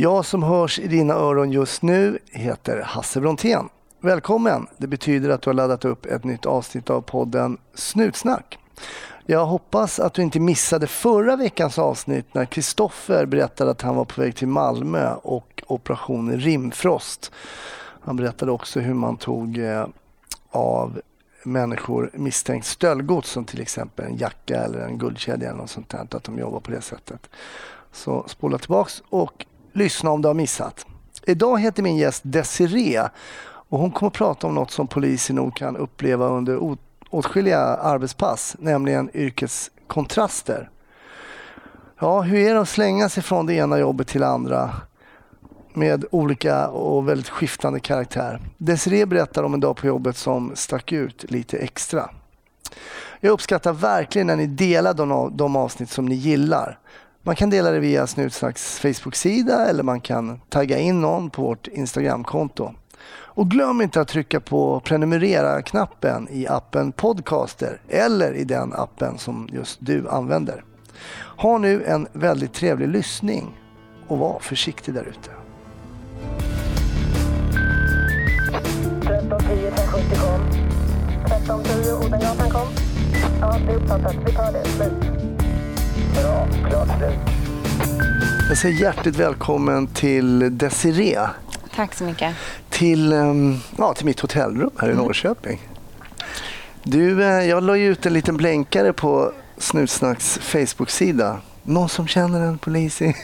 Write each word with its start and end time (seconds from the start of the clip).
Jag 0.00 0.24
som 0.24 0.42
hörs 0.42 0.78
i 0.78 0.86
dina 0.86 1.14
öron 1.14 1.52
just 1.52 1.82
nu 1.82 2.18
heter 2.30 2.82
Hasse 2.82 3.20
Brontén. 3.20 3.68
Välkommen! 4.00 4.66
Det 4.76 4.86
betyder 4.86 5.30
att 5.30 5.42
du 5.42 5.50
har 5.50 5.54
laddat 5.54 5.84
upp 5.84 6.06
ett 6.06 6.24
nytt 6.24 6.46
avsnitt 6.46 6.90
av 6.90 7.00
podden 7.00 7.58
Snutsnack. 7.74 8.58
Jag 9.26 9.46
hoppas 9.46 10.00
att 10.00 10.14
du 10.14 10.22
inte 10.22 10.40
missade 10.40 10.86
förra 10.86 11.36
veckans 11.36 11.78
avsnitt 11.78 12.34
när 12.34 12.44
Kristoffer 12.44 13.26
berättade 13.26 13.70
att 13.70 13.82
han 13.82 13.96
var 13.96 14.04
på 14.04 14.20
väg 14.20 14.36
till 14.36 14.48
Malmö 14.48 15.14
och 15.14 15.62
operation 15.66 16.32
Rimfrost. 16.32 17.32
Han 18.00 18.16
berättade 18.16 18.52
också 18.52 18.80
hur 18.80 18.94
man 18.94 19.16
tog 19.16 19.58
eh, 19.58 19.86
av 20.50 21.00
människor 21.42 22.10
misstänkt 22.12 22.66
stöldgods 22.66 23.30
som 23.30 23.44
till 23.44 23.60
exempel 23.60 24.06
en 24.06 24.16
jacka 24.16 24.64
eller 24.64 24.78
en 24.78 24.98
guldkedja 24.98 25.48
eller 25.48 25.58
något 25.58 25.70
sånt 25.70 25.88
där, 25.88 26.06
att 26.10 26.24
de 26.24 26.38
jobbar 26.38 26.60
på 26.60 26.70
det 26.70 26.82
sättet. 26.82 27.30
Så 27.92 28.24
spola 28.28 28.58
tillbaks 28.58 29.02
och 29.08 29.46
lyssna 29.72 30.10
om 30.10 30.22
du 30.22 30.28
har 30.28 30.34
missat. 30.34 30.86
Idag 31.26 31.60
heter 31.60 31.82
min 31.82 31.96
gäst 31.96 32.22
Desiree 32.24 33.10
och 33.68 33.78
hon 33.78 33.90
kommer 33.90 34.08
att 34.08 34.16
prata 34.16 34.46
om 34.46 34.54
något 34.54 34.70
som 34.70 34.86
poliser 34.86 35.34
nog 35.34 35.56
kan 35.56 35.76
uppleva 35.76 36.28
under 36.28 36.76
åtskilliga 37.10 37.60
arbetspass, 37.60 38.56
nämligen 38.58 39.10
yrkeskontraster. 39.14 40.70
Ja, 42.00 42.20
hur 42.20 42.38
är 42.38 42.54
det 42.54 42.60
att 42.60 42.68
slänga 42.68 43.08
sig 43.08 43.22
från 43.22 43.46
det 43.46 43.54
ena 43.54 43.78
jobbet 43.78 44.08
till 44.08 44.20
det 44.20 44.28
andra 44.28 44.70
med 45.74 46.04
olika 46.10 46.68
och 46.68 47.08
väldigt 47.08 47.28
skiftande 47.28 47.80
karaktär? 47.80 48.40
Desiree 48.56 49.06
berättar 49.06 49.42
om 49.42 49.54
en 49.54 49.60
dag 49.60 49.76
på 49.76 49.86
jobbet 49.86 50.16
som 50.16 50.52
stack 50.54 50.92
ut 50.92 51.30
lite 51.30 51.58
extra. 51.58 52.10
Jag 53.20 53.30
uppskattar 53.30 53.72
verkligen 53.72 54.26
när 54.26 54.36
ni 54.36 54.46
delar 54.46 54.94
de 55.36 55.56
avsnitt 55.56 55.90
som 55.90 56.06
ni 56.06 56.14
gillar. 56.14 56.78
Man 57.28 57.36
kan 57.36 57.50
dela 57.50 57.70
det 57.70 57.80
via 57.80 58.06
Snutsnacks 58.06 58.78
Facebook-sida 58.78 59.68
eller 59.68 59.82
man 59.82 60.00
kan 60.00 60.40
tagga 60.48 60.78
in 60.78 61.00
någon 61.00 61.30
på 61.30 61.42
vårt 61.42 61.66
Instagramkonto. 61.66 62.74
Och 63.10 63.50
glöm 63.50 63.80
inte 63.80 64.00
att 64.00 64.08
trycka 64.08 64.40
på 64.40 64.80
prenumerera-knappen 64.80 66.28
i 66.30 66.46
appen 66.46 66.92
Podcaster 66.92 67.80
eller 67.88 68.34
i 68.34 68.44
den 68.44 68.72
appen 68.72 69.18
som 69.18 69.48
just 69.52 69.78
du 69.80 70.08
använder. 70.08 70.64
Ha 71.36 71.58
nu 71.58 71.84
en 71.84 72.08
väldigt 72.12 72.52
trevlig 72.52 72.88
lyssning 72.88 73.60
och 74.06 74.18
var 74.18 74.38
försiktig 74.38 74.94
där 74.94 75.04
ute. 75.04 75.30
1310 79.00 79.70
kom. 80.20 80.40
1310 81.24 82.06
Odengatan 82.06 82.50
kom. 82.50 82.68
Ja, 83.40 83.56
det 83.66 83.72
är 83.72 83.76
uppfattat. 83.76 84.16
Vi 84.26 84.32
tar 84.32 84.52
det. 84.52 84.64
Slut. 84.64 85.17
Bra, 86.22 86.48
klart 86.68 86.88
slut. 86.98 87.18
Jag 88.48 88.58
säger 88.58 88.80
hjärtligt 88.80 89.16
välkommen 89.16 89.86
till 89.86 90.58
Desiree. 90.58 91.28
Tack 91.74 91.94
så 91.94 92.04
mycket. 92.04 92.36
Till, 92.70 93.12
ehm, 93.12 93.58
ja, 93.78 93.94
till 93.94 94.06
mitt 94.06 94.20
hotellrum 94.20 94.70
här 94.78 94.88
i 94.88 94.92
mm. 94.92 95.04
Norrköping. 95.04 95.68
Du, 96.82 97.24
eh, 97.24 97.44
jag 97.48 97.62
la 97.62 97.76
ut 97.76 98.06
en 98.06 98.12
liten 98.12 98.36
blänkare 98.36 98.92
på 98.92 99.32
Snutsnacks 99.58 100.38
Facebook-sida. 100.38 101.40
Någon 101.62 101.88
som 101.88 102.06
känner 102.06 102.40
en 102.40 102.58
polis 102.58 103.02
i... 103.02 103.04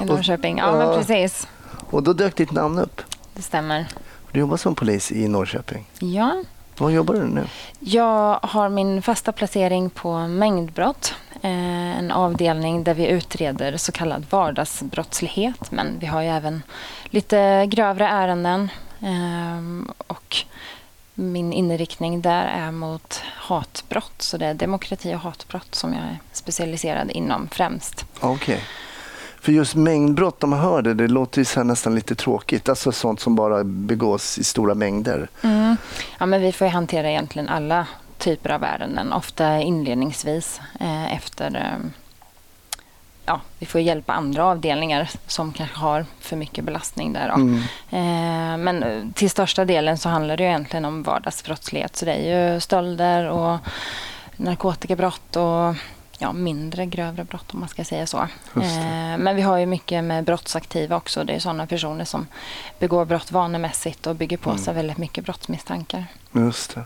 I 0.00 0.04
Norrköping, 0.04 0.58
ja, 0.58 0.72
men 0.72 0.98
precis. 0.98 1.48
Och 1.90 2.02
då 2.02 2.12
dök 2.12 2.36
ditt 2.36 2.52
namn 2.52 2.78
upp. 2.78 3.02
Det 3.34 3.42
stämmer. 3.42 3.88
Du 4.32 4.40
jobbar 4.40 4.56
som 4.56 4.74
polis 4.74 5.12
i 5.12 5.28
Norrköping. 5.28 5.90
Ja. 5.98 6.42
Var 6.80 6.90
jobbar 6.90 7.14
du 7.14 7.26
nu? 7.26 7.44
Jag 7.80 8.40
har 8.42 8.68
min 8.68 9.02
fasta 9.02 9.32
placering 9.32 9.90
på 9.90 10.18
mängdbrott. 10.18 11.14
Eh, 11.42 11.98
en 11.98 12.10
avdelning 12.10 12.84
där 12.84 12.94
vi 12.94 13.06
utreder 13.06 13.76
så 13.76 13.92
kallad 13.92 14.26
vardagsbrottslighet. 14.30 15.70
Men 15.70 15.98
vi 15.98 16.06
har 16.06 16.22
ju 16.22 16.28
även 16.28 16.62
lite 17.04 17.66
grövre 17.66 18.08
ärenden. 18.08 18.68
Ehm, 19.00 19.90
och 20.06 20.36
min 21.14 21.52
inriktning 21.52 22.20
där 22.20 22.46
är 22.46 22.70
mot 22.70 23.22
hatbrott. 23.24 24.22
Så 24.22 24.36
det 24.36 24.46
är 24.46 24.54
demokrati 24.54 25.14
och 25.14 25.20
hatbrott 25.20 25.74
som 25.74 25.92
jag 25.92 26.02
är 26.02 26.18
specialiserad 26.32 27.10
inom 27.10 27.48
främst. 27.48 28.06
Okej. 28.20 28.34
Okay. 28.34 28.60
För 29.40 29.52
just 29.52 29.74
mängdbrott, 29.74 30.44
om 30.44 30.50
man 30.50 30.58
hör 30.58 30.82
det, 30.82 30.94
det 30.94 31.08
låter 31.08 31.38
ju 31.38 31.44
så 31.44 31.62
nästan 31.62 31.94
lite 31.94 32.14
tråkigt. 32.14 32.68
Alltså 32.68 32.92
sånt 32.92 33.20
som 33.20 33.34
bara 33.34 33.64
begås 33.64 34.38
i 34.38 34.44
stora 34.44 34.74
mängder. 34.74 35.28
Mm. 35.42 35.76
Ja, 36.18 36.26
men 36.26 36.42
vi 36.42 36.52
får 36.52 36.66
ju 36.66 36.72
hantera 36.72 37.10
egentligen 37.10 37.48
alla 37.48 37.86
typer 38.18 38.50
av 38.50 38.64
ärenden. 38.64 39.12
Ofta 39.12 39.60
inledningsvis 39.60 40.60
eh, 40.80 41.14
efter... 41.14 41.56
Eh, 41.56 41.90
ja, 43.26 43.40
vi 43.58 43.66
får 43.66 43.80
hjälpa 43.80 44.12
andra 44.12 44.44
avdelningar 44.44 45.10
som 45.26 45.52
kanske 45.52 45.78
har 45.78 46.04
för 46.20 46.36
mycket 46.36 46.64
belastning 46.64 47.12
där. 47.12 47.28
Mm. 47.28 47.54
Eh, 47.90 48.64
men 48.64 48.82
eh, 48.82 49.02
till 49.14 49.30
största 49.30 49.64
delen 49.64 49.98
så 49.98 50.08
handlar 50.08 50.36
det 50.36 50.44
egentligen 50.44 50.84
om 50.84 51.02
vardagsbrottslighet. 51.02 51.96
Så 51.96 52.04
det 52.04 52.12
är 52.12 52.52
ju 52.52 52.60
stölder 52.60 53.28
och 53.28 53.58
narkotikabrott 54.36 55.36
och 55.36 55.74
ja, 56.18 56.32
mindre 56.32 56.86
grövre 56.86 57.24
brott 57.24 57.54
om 57.54 57.60
man 57.60 57.68
ska 57.68 57.84
säga 57.84 58.06
så. 58.06 58.18
Eh, 58.54 59.18
men 59.18 59.36
vi 59.36 59.42
har 59.42 59.58
ju 59.58 59.66
mycket 59.66 60.04
med 60.04 60.24
brottsaktiva 60.24 60.96
också. 60.96 61.24
Det 61.24 61.32
är 61.32 61.38
sådana 61.38 61.66
personer 61.66 62.04
som 62.04 62.26
begår 62.78 63.04
brott 63.04 63.32
vanemässigt 63.32 64.06
och 64.06 64.16
bygger 64.16 64.36
på 64.36 64.50
mm. 64.50 64.62
sig 64.62 64.74
väldigt 64.74 64.98
mycket 64.98 65.24
brottsmisstankar. 65.24 66.04
Just 66.32 66.74
det. 66.74 66.82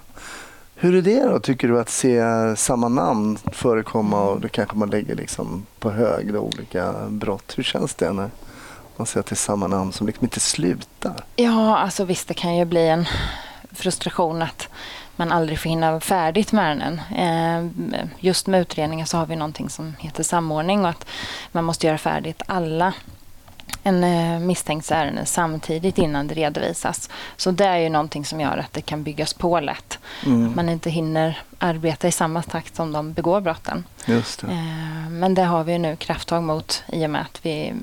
Hur 0.74 0.94
är 0.94 1.02
det 1.02 1.22
då, 1.22 1.38
tycker 1.38 1.68
du, 1.68 1.80
att 1.80 1.90
se 1.90 2.22
samma 2.56 2.88
namn 2.88 3.38
förekomma 3.52 4.22
och 4.22 4.40
då 4.40 4.48
kanske 4.48 4.76
man 4.76 4.90
lägger 4.90 5.14
liksom 5.14 5.66
på 5.78 5.90
hög 5.90 6.32
då, 6.32 6.38
olika 6.38 6.94
brott. 7.08 7.52
Hur 7.56 7.62
känns 7.62 7.94
det 7.94 8.12
när 8.12 8.30
man 8.96 9.06
ser 9.06 9.20
att 9.20 9.26
det 9.26 9.34
är 9.34 9.36
samma 9.36 9.66
namn 9.66 9.92
som 9.92 10.06
liksom 10.06 10.24
inte 10.24 10.40
slutar? 10.40 11.24
Ja, 11.36 11.78
alltså 11.78 12.04
visst, 12.04 12.28
det 12.28 12.34
kan 12.34 12.56
ju 12.56 12.64
bli 12.64 12.88
en 12.88 13.06
frustration 13.70 14.42
att 14.42 14.68
man 15.22 15.32
aldrig 15.32 15.58
får 15.58 15.70
hinna 15.70 16.00
färdigt 16.00 16.52
med 16.52 16.64
ärenden. 16.64 17.00
Eh, 17.16 18.06
just 18.20 18.46
med 18.46 18.60
utredningar 18.60 19.06
så 19.06 19.16
har 19.16 19.26
vi 19.26 19.36
någonting 19.36 19.70
som 19.70 19.94
heter 19.98 20.22
samordning 20.22 20.84
och 20.84 20.88
att 20.88 21.06
man 21.52 21.64
måste 21.64 21.86
göra 21.86 21.98
färdigt 21.98 22.42
alla 22.46 22.92
en 23.82 24.04
eh, 24.04 24.40
misstänkt 24.40 24.90
ärende 24.90 25.26
samtidigt 25.26 25.98
innan 25.98 26.26
det 26.26 26.34
redovisas. 26.34 27.10
Så 27.36 27.50
det 27.50 27.64
är 27.64 27.76
ju 27.76 27.88
någonting 27.88 28.24
som 28.24 28.40
gör 28.40 28.56
att 28.58 28.72
det 28.72 28.80
kan 28.80 29.02
byggas 29.02 29.34
på 29.34 29.60
lätt. 29.60 29.98
Mm. 30.26 30.48
Att 30.48 30.56
man 30.56 30.68
inte 30.68 30.90
hinner 30.90 31.40
arbeta 31.58 32.08
i 32.08 32.12
samma 32.12 32.42
takt 32.42 32.76
som 32.76 32.92
de 32.92 33.12
begår 33.12 33.40
brotten. 33.40 33.84
Just 34.06 34.40
det. 34.40 34.46
Eh, 34.46 35.10
men 35.10 35.34
det 35.34 35.42
har 35.44 35.64
vi 35.64 35.78
nu 35.78 35.96
krafttag 35.96 36.42
mot 36.42 36.82
i 36.86 37.06
och 37.06 37.10
med 37.10 37.20
att 37.20 37.46
vi 37.46 37.74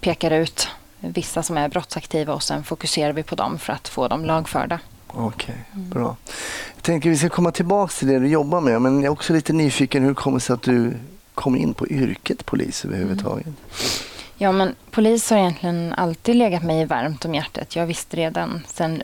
pekar 0.00 0.30
ut 0.30 0.68
vissa 0.98 1.42
som 1.42 1.58
är 1.58 1.68
brottsaktiva 1.68 2.34
och 2.34 2.42
sen 2.42 2.64
fokuserar 2.64 3.12
vi 3.12 3.22
på 3.22 3.34
dem 3.34 3.58
för 3.58 3.72
att 3.72 3.88
få 3.88 4.08
dem 4.08 4.24
lagförda. 4.24 4.78
Okej, 5.18 5.54
okay, 5.72 5.82
bra. 5.82 6.16
Jag 6.74 6.82
tänker 6.82 7.10
vi 7.10 7.16
ska 7.16 7.28
komma 7.28 7.50
tillbaka 7.50 7.92
till 7.98 8.08
det 8.08 8.18
du 8.18 8.28
jobbar 8.28 8.60
med, 8.60 8.82
men 8.82 8.94
jag 8.94 9.04
är 9.04 9.10
också 9.10 9.32
lite 9.32 9.52
nyfiken 9.52 10.02
hur 10.02 10.08
det 10.08 10.14
kommer 10.14 10.38
sig 10.38 10.54
att 10.54 10.62
du 10.62 10.94
kom 11.34 11.56
in 11.56 11.74
på 11.74 11.88
yrket 11.88 12.46
polis 12.46 12.84
överhuvudtaget? 12.84 13.46
Mm. 13.46 13.56
Ja, 14.38 14.52
men 14.52 14.74
polis 14.90 15.30
har 15.30 15.38
egentligen 15.38 15.92
alltid 15.92 16.36
legat 16.36 16.62
mig 16.62 16.84
varmt 16.84 17.24
om 17.24 17.34
hjärtat. 17.34 17.76
Jag 17.76 17.86
visste 17.86 18.16
redan 18.16 18.62
sen 18.66 19.02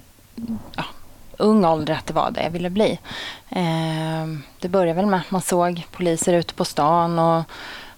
ja, 0.76 0.84
ung 1.36 1.64
ålder 1.64 1.94
att 1.94 2.06
det 2.06 2.14
var 2.14 2.30
det 2.30 2.42
jag 2.42 2.50
ville 2.50 2.70
bli. 2.70 2.98
Eh, 3.48 4.26
det 4.58 4.68
började 4.68 4.96
väl 4.96 5.06
med 5.06 5.20
att 5.20 5.30
man 5.30 5.42
såg 5.42 5.86
poliser 5.90 6.32
ute 6.32 6.54
på 6.54 6.64
stan 6.64 7.18
och 7.18 7.42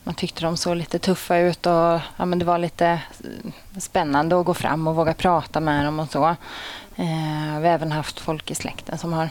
man 0.05 0.15
tyckte 0.15 0.45
de 0.45 0.57
såg 0.57 0.77
lite 0.77 0.99
tuffa 0.99 1.39
ut 1.39 1.67
och 1.67 2.01
ja, 2.17 2.25
men 2.25 2.39
det 2.39 2.45
var 2.45 2.59
lite 2.59 2.87
eh, 2.87 3.81
spännande 3.81 4.41
att 4.41 4.47
gå 4.47 4.55
fram 4.55 4.89
och 4.89 4.95
våga 4.95 5.15
prata 5.15 5.61
med 5.61 5.85
dem 5.85 6.01
och 6.01 6.11
så. 6.11 6.37
Eh, 6.97 7.61
vi 7.61 7.69
har 7.69 7.75
även 7.75 7.93
haft 7.93 8.21
folk 8.21 8.51
i 8.51 8.55
släkten 8.55 8.99
som 8.99 9.13
har 9.13 9.29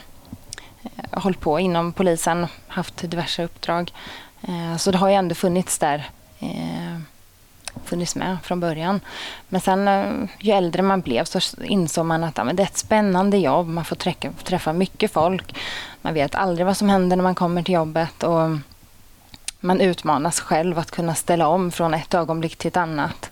eh, 0.83 1.21
hållit 1.21 1.39
på 1.39 1.59
inom 1.59 1.93
polisen, 1.93 2.47
haft 2.67 2.97
diverse 2.97 3.43
uppdrag. 3.43 3.91
Eh, 4.41 4.77
så 4.77 4.91
det 4.91 4.97
har 4.97 5.09
ju 5.09 5.15
ändå 5.15 5.35
funnits 5.35 5.79
där 5.79 6.09
eh, 6.39 6.99
funnits 7.85 8.15
med 8.15 8.37
från 8.43 8.59
början. 8.59 8.99
Men 9.49 9.61
sen 9.61 9.87
eh, 9.87 10.29
ju 10.39 10.51
äldre 10.51 10.81
man 10.81 11.01
blev 11.01 11.23
så 11.23 11.39
insåg 11.63 12.05
man 12.05 12.23
att 12.23 12.37
ja, 12.37 12.43
men 12.43 12.55
det 12.55 12.63
är 12.63 12.67
ett 12.67 12.77
spännande 12.77 13.37
jobb. 13.37 13.67
Man 13.67 13.85
får 13.85 13.95
träffa, 13.95 14.31
träffa 14.43 14.73
mycket 14.73 15.11
folk. 15.11 15.55
Man 16.01 16.13
vet 16.13 16.35
aldrig 16.35 16.65
vad 16.65 16.77
som 16.77 16.89
händer 16.89 17.15
när 17.15 17.23
man 17.23 17.35
kommer 17.35 17.63
till 17.63 17.73
jobbet. 17.73 18.23
Och 18.23 18.57
man 19.59 19.81
utmanas 19.81 20.39
själv 20.39 20.79
att 20.79 20.91
kunna 20.91 21.15
ställa 21.15 21.47
om 21.47 21.71
från 21.71 21.93
ett 21.93 22.13
ögonblick 22.13 22.55
till 22.55 22.67
ett 22.67 22.77
annat. 22.77 23.31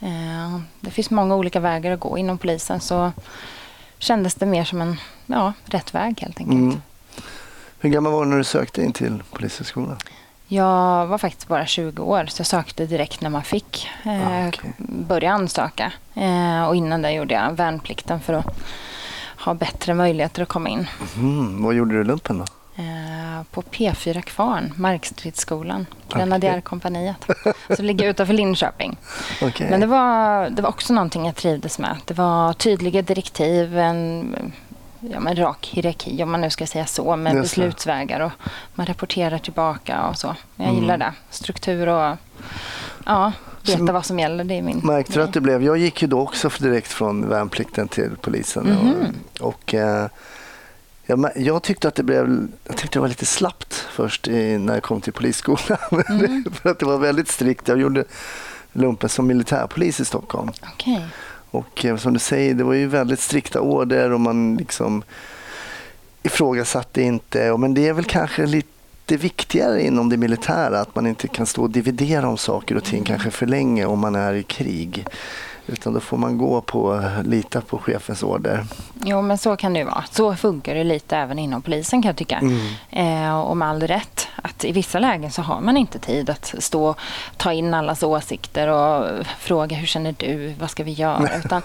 Eh, 0.00 0.60
det 0.80 0.90
finns 0.90 1.10
många 1.10 1.36
olika 1.36 1.60
vägar 1.60 1.92
att 1.92 2.00
gå 2.00 2.18
inom 2.18 2.38
polisen. 2.38 2.80
Så 2.80 3.12
kändes 3.98 4.34
det 4.34 4.46
mer 4.46 4.64
som 4.64 4.80
en 4.80 4.96
ja, 5.26 5.52
rätt 5.64 5.94
väg 5.94 6.20
helt 6.20 6.38
enkelt. 6.38 6.58
Mm. 6.58 6.82
Hur 7.78 7.90
gammal 7.90 8.12
var 8.12 8.24
du 8.24 8.30
när 8.30 8.38
du 8.38 8.44
sökte 8.44 8.82
in 8.82 8.92
till 8.92 9.22
Polishögskolan? 9.32 9.96
Jag 10.48 11.06
var 11.06 11.18
faktiskt 11.18 11.48
bara 11.48 11.66
20 11.66 12.02
år 12.02 12.26
så 12.26 12.40
jag 12.40 12.46
sökte 12.46 12.86
direkt 12.86 13.20
när 13.20 13.30
man 13.30 13.44
fick 13.44 13.88
eh, 14.04 14.44
ah, 14.44 14.48
okay. 14.48 14.70
börja 14.78 15.32
ansöka. 15.32 15.92
Eh, 16.14 16.64
och 16.64 16.76
innan 16.76 17.02
det 17.02 17.12
gjorde 17.12 17.34
jag 17.34 17.52
värnplikten 17.52 18.20
för 18.20 18.32
att 18.32 18.46
ha 19.38 19.54
bättre 19.54 19.94
möjligheter 19.94 20.42
att 20.42 20.48
komma 20.48 20.68
in. 20.68 20.86
Mm, 21.16 21.62
vad 21.62 21.74
gjorde 21.74 21.94
du 21.94 22.00
i 22.00 22.04
lumpen 22.04 22.38
då? 22.38 22.44
Eh, 22.76 23.42
på 23.50 23.62
P4 23.62 24.20
Kvarn, 24.20 24.72
Markstridsskolan, 24.76 25.86
Grenadjärkompaniet, 26.08 27.26
som 27.76 27.84
ligger 27.84 28.08
utanför 28.08 28.34
Linköping. 28.34 28.96
Okay. 29.42 29.70
Men 29.70 29.80
det 29.80 29.86
var, 29.86 30.50
det 30.50 30.62
var 30.62 30.68
också 30.68 30.92
någonting 30.92 31.26
jag 31.26 31.36
trivdes 31.36 31.78
med. 31.78 31.96
Det 32.04 32.14
var 32.14 32.52
tydliga 32.52 33.02
direktiv, 33.02 33.78
en 33.78 34.36
ja, 35.00 35.20
men 35.20 35.36
rak 35.36 35.70
hierarki 35.72 36.22
om 36.22 36.30
man 36.30 36.40
nu 36.40 36.50
ska 36.50 36.66
säga 36.66 36.86
så, 36.86 37.16
med 37.16 37.34
beslutsvägar 37.34 38.20
och 38.20 38.32
man 38.74 38.86
rapporterar 38.86 39.38
tillbaka 39.38 40.08
och 40.08 40.18
så. 40.18 40.36
Jag 40.56 40.68
mm. 40.68 40.80
gillar 40.80 40.98
det. 40.98 41.12
Struktur 41.30 41.88
och 41.88 42.16
ja, 43.06 43.32
veta 43.66 43.92
vad 43.92 44.04
som 44.04 44.18
gäller. 44.18 44.44
Det 44.44 44.54
är 44.54 44.62
min 44.62 44.80
Märkte 44.84 45.12
du 45.12 45.22
att 45.22 45.32
det 45.32 45.40
blev? 45.40 45.62
Jag 45.62 45.78
gick 45.78 46.02
ju 46.02 46.08
då 46.08 46.20
också 46.20 46.50
direkt 46.60 46.92
från 46.92 47.28
värnplikten 47.28 47.88
till 47.88 48.10
polisen. 48.20 48.66
Mm 48.66 48.78
-hmm. 48.78 49.40
Och, 49.40 49.48
och 49.48 49.74
eh, 49.74 50.06
jag, 51.06 51.30
jag, 51.36 51.62
tyckte 51.62 51.88
att 51.88 51.94
det 51.94 52.02
blev, 52.02 52.48
jag 52.64 52.76
tyckte 52.76 52.98
det 52.98 53.00
var 53.00 53.08
lite 53.08 53.26
slappt 53.26 53.74
först 53.74 54.28
i, 54.28 54.58
när 54.58 54.74
jag 54.74 54.82
kom 54.82 55.00
till 55.00 55.12
polisskolan. 55.12 55.78
Mm. 56.08 56.44
För 56.52 56.70
att 56.70 56.78
det 56.78 56.86
var 56.86 56.98
väldigt 56.98 57.28
strikt. 57.28 57.68
Jag 57.68 57.78
gjorde 57.78 58.04
lumpen 58.72 59.08
som 59.08 59.26
militärpolis 59.26 60.00
i 60.00 60.04
Stockholm. 60.04 60.52
Okay. 60.74 61.00
Och 61.50 61.84
eh, 61.84 61.96
som 61.96 62.12
du 62.12 62.18
säger, 62.18 62.54
det 62.54 62.64
var 62.64 62.74
ju 62.74 62.86
väldigt 62.86 63.20
strikta 63.20 63.60
order 63.60 64.12
och 64.12 64.20
man 64.20 64.56
liksom 64.56 65.02
ifrågasatte 66.22 67.02
inte. 67.02 67.56
Men 67.56 67.74
det 67.74 67.88
är 67.88 67.92
väl 67.92 68.04
kanske 68.04 68.46
lite 68.46 69.16
viktigare 69.16 69.82
inom 69.82 70.08
det 70.08 70.16
militära 70.16 70.80
att 70.80 70.94
man 70.94 71.06
inte 71.06 71.28
kan 71.28 71.46
stå 71.46 71.62
och 71.62 71.70
dividera 71.70 72.28
om 72.28 72.38
saker 72.38 72.76
och 72.76 72.84
ting 72.84 73.04
kanske 73.04 73.30
för 73.30 73.46
länge 73.46 73.86
om 73.86 73.98
man 73.98 74.14
är 74.14 74.34
i 74.34 74.42
krig. 74.42 75.06
Utan 75.66 75.94
då 75.94 76.00
får 76.00 76.16
man 76.16 76.38
gå 76.38 76.60
på, 76.60 77.02
lita 77.24 77.60
på 77.60 77.78
chefens 77.78 78.22
order. 78.22 78.64
Jo, 79.04 79.22
men 79.22 79.38
så 79.38 79.56
kan 79.56 79.72
det 79.72 79.78
ju 79.78 79.84
vara. 79.84 80.04
Så 80.10 80.36
funkar 80.36 80.74
det 80.74 80.84
lite 80.84 81.16
även 81.16 81.38
inom 81.38 81.62
polisen 81.62 82.02
kan 82.02 82.08
jag 82.08 82.16
tycka. 82.16 82.38
Mm. 82.38 83.26
Eh, 83.26 83.40
och 83.40 83.56
med 83.56 83.68
all 83.68 83.82
rätt. 83.82 84.28
Att 84.42 84.64
I 84.64 84.72
vissa 84.72 84.98
lägen 84.98 85.30
så 85.30 85.42
har 85.42 85.60
man 85.60 85.76
inte 85.76 85.98
tid 85.98 86.30
att 86.30 86.54
stå 86.58 86.94
ta 87.36 87.52
in 87.52 87.74
allas 87.74 88.02
åsikter 88.02 88.68
och 88.68 89.26
fråga 89.38 89.76
hur 89.76 89.86
känner 89.86 90.14
du, 90.18 90.54
vad 90.60 90.70
ska 90.70 90.84
vi 90.84 90.92
göra? 90.92 91.36
Utan 91.44 91.62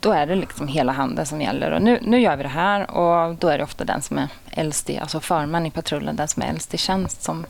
då 0.00 0.12
är 0.12 0.26
det 0.26 0.34
liksom 0.34 0.68
hela 0.68 0.92
handen 0.92 1.26
som 1.26 1.40
gäller. 1.40 1.70
Och 1.70 1.82
nu, 1.82 1.98
nu 2.02 2.20
gör 2.20 2.36
vi 2.36 2.42
det 2.42 2.48
här 2.48 2.90
och 2.90 3.34
då 3.34 3.48
är 3.48 3.58
det 3.58 3.64
ofta 3.64 3.84
den 3.84 4.02
som 4.02 4.18
är 4.18 4.28
äldst 4.50 4.90
i, 4.90 4.98
alltså 4.98 5.20
förman 5.20 5.66
i 5.66 5.70
patrullen, 5.70 6.16
den 6.16 6.28
som 6.28 6.42
är 6.42 6.46
äldst 6.46 6.74
i 6.74 6.78
tjänst 6.78 7.22
som, 7.22 7.46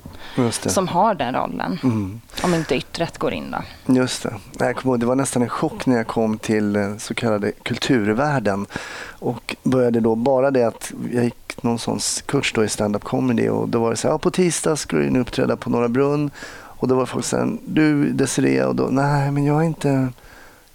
som 0.53 0.89
har 0.89 1.15
den 1.15 1.35
rollen. 1.35 1.79
Mm. 1.83 2.21
Om 2.43 2.55
inte 2.55 2.77
yttret 2.77 3.19
går 3.19 3.33
in 3.33 3.51
då. 3.51 3.95
Just 3.95 4.23
det. 4.23 4.35
Jag 4.59 4.77
kommer 4.77 4.93
ihåg, 4.95 5.01
det 5.01 5.07
var 5.07 5.15
nästan 5.15 5.43
en 5.43 5.49
chock 5.49 5.87
när 5.87 5.97
jag 5.97 6.07
kom 6.07 6.39
till 6.39 6.77
eh, 6.77 6.97
så 6.97 7.15
kallade 7.15 7.53
kulturvärlden 7.53 8.67
och 9.09 9.57
började 9.63 10.01
då 10.01 10.15
bara 10.15 10.51
det 10.51 10.65
att 10.65 10.93
jag 11.13 11.25
gick 11.25 11.63
någon 11.63 11.79
sån 11.79 11.99
kurs 12.27 12.53
då 12.53 12.65
i 12.65 12.69
stand-up 12.69 13.05
comedy 13.05 13.49
och 13.49 13.69
då 13.69 13.81
var 13.81 13.91
det 13.91 13.97
så 13.97 14.09
här, 14.09 14.15
ja, 14.15 14.19
på 14.19 14.31
tisdag 14.31 14.77
ska 14.77 14.97
du 14.97 15.21
uppträda 15.21 15.57
på 15.57 15.71
Norra 15.71 15.89
Brunn 15.89 16.31
och 16.51 16.89
då 16.89 16.95
var 16.95 17.07
folk 17.07 17.25
så 17.25 17.37
här, 17.37 17.57
du 17.65 18.13
Desiree 18.13 18.65
och 18.65 18.75
då, 18.75 18.89
nej 18.91 19.31
men 19.31 19.45
jag 19.45 19.61
är 19.61 19.67
inte 19.67 20.09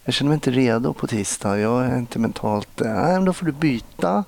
jag 0.04 0.14
känner 0.14 0.30
mig 0.30 0.36
inte 0.36 0.52
redo 0.52 0.94
på 0.94 1.08
tisdag. 1.08 1.60
Jag 1.60 1.86
är 1.86 1.98
inte 1.98 2.20
mentalt... 2.20 2.70
Nej, 2.76 3.14
men 3.14 3.26
då 3.26 3.34
får 3.34 3.46
du 3.46 3.52
byta. 3.52 4.24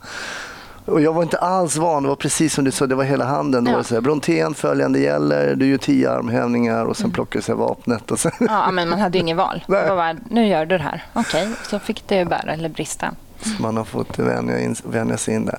Och 0.86 1.01
jag 1.01 1.13
var 1.13 1.24
inte 1.24 1.38
alls 1.38 1.77
van. 1.77 2.04
Det 2.04 2.10
var 2.10 2.16
precis 2.16 2.54
som 2.54 2.63
du 2.63 2.72
sa, 2.72 2.88
det 2.88 2.95
var 2.95 3.04
hela 3.04 3.25
handen. 3.25 3.66
Ja. 3.66 3.72
Det 3.72 3.77
var 3.77 3.83
så 3.83 3.94
här, 3.94 4.01
Brontén, 4.01 4.54
följande 4.54 5.00
gäller. 5.00 5.56
Du 5.56 5.68
gör 5.68 5.77
tio 5.77 6.12
armhävningar 6.12 6.86
och 6.86 6.98
sen 6.98 7.06
mm. 7.06 7.13
plockar 7.13 7.39
du 7.39 7.44
sig 7.44 7.56
vapnet. 7.56 8.12
Och 8.12 8.19
sen... 8.19 8.31
Ja, 8.39 8.72
men 8.72 8.89
man 8.89 9.00
hade 9.00 9.18
ju 9.18 9.22
inget 9.22 9.38
val. 9.38 9.63
Det 9.68 9.74
var 9.74 9.95
bara, 9.95 10.16
nu 10.30 10.48
gör 10.48 10.66
du 10.66 10.77
det 10.77 10.83
här. 10.83 11.04
Okej, 11.13 11.44
okay. 11.44 11.54
så 11.69 11.80
fick 11.80 12.07
det 12.07 12.25
bära 12.25 12.54
eller 12.54 12.69
brista. 12.69 13.12
Så 13.42 13.62
man 13.62 13.77
har 13.77 13.83
fått 13.83 14.19
vänja, 14.19 14.60
in, 14.60 14.75
vänja 14.83 15.18
sig 15.18 15.36
in 15.36 15.45
där. 15.45 15.57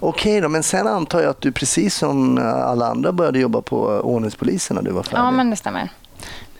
Okej 0.00 0.32
okay 0.32 0.40
då, 0.40 0.48
men 0.48 0.62
sen 0.62 0.86
antar 0.86 1.20
jag 1.20 1.30
att 1.30 1.40
du 1.40 1.52
precis 1.52 1.94
som 1.94 2.38
alla 2.38 2.86
andra 2.86 3.12
började 3.12 3.38
jobba 3.38 3.62
på 3.62 3.78
ordningspolisen 3.86 4.74
när 4.74 4.82
du 4.82 4.90
var 4.90 5.02
färdig? 5.02 5.18
Ja, 5.18 5.30
men 5.30 5.50
det 5.50 5.56
stämmer. 5.56 5.90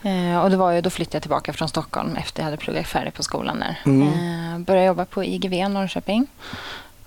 Eh, 0.03 0.39
och 0.39 0.51
det 0.51 0.57
var 0.57 0.71
ju, 0.71 0.81
då 0.81 0.91
flyttade 0.91 1.17
jag 1.17 1.23
tillbaka 1.23 1.53
från 1.53 1.69
Stockholm 1.69 2.17
efter 2.17 2.41
jag 2.41 2.45
hade 2.45 2.57
pluggat 2.57 2.87
färdigt 2.87 3.15
på 3.15 3.23
skolan 3.23 3.61
där. 3.61 3.81
Mm. 3.87 4.09
Eh, 4.55 4.59
började 4.59 4.87
jobba 4.87 5.05
på 5.05 5.25
IGV 5.25 5.69
Norrköping. 5.69 6.27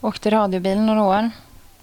Åkte 0.01 0.29
radiobil 0.29 0.81
några 0.81 1.03
år. 1.03 1.29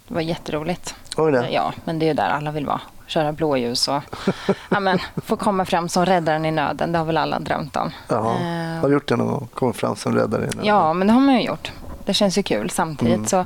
Det 0.09 0.15
var 0.15 0.21
jätteroligt. 0.21 0.95
Oj 1.17 1.33
det. 1.33 1.49
Ja, 1.51 1.73
men 1.85 1.99
det 1.99 2.05
är 2.05 2.09
ju 2.09 2.15
där 2.15 2.29
alla 2.29 2.51
vill 2.51 2.67
vara. 2.67 2.81
Köra 3.07 3.33
blåljus 3.33 3.89
och 3.89 4.03
ja, 4.69 4.81
men, 4.81 4.99
få 5.17 5.37
komma 5.37 5.65
fram 5.65 5.89
som 5.89 6.07
räddaren 6.07 6.45
i 6.45 6.51
nöden. 6.51 6.93
Det 6.93 6.99
har 6.99 7.05
väl 7.05 7.17
alla 7.17 7.39
drömt 7.39 7.77
om. 7.77 7.93
Jaha. 8.09 8.35
Eh, 8.35 8.81
har 8.81 8.89
du 8.89 8.95
gjort 8.95 9.09
det 9.09 9.17
någon 9.17 9.27
gång? 9.27 9.49
Kommit 9.55 9.77
fram 9.77 9.97
som 9.97 10.15
räddare 10.15 10.43
i 10.43 10.47
nöden? 10.47 10.65
Ja, 10.65 10.93
men 10.93 11.07
det 11.07 11.13
har 11.13 11.21
man 11.21 11.35
ju 11.35 11.43
gjort. 11.43 11.73
Det 12.05 12.15
känns 12.15 12.39
ju 12.39 12.43
kul. 12.43 12.71
Samtidigt 12.71 13.15
mm. 13.15 13.27
så 13.27 13.45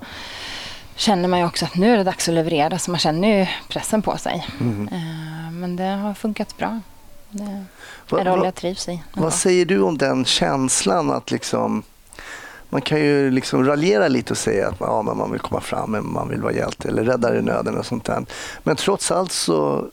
känner 0.97 1.29
man 1.29 1.39
ju 1.39 1.47
också 1.47 1.65
att 1.65 1.75
nu 1.75 1.93
är 1.93 1.97
det 1.97 2.05
dags 2.05 2.29
att 2.29 2.35
leverera. 2.35 2.79
Så 2.79 2.91
man 2.91 3.01
känner 3.01 3.39
ju 3.39 3.47
pressen 3.69 4.03
på 4.03 4.17
sig. 4.17 4.47
Mm. 4.61 4.89
Eh, 4.93 5.51
men 5.53 5.77
det 5.77 5.85
har 5.85 6.15
funkat 6.15 6.57
bra. 6.57 6.81
Det 7.33 8.17
är 8.17 8.19
en 8.19 8.27
roll 8.27 8.45
jag 8.45 8.55
trivs 8.55 8.89
i. 8.89 9.03
Vad 9.15 9.35
säger 9.35 9.67
du 9.67 9.81
om 9.81 9.99
den 9.99 10.25
känslan 10.25 11.11
att 11.11 11.31
liksom 11.31 11.83
man 12.73 12.83
kan 12.83 13.01
ju 13.01 13.31
liksom 13.31 13.67
raljera 13.67 14.09
lite 14.09 14.33
och 14.33 14.39
säga 14.39 14.69
att 14.69 14.75
ja, 14.81 15.03
men 15.03 15.17
man 15.17 15.31
vill 15.31 15.41
komma 15.41 15.61
fram, 15.61 15.91
men 15.91 16.13
man 16.13 16.29
vill 16.29 16.43
vara 16.43 16.53
hjälte 16.53 16.89
eller 16.89 17.05
räddare 17.05 17.39
i 17.39 17.43
nöden 17.43 17.79
och 17.79 17.87
sånt 17.87 18.05
där. 18.05 18.25
Men 18.63 18.77
trots 18.77 19.11
allt 19.11 19.33
så 19.33 19.89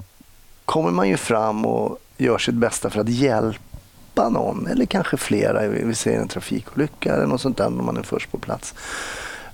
kommer 0.65 0.91
man 0.91 1.09
ju 1.09 1.17
fram 1.17 1.65
och 1.65 1.99
gör 2.17 2.37
sitt 2.37 2.55
bästa 2.55 2.89
för 2.89 3.01
att 3.01 3.09
hjälpa 3.09 4.29
någon 4.29 4.67
eller 4.67 4.85
kanske 4.85 5.17
flera. 5.17 5.67
Vi 5.67 5.95
säger 5.95 6.19
en 6.19 6.27
trafikolycka 6.27 7.13
eller 7.13 7.25
något 7.25 7.41
sånt 7.41 7.57
där 7.57 7.69
när 7.69 7.83
man 7.83 7.97
är 7.97 8.03
först 8.03 8.31
på 8.31 8.37
plats. 8.37 8.73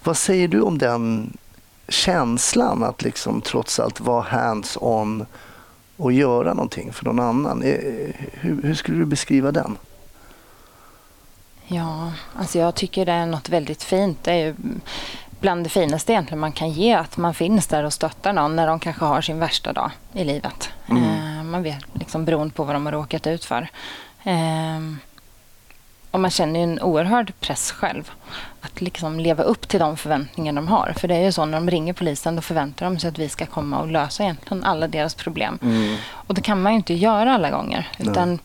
Vad 0.04 0.18
säger 0.18 0.48
du 0.48 0.62
om 0.62 0.78
den 0.78 1.38
känslan 1.88 2.84
att 2.84 3.02
liksom 3.02 3.42
trots 3.42 3.80
allt 3.80 4.00
vara 4.00 4.22
hands-on 4.24 5.26
och 5.98 6.12
göra 6.12 6.54
någonting 6.54 6.94
för 6.94 7.06
någon 7.06 7.20
annan. 7.20 7.64
Eh, 7.64 7.78
hur, 8.32 8.62
hur, 8.64 8.74
skulle 8.74 8.98
du 8.98 9.06
beskriva 9.06 9.52
den? 9.52 9.78
Ja, 11.68 12.12
alltså 12.36 12.60
jag 12.60 12.76
tycker 12.76 13.06
det 13.06 13.12
är 13.12 13.26
något 13.26 13.50
väldigt 13.50 13.84
fint. 13.84 14.24
Det 14.24 14.32
är 14.32 14.56
bland 15.40 15.64
det 15.66 15.70
finaste 15.70 16.12
egentligen 16.12 16.40
man 16.40 16.52
kan 16.52 16.70
ge, 16.70 16.94
att 16.94 17.18
man 17.18 17.34
finns 17.34 17.68
där 17.68 17.84
och 17.84 17.94
stöttar 17.94 18.34
någon 18.34 18.56
när 18.56 18.68
de 18.68 18.80
kanske 18.80 19.06
har 19.06 19.22
sin 19.22 19.40
värsta 19.40 19.74
dag 19.74 19.92
i 20.14 20.24
livet. 20.24 20.70
Mm. 20.88 21.04
Eh, 21.04 21.44
man 21.44 21.64
vet 21.64 21.86
liksom 21.94 22.26
beroende 22.26 22.54
på 22.54 22.64
vad 22.64 22.76
de 22.76 22.86
har 22.86 22.94
råkat 22.94 23.28
ut 23.28 23.46
för. 23.46 23.68
Eh, 24.24 24.80
och 26.16 26.22
man 26.22 26.32
känner 26.32 26.60
ju 26.60 26.64
en 26.64 26.82
oerhörd 26.82 27.34
press 27.40 27.72
själv 27.72 28.12
att 28.62 28.82
liksom 28.82 29.20
leva 29.20 29.44
upp 29.44 29.68
till 29.68 29.80
de 29.80 29.98
förväntningar 29.98 30.54
de 30.54 30.68
har. 30.68 30.94
För 30.98 31.08
det 31.08 31.16
är 31.16 31.24
ju 31.24 31.32
så 31.32 31.46
när 31.46 31.58
de 31.58 31.70
ringer 31.70 31.94
polisen 31.94 32.36
då 32.36 32.42
förväntar 32.42 32.86
de 32.86 33.00
sig 33.00 33.08
att 33.08 33.20
vi 33.20 33.30
ska 33.30 33.46
komma 33.46 33.80
och 33.80 33.88
lösa 33.88 34.24
egentligen 34.24 34.64
alla 34.64 34.88
deras 34.88 35.16
problem. 35.16 35.60
Mm. 35.62 35.96
Och 36.12 36.34
det 36.34 36.42
kan 36.42 36.62
man 36.62 36.72
ju 36.72 36.76
inte 36.76 36.94
göra 36.94 37.34
alla 37.34 37.52
gånger. 37.52 37.90
Utan 38.00 38.30
Nej. 38.30 38.40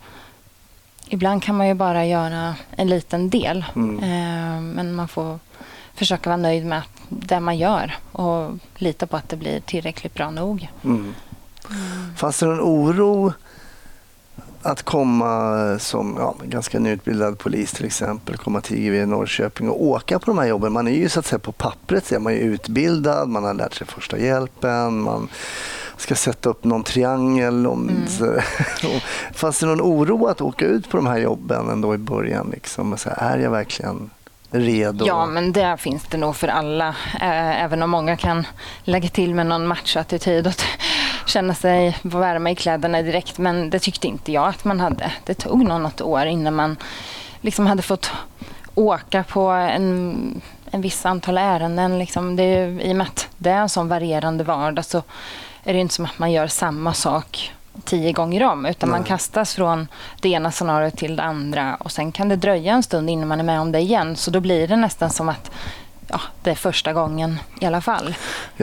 Ibland 1.09 1.43
kan 1.43 1.57
man 1.57 1.69
ju 1.69 1.75
bara 1.75 2.07
göra 2.07 2.55
en 2.71 2.89
liten 2.89 3.31
del. 3.31 3.65
Mm. 3.77 3.99
Eh, 3.99 4.61
men 4.61 4.95
man 4.95 5.09
får 5.09 5.39
försöka 5.95 6.31
vara 6.31 6.37
nöjd 6.37 6.67
med 6.67 6.83
det 7.09 7.41
man 7.41 7.59
gör 7.59 7.97
och 8.13 8.51
lita 8.75 9.07
på 9.07 9.17
att 9.17 9.29
det 9.29 9.37
blir 9.37 9.61
tillräckligt 9.61 10.15
bra 10.15 10.31
nog. 10.31 10.69
Mm. 10.85 11.15
Fanns 12.17 12.39
det 12.39 12.47
någon 12.47 12.61
oro 12.61 13.33
att 14.63 14.83
komma 14.83 15.79
som 15.79 16.17
ja, 16.19 16.35
ganska 16.45 16.79
nyutbildad 16.79 17.39
polis 17.39 17.73
till 17.73 17.87
exempel, 17.87 18.37
komma 18.37 18.61
till 18.61 18.77
IGV 18.77 18.95
i 18.95 19.07
Norrköping 19.07 19.69
och 19.69 19.83
åka 19.83 20.19
på 20.19 20.27
de 20.27 20.39
här 20.39 20.47
jobben. 20.47 20.73
Man 20.73 20.89
är 20.89 20.93
ju 20.93 21.09
så 21.09 21.21
att 21.21 21.27
säga 21.27 21.39
på 21.39 21.53
pappret, 21.53 22.21
man 22.21 22.33
är 22.33 22.37
utbildad, 22.37 23.29
man 23.29 23.45
har 23.45 23.55
lärt 23.55 23.75
sig 23.75 23.87
första 23.87 24.19
hjälpen, 24.19 25.01
man 25.03 25.29
ska 25.97 26.15
sätta 26.15 26.49
upp 26.49 26.65
någon 26.65 26.83
triangel. 26.83 27.67
Om, 27.67 27.89
mm. 27.89 28.41
Fanns 29.33 29.59
det 29.59 29.67
någon 29.67 29.81
oro 29.81 30.27
att 30.27 30.41
åka 30.41 30.67
ut 30.67 30.91
på 30.91 30.97
de 30.97 31.07
här 31.07 31.19
jobben 31.19 31.69
ändå 31.69 31.95
i 31.95 31.99
början? 31.99 32.51
Liksom? 32.53 32.97
Så 32.97 33.11
här, 33.11 33.37
är 33.37 33.39
jag 33.39 33.51
verkligen 33.51 34.11
redo? 34.51 35.07
Ja, 35.07 35.27
men 35.27 35.53
det 35.53 35.77
finns 35.79 36.03
det 36.11 36.17
nog 36.17 36.37
för 36.37 36.49
alla. 36.49 36.97
Även 37.21 37.83
om 37.83 37.91
många 37.91 38.17
kan 38.17 38.47
lägga 38.85 39.09
till 39.09 39.35
med 39.35 39.47
någon 39.47 39.67
matchattityd 39.67 40.47
och 40.47 40.55
känna 41.31 41.55
sig 41.55 41.99
värma 42.03 42.51
i 42.51 42.55
kläderna 42.55 43.03
direkt. 43.03 43.39
Men 43.39 43.71
det 43.71 43.79
tyckte 43.79 44.09
inte 44.09 44.33
jag 44.33 44.49
att 44.49 44.65
man 44.65 44.81
hade. 44.81 45.13
Det 45.25 45.35
tog 45.35 45.65
nog 45.65 45.81
något 45.81 46.01
år 46.01 46.27
innan 46.27 46.55
man 46.55 46.77
liksom 47.41 47.67
hade 47.67 47.83
fått 47.83 48.11
åka 48.75 49.25
på 49.25 49.49
en, 49.49 50.41
en 50.71 50.81
viss 50.81 51.07
antal 51.07 51.39
ärenden. 51.39 51.99
Liksom 51.99 52.37
det 52.37 52.43
är, 52.43 52.81
I 52.81 52.93
och 52.93 52.97
med 52.97 53.07
att 53.07 53.29
det 53.37 53.51
är 53.51 53.61
en 53.61 53.69
sån 53.69 53.89
varierande 53.89 54.45
vardag 54.45 54.85
så 54.85 55.03
är 55.65 55.73
det 55.73 55.79
inte 55.79 55.95
som 55.95 56.05
att 56.05 56.19
man 56.19 56.33
gör 56.33 56.47
samma 56.47 56.95
sak 56.95 57.53
tio 57.85 58.13
gånger 58.13 58.43
om 58.43 58.67
utan 58.67 58.89
Nej. 58.89 58.99
man 58.99 59.07
kastas 59.07 59.55
från 59.55 59.89
det 60.21 60.29
ena 60.29 60.51
scenariot 60.51 60.97
till 60.97 61.17
det 61.17 61.23
andra 61.23 61.75
och 61.75 61.93
sen 61.93 62.13
kan 62.13 62.29
det 62.29 62.37
dröja 62.37 62.73
en 62.73 62.83
stund 62.83 63.11
innan 63.11 63.29
man 63.29 63.41
är 63.41 63.45
med 63.45 63.61
om 63.61 63.73
det 63.73 63.81
igen. 63.81 64.17
Så 64.17 64.31
då 64.31 64.41
blir 64.41 64.69
det 64.69 64.77
nästan 64.77 65.11
som 65.11 65.29
att 65.29 65.51
ja, 66.11 66.21
det 66.43 66.51
är 66.51 66.55
första 66.55 66.93
gången 66.93 67.39
i 67.61 67.67
alla 67.67 67.81
fall. 67.81 68.15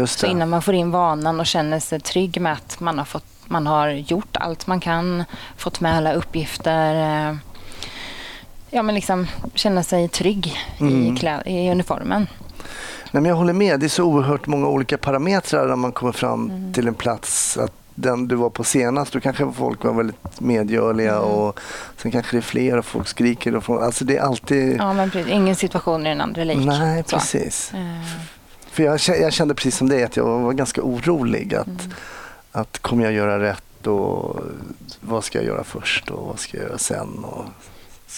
Så 0.06 0.26
innan 0.26 0.50
man 0.50 0.62
får 0.62 0.74
in 0.74 0.92
vanan 0.92 1.40
och 1.40 1.46
känner 1.46 1.80
sig 1.80 2.00
trygg 2.00 2.42
med 2.42 2.54
att 2.54 2.80
man 2.80 2.98
har, 2.98 3.06
fått, 3.06 3.26
man 3.46 3.68
har 3.68 3.90
gjort 3.90 4.38
allt 4.38 4.68
man 4.68 4.80
kan, 4.80 5.24
fått 5.58 5.80
med 5.80 5.98
alla 5.98 6.14
uppgifter. 6.14 6.96
Eh, 7.30 7.36
ja, 8.70 8.84
men 8.84 8.96
liksom 8.96 9.28
känna 9.54 9.84
sig 9.84 10.08
trygg 10.08 10.58
mm. 10.80 11.16
i, 11.16 11.20
klä, 11.20 11.44
i 11.46 11.72
uniformen. 11.72 12.28
Nej, 13.12 13.22
men 13.22 13.26
jag 13.26 13.36
håller 13.36 13.54
med. 13.54 13.80
Det 13.80 13.86
är 13.86 13.90
så 13.90 14.04
oerhört 14.04 14.48
många 14.48 14.68
olika 14.68 14.98
parametrar 14.98 15.68
när 15.68 15.76
man 15.76 15.92
kommer 15.92 16.12
fram 16.12 16.50
mm. 16.50 16.74
till 16.74 16.88
en 16.88 16.94
plats. 16.94 17.58
Att 17.58 17.87
den 18.00 18.28
du 18.28 18.36
var 18.36 18.50
på 18.50 18.64
senast, 18.64 19.14
då 19.14 19.20
kanske 19.20 19.52
folk 19.52 19.84
var 19.84 19.94
väldigt 19.94 20.40
medgörliga 20.40 21.16
mm. 21.16 21.24
och 21.24 21.60
sen 21.98 22.12
kanske 22.12 22.36
det 22.36 22.40
är 22.40 22.42
fler 22.42 22.78
och 22.78 22.86
folk 22.86 23.08
skriker. 23.08 23.56
Och 23.56 23.64
folk, 23.64 23.82
alltså 23.82 24.06
det 24.06 24.18
är 24.18 24.22
alltid... 24.22 24.78
Ja, 24.78 24.94
men 24.94 25.12
precis. 25.12 25.32
Ingen 25.32 25.56
situation 25.56 26.06
är 26.06 26.10
den 26.10 26.22
andra 26.22 26.44
lik. 26.44 26.58
Nej, 26.66 27.04
precis. 27.04 27.72
Mm. 27.74 28.02
För 28.72 28.84
jag, 28.84 29.00
jag, 29.08 29.34
kände 29.34 29.56
precis 29.56 29.78
som 29.78 29.90
det 29.90 30.04
att 30.04 30.18
jag 30.18 30.40
var 30.40 30.54
ganska 30.54 30.82
orolig. 30.82 31.56
Att, 31.56 31.68
mm. 31.68 31.94
att 32.52 32.80
kommer 32.80 33.04
jag 33.04 33.14
göra 33.14 33.40
rätt 33.40 33.88
och 33.88 34.40
vad 35.02 35.24
ska 35.24 35.38
jag 35.38 35.46
göra 35.46 35.64
först 35.64 36.10
och 36.10 36.28
vad 36.28 36.40
ska 36.40 36.58
jag 36.58 36.66
göra 36.68 36.78
sen? 36.78 37.24
Och, 37.24 37.46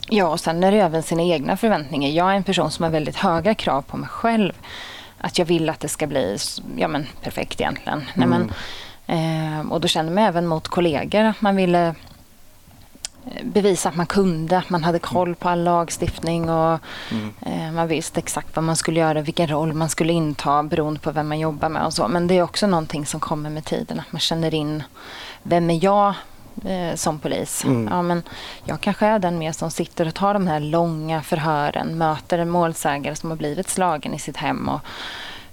Ja, 0.10 0.28
och 0.28 0.40
sen 0.40 0.64
är 0.64 0.72
det 0.72 0.78
även 0.78 1.04
sina 1.04 1.24
egna 1.24 1.58
förväntningar. 1.58 2.10
Jag 2.10 2.32
är 2.32 2.36
en 2.36 2.44
person 2.44 2.72
som 2.72 2.84
har 2.84 2.92
väldigt 2.92 3.16
höga 3.16 3.56
krav 3.56 3.82
på 3.82 3.98
mig 3.98 4.10
själv. 4.10 4.54
Att 5.18 5.38
jag 5.40 5.46
vill 5.46 5.70
att 5.70 5.80
det 5.80 5.88
ska 5.88 6.08
bli 6.08 6.38
ja, 6.78 6.88
men, 6.88 7.08
perfekt 7.22 7.62
egentligen. 7.62 8.00
Mm. 8.00 8.10
Nej, 8.16 8.28
men, 8.28 8.54
eh, 9.10 9.72
och 9.72 9.82
då 9.82 9.88
känner 9.88 10.12
man 10.12 10.24
även 10.24 10.48
mot 10.48 10.68
kollegor 10.68 11.24
att 11.24 11.42
man 11.42 11.56
ville 11.56 11.88
eh, 11.88 13.44
bevisa 13.44 13.90
att 13.90 13.96
man 13.96 14.06
kunde, 14.06 14.58
att 14.58 14.70
man 14.70 14.84
hade 14.84 15.00
koll 15.00 15.36
på 15.36 15.50
all 15.50 15.64
lagstiftning 15.64 16.50
och 16.50 16.80
mm. 17.12 17.34
eh, 17.42 17.72
man 17.72 17.88
visste 17.88 18.20
exakt 18.20 18.56
vad 18.56 18.66
man 18.66 18.76
skulle 18.76 19.00
göra, 19.00 19.22
vilken 19.22 19.48
roll 19.48 19.74
man 19.74 19.90
skulle 19.90 20.14
inta 20.14 20.64
beroende 20.64 21.00
på 21.00 21.12
vem 21.12 21.28
man 21.28 21.40
jobbar 21.40 21.70
med 21.70 21.86
och 21.86 21.94
så. 21.94 22.08
Men 22.08 22.28
det 22.28 22.38
är 22.38 22.44
också 22.44 22.68
någonting 22.68 23.06
som 23.06 23.20
kommer 23.20 23.50
med 23.50 23.66
tiden, 23.66 24.00
att 24.00 24.12
man 24.12 24.20
känner 24.20 24.54
in 24.54 24.84
vem 25.44 25.70
är 25.70 25.84
jag 25.84 26.14
eh, 26.66 26.96
som 26.96 27.20
polis. 27.20 27.64
Mm. 27.64 27.88
Ja, 27.92 28.02
men 28.02 28.24
jag 28.64 28.82
kanske 28.82 29.06
är 29.06 29.20
den 29.20 29.38
mer 29.38 29.52
som 29.52 29.72
sitter 29.72 30.08
och 30.08 30.14
tar 30.14 30.34
de 30.34 30.48
här 30.48 30.60
långa 30.60 31.22
förhören, 31.22 31.98
möter 31.98 32.40
en 32.40 32.50
målsägare 32.50 33.16
som 33.16 33.30
har 33.30 33.38
blivit 33.38 33.70
slagen 33.70 34.14
i 34.14 34.20
sitt 34.20 34.38
hem 34.38 34.70
och 34.70 34.82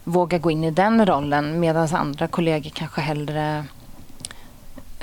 vågar 0.09 0.39
gå 0.39 0.51
in 0.51 0.65
i 0.65 0.71
den 0.71 1.07
rollen 1.07 1.61
medan 1.61 1.89
andra 1.95 2.27
kollegor 2.27 2.71
kanske 2.71 3.01
hellre 3.01 3.65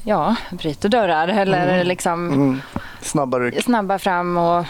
ja, 0.04 0.36
bryter 0.52 0.90
dörrar 0.90 1.28
eller 1.28 1.74
mm. 1.74 1.88
liksom 1.88 2.28
mm. 2.34 2.62
Snabbare. 3.02 3.62
snabba 3.62 4.00
fram 4.00 4.38
och 4.38 4.66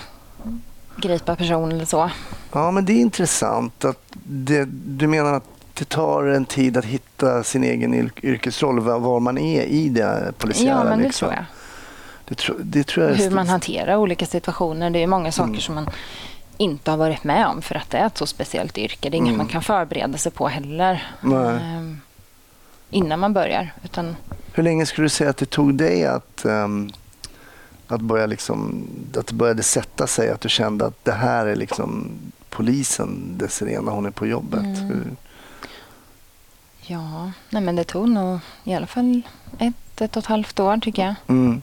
gripa 0.96 1.36
person 1.36 1.72
eller 1.72 1.86
så. 1.86 2.10
Ja, 2.52 2.72
men 2.72 2.86
det 2.86 2.94
är 2.94 3.02
intressant. 3.02 3.86
att 3.86 4.04
det, 4.24 4.66
Du 4.70 5.08
menar 5.08 5.34
att 5.34 5.48
det 5.74 5.86
tar 5.90 6.24
en 6.24 6.46
tid 6.46 6.78
att 6.78 6.86
hitta 6.86 7.44
sin 7.44 7.64
egen 7.64 8.12
yrkesroll, 8.22 8.80
var 8.80 9.20
man 9.20 9.38
är 9.38 9.62
i 9.64 9.90
det 9.90 10.34
polisiära. 10.38 10.78
Ja, 10.78 10.84
men 10.84 10.98
det 10.98 11.04
liksom. 11.04 11.28
tror 11.28 11.38
jag. 11.38 11.46
Det, 12.26 12.36
tro, 12.36 12.56
det 12.60 12.84
tror 12.84 13.10
jag 13.10 13.16
Hur 13.16 13.32
man 13.32 13.50
hanterar 13.50 13.96
olika 13.96 14.26
situationer. 14.26 14.90
Det 14.90 15.00
är 15.00 15.08
många 15.08 15.32
saker 15.32 15.50
mm. 15.50 15.62
som 15.62 15.76
man 15.76 15.90
inte 16.58 16.92
har 16.92 16.98
varit 16.98 17.24
med 17.24 17.48
om 17.48 17.62
för 17.62 17.76
att 17.76 17.90
det 17.90 17.98
är 17.98 18.06
ett 18.06 18.18
så 18.18 18.26
speciellt 18.26 18.78
yrke. 18.78 19.10
Det 19.10 19.16
är 19.16 19.20
inget 19.20 19.28
mm. 19.28 19.38
man 19.38 19.48
kan 19.48 19.62
förbereda 19.62 20.18
sig 20.18 20.32
på 20.32 20.48
heller 20.48 21.04
um, 21.22 22.02
innan 22.90 23.20
man 23.20 23.34
börjar. 23.34 23.74
Utan... 23.84 24.16
Hur 24.54 24.64
länge 24.64 24.86
skulle 24.86 25.06
du 25.06 25.10
säga 25.10 25.30
att 25.30 25.38
det 25.38 25.46
tog 25.46 25.76
dig 25.76 26.06
att, 26.06 26.42
um, 26.46 26.92
att, 27.88 28.02
börja 28.02 28.26
liksom, 28.26 28.88
att 29.18 29.28
det 29.28 29.34
började 29.34 29.64
sätta 29.64 30.08
sig? 30.08 30.30
Att 30.30 30.42
du 30.42 30.50
kände 30.50 30.86
att 30.86 31.06
det 31.06 31.12
här 31.12 31.46
är 31.46 31.56
liksom 31.56 32.12
polisen, 32.50 33.38
Desiree, 33.38 33.82
när 33.82 33.92
hon 33.92 34.06
är 34.06 34.12
på 34.12 34.28
jobbet? 34.28 34.64
Mm. 34.64 35.16
Ja, 36.82 37.32
nej 37.50 37.62
men 37.62 37.76
det 37.76 37.84
tog 37.84 38.10
nog 38.10 38.40
i 38.64 38.74
alla 38.74 38.88
fall 38.88 39.22
ett, 39.60 40.02
ett 40.02 40.16
och 40.16 40.24
ett 40.24 40.26
halvt 40.26 40.60
år 40.60 40.78
tycker 40.78 41.06
jag. 41.06 41.16
Mm. 41.28 41.62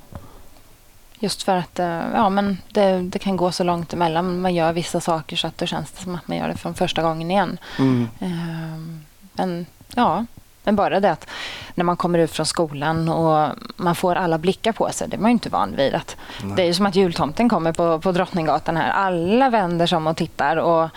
Just 1.23 1.43
för 1.43 1.57
att 1.57 1.79
eh, 1.79 2.03
ja, 2.15 2.29
men 2.29 2.59
det, 2.69 3.01
det, 3.01 3.19
kan 3.19 3.37
gå 3.37 3.53
så 3.53 3.65
långt 3.65 3.93
emellan. 3.93 4.41
Man 4.41 4.55
gör 4.55 4.73
vissa 4.73 5.01
saker 5.01 5.37
så 5.37 5.47
att 5.47 5.59
det 5.59 5.67
känns 5.67 6.01
som 6.03 6.15
att 6.15 6.29
man 6.29 6.37
gör 6.37 6.49
det 6.49 6.57
från 6.57 6.75
första 6.75 7.03
gången 7.03 7.31
igen. 7.31 7.59
Mm. 7.79 8.09
Ehm, 8.21 9.05
men 9.33 9.67
ja, 9.95 10.25
men 10.63 10.77
bara 10.77 11.01
det 11.01 11.11
att 11.11 11.27
när 11.75 11.85
man 11.85 11.97
kommer 11.97 12.19
ut 12.19 12.31
från 12.31 12.47
skolan 12.47 13.09
och 13.09 13.49
man 13.77 13.95
får 13.95 14.15
alla 14.15 14.39
blickar 14.39 14.73
på 14.73 14.89
sig, 14.93 15.09
det 15.09 15.17
är 15.17 15.21
man 15.21 15.31
ju 15.31 15.33
inte 15.33 15.49
van 15.49 15.77
vid. 15.77 15.95
Att 15.95 16.17
det 16.57 16.63
är 16.63 16.67
ju 16.67 16.75
som 16.75 16.87
att 16.87 16.97
jultomten 16.97 17.49
kommer 17.49 17.73
på, 17.73 17.99
på 17.99 18.13
Drottninggatan 18.13 18.77
här. 18.77 18.91
Alla 18.91 19.51
vänder 19.51 19.87
sig 19.87 19.97
om 19.97 20.07
och 20.07 20.17
tittar. 20.17 20.57
och 20.57 20.89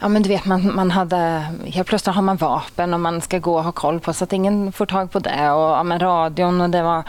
ja, 0.00 0.08
men 0.08 0.22
du 0.22 0.28
vet, 0.28 0.44
man, 0.44 0.74
man 0.74 0.90
hade, 0.90 1.46
helt 1.66 1.88
plötsligt 1.88 2.14
har 2.14 2.22
man 2.22 2.36
vapen 2.36 2.94
och 2.94 3.00
man 3.00 3.20
ska 3.20 3.38
gå 3.38 3.56
och 3.56 3.64
ha 3.64 3.72
koll 3.72 4.00
på 4.00 4.12
så 4.12 4.24
att 4.24 4.32
ingen 4.32 4.72
får 4.72 4.86
tag 4.86 5.10
på 5.10 5.18
det. 5.18 5.50
Och 5.50 5.70
ja, 5.70 5.82
men 5.82 5.98
radion 5.98 6.60
och 6.60 6.70
det 6.70 6.82
var 6.82 7.02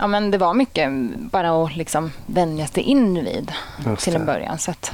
Ja, 0.00 0.06
men 0.06 0.30
det 0.30 0.38
var 0.38 0.54
mycket 0.54 0.90
bara 1.16 1.64
att 1.64 1.76
liksom 1.76 2.12
vänja 2.26 2.66
sig 2.66 2.82
in 2.82 3.24
vid 3.24 3.52
till 3.98 4.16
en 4.16 4.26
början. 4.26 4.58
Så 4.58 4.70
att, 4.70 4.92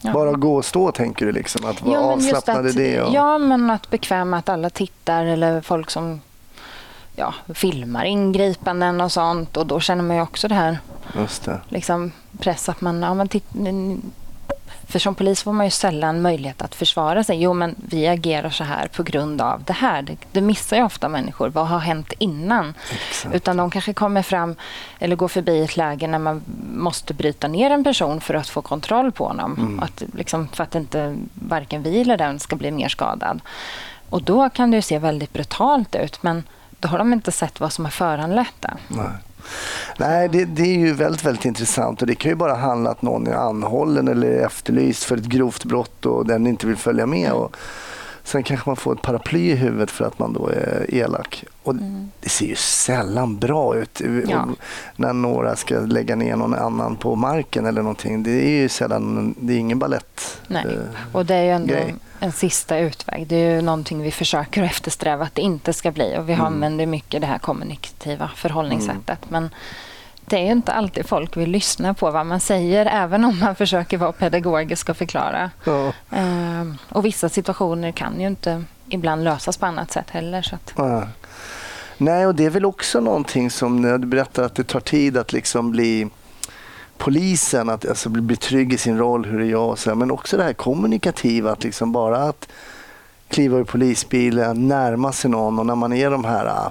ja. 0.00 0.12
Bara 0.12 0.32
gå 0.32 0.56
och 0.56 0.64
stå 0.64 0.92
tänker 0.92 1.26
du? 1.26 1.32
Liksom, 1.32 1.66
att 1.66 1.82
vara 1.82 1.94
ja, 1.94 2.00
avslappnad 2.00 2.66
i 2.66 2.72
det? 2.72 3.02
Och... 3.02 3.14
Ja, 3.14 3.38
men 3.38 3.70
att 3.70 3.90
bekväma 3.90 4.38
att 4.38 4.48
alla 4.48 4.70
tittar 4.70 5.24
eller 5.24 5.60
folk 5.60 5.90
som 5.90 6.20
ja, 7.14 7.34
filmar 7.54 8.04
ingripanden 8.04 9.00
och 9.00 9.12
sånt. 9.12 9.56
Och 9.56 9.66
då 9.66 9.80
känner 9.80 10.02
man 10.02 10.16
ju 10.16 10.22
också 10.22 10.48
det 10.48 10.54
här 10.54 10.78
Just 11.18 11.44
det. 11.44 11.60
Liksom, 11.68 12.12
press 12.38 12.68
att 12.68 12.80
man, 12.80 13.02
ja, 13.02 13.14
men 13.14 13.28
titt, 13.28 13.54
för 14.88 14.98
som 14.98 15.14
polis 15.14 15.42
får 15.42 15.52
man 15.52 15.66
ju 15.66 15.70
sällan 15.70 16.22
möjlighet 16.22 16.62
att 16.62 16.74
försvara 16.74 17.24
sig. 17.24 17.42
Jo, 17.42 17.52
men 17.52 17.74
vi 17.78 18.06
agerar 18.06 18.50
så 18.50 18.64
här 18.64 18.88
på 18.88 19.02
grund 19.02 19.40
av 19.40 19.62
det 19.64 19.72
här. 19.72 20.02
Det, 20.02 20.16
det 20.32 20.40
missar 20.40 20.76
ju 20.76 20.82
ofta 20.82 21.08
människor. 21.08 21.48
Vad 21.48 21.66
har 21.66 21.78
hänt 21.78 22.12
innan? 22.18 22.74
Exakt. 23.08 23.34
Utan 23.34 23.56
de 23.56 23.70
kanske 23.70 23.92
kommer 23.92 24.22
fram 24.22 24.54
eller 24.98 25.16
går 25.16 25.28
förbi 25.28 25.62
ett 25.62 25.76
läge 25.76 26.06
när 26.06 26.18
man 26.18 26.42
måste 26.72 27.14
bryta 27.14 27.48
ner 27.48 27.70
en 27.70 27.84
person 27.84 28.20
för 28.20 28.34
att 28.34 28.48
få 28.48 28.62
kontroll 28.62 29.12
på 29.12 29.26
honom. 29.26 29.56
Mm. 29.58 29.80
Att, 29.80 30.02
liksom, 30.14 30.48
för 30.48 30.64
att 30.64 30.74
inte 30.74 31.16
varken 31.34 31.82
vi 31.82 32.00
eller 32.00 32.16
den 32.16 32.38
ska 32.38 32.56
bli 32.56 32.70
mer 32.70 32.88
skadad. 32.88 33.40
Och 34.10 34.22
då 34.22 34.48
kan 34.50 34.70
det 34.70 34.76
ju 34.76 34.82
se 34.82 34.98
väldigt 34.98 35.32
brutalt 35.32 35.94
ut. 35.94 36.22
Men 36.22 36.44
då 36.80 36.88
har 36.88 36.98
de 36.98 37.12
inte 37.12 37.32
sett 37.32 37.60
vad 37.60 37.72
som 37.72 37.84
har 37.84 37.92
föranlett 37.92 38.54
det. 38.60 38.74
Nej. 38.88 39.06
Nej, 39.98 40.28
det, 40.28 40.44
det, 40.44 40.62
är 40.62 40.78
ju 40.78 40.92
väldigt, 40.92 41.24
väldigt 41.24 41.44
intressant 41.44 42.00
och 42.00 42.06
det 42.06 42.14
kan 42.14 42.30
ju 42.30 42.34
bara 42.34 42.54
handla 42.54 42.90
att 42.90 43.02
någon 43.02 43.26
är 43.26 43.34
anhållen 43.34 44.08
eller 44.08 44.46
efterlyst 44.46 45.04
för 45.04 45.16
ett 45.16 45.24
grovt 45.24 45.64
brott 45.64 46.06
och 46.06 46.26
den 46.26 46.46
inte 46.46 46.66
vill 46.66 46.76
följa 46.76 47.06
med. 47.06 47.32
Och 47.32 47.56
sen 48.26 48.42
kanske 48.42 48.68
man 48.68 48.76
får 48.76 48.92
ett 48.92 49.02
paraply 49.02 49.50
i 49.50 49.54
huvudet 49.54 49.90
för 49.90 50.04
att 50.04 50.18
man 50.18 50.32
då 50.32 50.48
är 50.48 50.94
elak. 50.94 51.44
Och 51.62 51.72
mm. 51.72 52.10
Det 52.20 52.28
ser 52.28 52.46
ju 52.46 52.56
sällan 52.56 53.38
bra 53.38 53.76
ut 53.76 54.00
ja. 54.28 54.48
när 54.96 55.12
några 55.12 55.56
ska 55.56 55.78
lägga 55.78 56.16
ner 56.16 56.36
någon 56.36 56.54
annan 56.54 56.96
på 56.96 57.14
marken 57.16 57.66
eller 57.66 57.82
någonting. 57.82 58.22
Det 58.22 58.30
är 58.30 58.60
ju 58.60 58.68
sällan, 58.68 59.34
det 59.40 59.52
är 59.52 59.58
ingen 59.58 59.78
ballett. 59.78 60.40
Nej. 60.46 60.64
Eh, 60.66 61.14
och 61.16 61.26
det 61.26 61.34
är 61.34 61.42
ju 61.42 61.50
ändå 61.50 61.74
grej. 61.74 61.94
en 62.20 62.32
sista 62.32 62.78
utväg. 62.78 63.26
Det 63.26 63.36
är 63.36 63.54
ju 63.54 63.62
någonting 63.62 64.02
vi 64.02 64.10
försöker 64.10 64.62
eftersträva 64.62 65.24
att 65.24 65.34
det 65.34 65.42
inte 65.42 65.72
ska 65.72 65.90
bli. 65.90 66.16
Och 66.18 66.28
vi 66.28 66.32
mm. 66.32 66.46
använder 66.46 66.86
mycket 66.86 67.20
det 67.20 67.26
här 67.26 67.38
kommunikativa 67.38 68.30
förhållningssättet. 68.36 69.18
Mm. 69.28 69.28
Men 69.28 69.50
det 70.26 70.36
är 70.36 70.52
inte 70.52 70.72
alltid 70.72 71.06
folk 71.06 71.36
vill 71.36 71.50
lyssna 71.50 71.94
på 71.94 72.10
vad 72.10 72.26
man 72.26 72.40
säger, 72.40 72.86
även 72.86 73.24
om 73.24 73.38
man 73.38 73.56
försöker 73.56 73.98
vara 73.98 74.12
pedagogisk 74.12 74.88
och 74.88 74.96
förklara. 74.96 75.50
Ja. 75.64 75.92
Ehm, 76.10 76.78
och 76.88 77.04
vissa 77.04 77.28
situationer 77.28 77.92
kan 77.92 78.20
ju 78.20 78.26
inte 78.26 78.64
ibland 78.88 79.24
lösas 79.24 79.56
på 79.56 79.66
annat 79.66 79.92
sätt 79.92 80.10
heller. 80.10 80.42
Så 80.42 80.54
att... 80.54 80.72
ja. 80.76 81.08
Nej, 81.98 82.26
och 82.26 82.34
det 82.34 82.44
är 82.44 82.50
väl 82.50 82.64
också 82.64 83.00
någonting 83.00 83.50
som 83.50 83.82
du 83.82 83.98
berättar 83.98 84.42
att 84.42 84.54
det 84.54 84.64
tar 84.64 84.80
tid 84.80 85.16
att 85.16 85.32
liksom 85.32 85.70
bli 85.70 86.08
polisen, 86.98 87.68
att 87.68 87.88
alltså 87.88 88.08
bli 88.08 88.36
trygg 88.36 88.72
i 88.72 88.78
sin 88.78 88.98
roll, 88.98 89.24
hur 89.24 89.40
är 89.40 89.44
jag 89.44 89.68
och 89.68 89.78
så, 89.78 89.94
men 89.94 90.10
också 90.10 90.36
det 90.36 90.42
här 90.42 90.52
kommunikativa, 90.52 91.52
att 91.52 91.64
liksom 91.64 91.92
bara 91.92 92.18
att 92.18 92.48
kliva 93.28 93.58
ur 93.58 93.64
polisbilen, 93.64 94.68
närma 94.68 95.12
sig 95.12 95.30
någon 95.30 95.58
och 95.58 95.66
när 95.66 95.74
man 95.74 95.92
är 95.92 96.10
de 96.10 96.24
här 96.24 96.46
äh, 96.46 96.70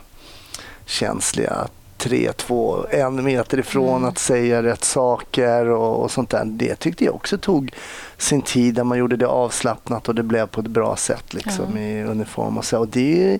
känsliga, 0.86 1.68
tre, 2.06 2.32
två, 2.34 2.86
en 2.90 3.24
meter 3.24 3.60
ifrån 3.60 3.98
mm. 3.98 4.10
att 4.10 4.18
säga 4.18 4.64
rätt 4.64 4.84
saker 4.84 5.66
och, 5.66 6.04
och, 6.04 6.12
sånt 6.12 6.30
där. 6.30 6.46
Det 6.46 6.76
tyckte 6.76 7.06
jag 7.06 7.16
också 7.16 7.38
tog 7.38 7.72
sin 8.18 8.42
tid 8.42 8.76
där 8.76 8.84
man 8.84 8.98
gjorde 8.98 9.18
det 9.18 9.28
avslappnat 9.28 10.08
och 10.08 10.16
det 10.16 10.24
blev 10.24 10.48
på 10.48 10.62
ett 10.62 10.68
bra 10.68 10.96
sätt 10.96 11.34
liksom, 11.34 11.66
mm. 11.66 11.78
i 11.78 12.04
uniform. 12.04 12.58
Och 12.58 12.66
så. 12.66 12.80
Och 12.80 12.88
det 12.88 13.34
är 13.34 13.40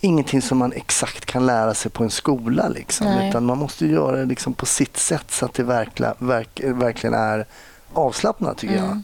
ingenting 0.00 0.42
som 0.42 0.58
man 0.58 0.72
exakt 0.72 1.24
kan 1.24 1.46
lära 1.46 1.74
sig 1.74 1.90
på 1.90 2.04
en 2.04 2.10
skola. 2.10 2.68
Liksom, 2.68 3.06
utan 3.06 3.44
man 3.44 3.58
måste 3.58 3.86
göra 3.86 4.16
det 4.16 4.24
liksom 4.24 4.54
på 4.54 4.66
sitt 4.66 4.96
sätt 4.96 5.30
så 5.30 5.44
att 5.44 5.54
det 5.54 5.62
verkla, 5.62 6.14
verk, 6.18 6.60
verkligen 6.64 7.14
är 7.14 7.46
avslappnat 7.92 8.58
tycker 8.58 8.76
mm. 8.76 8.88
jag. 8.88 9.02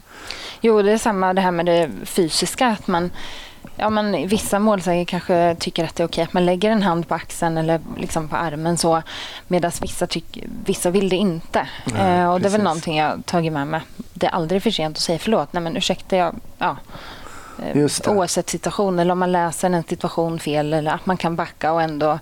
Jo, 0.61 0.81
det 0.81 0.91
är 0.91 0.97
samma 0.97 1.33
det 1.33 1.41
här 1.41 1.51
med 1.51 1.65
det 1.65 1.91
fysiska. 2.03 2.67
att 2.67 2.87
man 2.87 3.11
Ja, 3.75 3.89
men 3.89 4.27
vissa 4.27 4.59
målsägare 4.59 5.05
kanske 5.05 5.55
tycker 5.59 5.83
att 5.83 5.95
det 5.95 6.03
är 6.03 6.07
okej 6.07 6.23
att 6.23 6.33
man 6.33 6.45
lägger 6.45 6.71
en 6.71 6.83
hand 6.83 7.07
på 7.07 7.15
axeln 7.15 7.57
eller 7.57 7.79
liksom 7.97 8.27
på 8.27 8.35
armen 8.35 8.77
så 8.77 9.01
medan 9.47 9.71
vissa, 9.81 10.07
tyck, 10.07 10.43
vissa 10.65 10.89
vill 10.89 11.09
det 11.09 11.15
inte. 11.15 11.67
Nej, 11.85 12.19
eh, 12.19 12.31
och 12.31 12.41
Det 12.41 12.47
är 12.47 12.51
väl 12.51 12.63
någonting 12.63 12.97
jag 12.97 13.25
tagit 13.25 13.53
med 13.53 13.67
mig. 13.67 13.81
Det 14.13 14.25
är 14.25 14.31
aldrig 14.31 14.63
för 14.63 14.71
sent 14.71 14.97
att 14.97 15.03
säga 15.03 15.19
förlåt. 15.19 15.53
Nej, 15.53 15.63
men 15.63 15.77
ursäkta, 15.77 16.15
jag, 16.15 16.35
ja. 16.57 16.77
Eh, 17.73 17.87
oavsett 18.07 18.49
situation 18.49 18.99
eller 18.99 19.11
om 19.11 19.19
man 19.19 19.31
läser 19.31 19.69
en 19.69 19.83
situation 19.83 20.39
fel 20.39 20.73
eller 20.73 20.91
att 20.91 21.05
man 21.05 21.17
kan 21.17 21.35
backa 21.35 21.71
och 21.71 21.81
ändå 21.81 22.19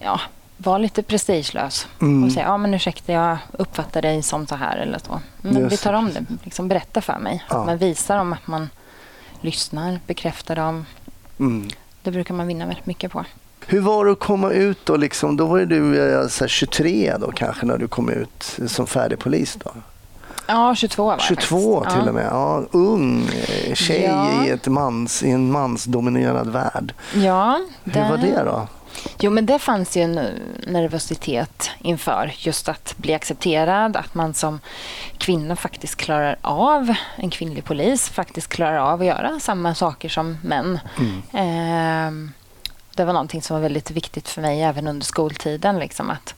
ja, 0.00 0.20
vara 0.56 0.78
lite 0.78 1.02
prestigelös 1.02 1.88
mm. 2.00 2.24
och 2.24 2.32
säga 2.32 2.46
ja, 2.46 2.56
men 2.56 2.74
ursäkta, 2.74 3.12
jag 3.12 3.38
uppfattar 3.52 4.02
dig 4.02 4.22
som 4.22 4.46
så 4.46 4.54
här 4.54 4.76
eller 4.76 4.98
så. 4.98 5.20
Men 5.40 5.68
vi 5.68 5.76
tar 5.76 5.92
om 5.92 6.12
det. 6.12 6.24
Liksom 6.42 6.68
berätta 6.68 7.00
för 7.00 7.18
mig. 7.18 7.44
Ja. 7.50 7.64
Man 7.64 7.78
visar 7.78 8.18
om 8.18 8.32
att 8.32 8.46
man 8.46 8.68
lyssnar, 9.44 10.00
bekräftar 10.06 10.56
dem. 10.56 10.86
Mm. 11.38 11.68
Det 12.02 12.10
brukar 12.10 12.34
man 12.34 12.46
vinna 12.46 12.66
väldigt 12.66 12.86
mycket 12.86 13.12
på. 13.12 13.24
Hur 13.66 13.80
var 13.80 14.04
det 14.04 14.12
att 14.12 14.18
komma 14.18 14.50
ut 14.50 14.86
då? 14.86 14.96
Liksom, 14.96 15.36
då 15.36 15.46
var 15.46 15.60
du 15.60 16.12
eh, 16.12 16.18
här, 16.40 16.48
23 16.48 17.16
då 17.20 17.30
kanske 17.32 17.66
när 17.66 17.78
du 17.78 17.88
kom 17.88 18.08
ut 18.10 18.58
som 18.66 18.86
färdig 18.86 19.18
polis 19.18 19.58
då? 19.64 19.70
Ja, 20.46 20.74
22 20.74 21.04
var 21.04 21.12
jag 21.12 21.20
22 21.20 21.76
faktiskt. 21.80 21.98
till 22.00 22.08
och 22.08 22.14
med. 22.14 22.26
Ja, 22.30 22.64
ung 22.70 23.22
eh, 23.28 23.74
tjej 23.74 24.02
Ja. 24.02 24.44
i, 24.44 24.50
ett 24.50 24.66
mans, 24.66 25.22
i 25.22 25.30
en 25.30 25.52
mansdominerad 25.52 26.48
värld. 26.48 26.94
Ja, 27.14 27.60
Hur 27.84 28.08
var 28.08 28.16
det 28.16 28.42
då? 28.44 28.68
Jo, 29.18 29.30
men 29.30 29.46
det 29.46 29.58
fanns 29.58 29.96
ju 29.96 30.02
en 30.02 30.18
eh, 30.18 30.30
nervositet 30.66 31.70
inför 31.78 32.32
just 32.38 32.68
att 32.68 32.94
bli 32.96 33.14
accepterad, 33.14 33.96
att 33.96 34.14
man 34.14 34.34
som 34.34 34.60
kvinna 35.18 35.56
faktiskt 35.56 35.96
klarar 35.96 36.36
av, 36.40 36.94
en 37.16 37.30
kvinnlig 37.30 37.64
polis, 37.64 38.08
faktiskt 38.08 38.48
klarar 38.48 38.78
av 38.78 39.00
att 39.00 39.06
göra 39.06 39.40
samma 39.40 39.74
saker 39.74 40.08
som 40.08 40.38
män. 40.42 40.78
Mm. 40.98 41.22
Ehm, 41.32 42.32
det 42.94 43.04
var 43.04 43.12
någonting 43.12 43.42
som 43.42 43.54
var 43.54 43.62
väldigt 43.62 43.90
viktigt 43.90 44.28
för 44.28 44.42
mig 44.42 44.62
även 44.62 44.86
under 44.86 45.06
skoltiden, 45.06 45.78
liksom 45.78 46.10
att 46.10 46.34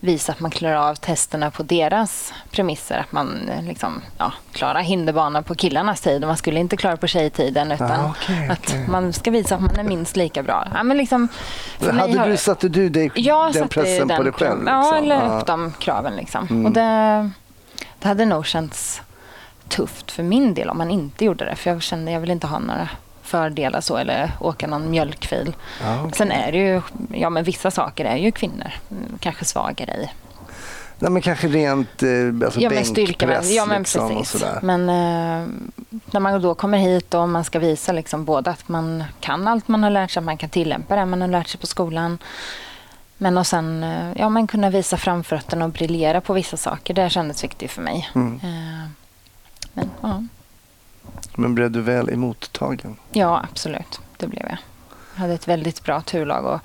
visa 0.00 0.32
att 0.32 0.40
man 0.40 0.50
klarar 0.50 0.76
av 0.90 0.94
testerna 0.94 1.50
på 1.50 1.62
deras 1.62 2.32
premisser. 2.50 2.98
Att 2.98 3.12
man 3.12 3.48
eh, 3.48 3.62
liksom, 3.62 4.02
ja, 4.18 4.32
klarar 4.52 4.80
hinderbanan 4.80 5.44
på 5.44 5.54
killarnas 5.54 6.00
tid 6.00 6.22
och 6.24 6.28
man 6.28 6.36
skulle 6.36 6.60
inte 6.60 6.76
klara 6.76 6.96
på 6.96 7.06
tjejtiden 7.06 7.72
utan 7.72 7.90
Ah, 7.90 8.10
okej, 8.10 8.48
att 8.48 8.88
man 8.88 9.12
ska 9.12 9.30
visa 9.30 9.54
att 9.54 9.60
man 9.60 9.76
är 9.78 9.82
minst 9.82 10.16
lika 10.16 10.42
bra. 10.42 10.68
Ja, 10.74 10.82
men 10.82 10.96
liksom, 10.96 11.28
Hade 11.80 12.18
har- 12.18 12.28
du, 12.28 12.36
satte 12.36 12.68
du 12.68 12.88
dig, 12.88 13.10
den 13.52 13.68
pressen 13.68 14.08
den 14.08 14.16
på 14.16 14.22
dig 14.22 14.32
själv? 14.32 14.64
krav- 14.64 14.68
Ja, 14.68 14.80
liksom? 14.82 15.04
eller 15.04 15.14
Ja. 15.26 15.40
upp 15.40 15.46
de 15.46 15.72
kraven. 15.78 16.16
Liksom. 16.16 16.46
Mm. 16.50 16.66
Och 16.66 16.72
det, 16.72 17.30
det 17.98 18.08
hade 18.08 18.24
nog 18.24 18.46
känts 18.46 19.02
tufft 19.68 20.10
för 20.10 20.22
min 20.22 20.54
del 20.54 20.68
om 20.70 20.78
man 20.78 20.90
inte 20.90 21.24
gjorde 21.24 21.44
det. 21.44 21.56
För 21.56 21.70
jag 21.70 21.82
kände 21.82 22.12
jag 22.12 22.20
vill 22.20 22.30
inte 22.30 22.46
ha 22.46 22.58
några 22.58 22.88
fördelar 23.28 23.80
så 23.80 23.96
eller 23.96 24.32
åka 24.40 24.66
någon 24.66 24.90
mjölkfil. 24.90 25.56
Ja, 25.82 26.00
okej. 26.00 26.12
Sen 26.16 26.32
är 26.32 26.52
det 26.52 26.58
ju, 26.58 26.82
ja 27.12 27.30
men 27.30 27.44
vissa 27.44 27.70
saker 27.70 28.04
är 28.04 28.16
ju 28.16 28.32
kvinnor 28.32 28.72
mm, 28.90 29.18
kanske 29.20 29.44
svagare 29.44 29.92
i. 29.92 30.08
Nej, 31.00 31.10
men 31.10 31.22
kanske 31.22 31.48
rent 31.48 32.02
eh, 32.02 32.08
alltså 32.44 32.60
ja 32.60 32.70
men 32.70 32.94
bänkpress 32.94 33.50
ja 33.50 33.66
men 33.66 33.78
liksom, 33.78 34.08
precis. 34.08 34.44
Men 34.62 34.88
eh, 34.88 35.48
när 36.10 36.20
man 36.20 36.42
då 36.42 36.54
kommer 36.54 36.78
hit 36.78 37.14
och 37.14 37.28
man 37.28 37.44
ska 37.44 37.58
visa 37.58 37.92
liksom 37.92 38.24
både 38.24 38.50
att 38.50 38.68
man 38.68 39.04
kan 39.20 39.48
allt 39.48 39.68
man 39.68 39.82
har 39.82 39.90
lärt 39.90 40.10
sig, 40.10 40.20
att 40.20 40.24
man 40.24 40.36
kan 40.36 40.50
tillämpa 40.50 40.96
det 40.96 41.06
man 41.06 41.20
har 41.20 41.28
lärt 41.28 41.48
sig 41.48 41.60
på 41.60 41.66
skolan. 41.66 42.18
Men 43.18 43.38
och 43.38 43.46
sen 43.46 43.82
eh, 43.82 44.12
ja, 44.16 44.28
men 44.28 44.46
kunna 44.46 44.70
visa 44.70 44.96
framfötterna 44.96 45.64
och 45.64 45.70
briljera 45.70 46.20
på 46.20 46.32
vissa 46.32 46.56
saker. 46.56 46.94
Det 46.94 47.10
kändes 47.10 47.44
viktigt 47.44 47.70
för 47.70 47.82
mig. 47.82 48.10
Mm. 48.14 48.34
Eh, 48.34 48.88
men 49.72 49.90
ja, 50.00 50.22
Men 51.34 51.54
blev 51.54 51.70
du 51.70 51.80
väl 51.80 52.08
emottagen? 52.08 52.96
ja, 53.12 53.44
absolut. 53.50 54.00
Det 54.16 54.26
blev 54.26 54.42
jag. 54.48 54.58
Jag 55.14 55.20
hade 55.20 55.34
ett 55.34 55.48
väldigt 55.48 55.84
bra 55.84 56.00
turlag. 56.00 56.44
Och 56.44 56.60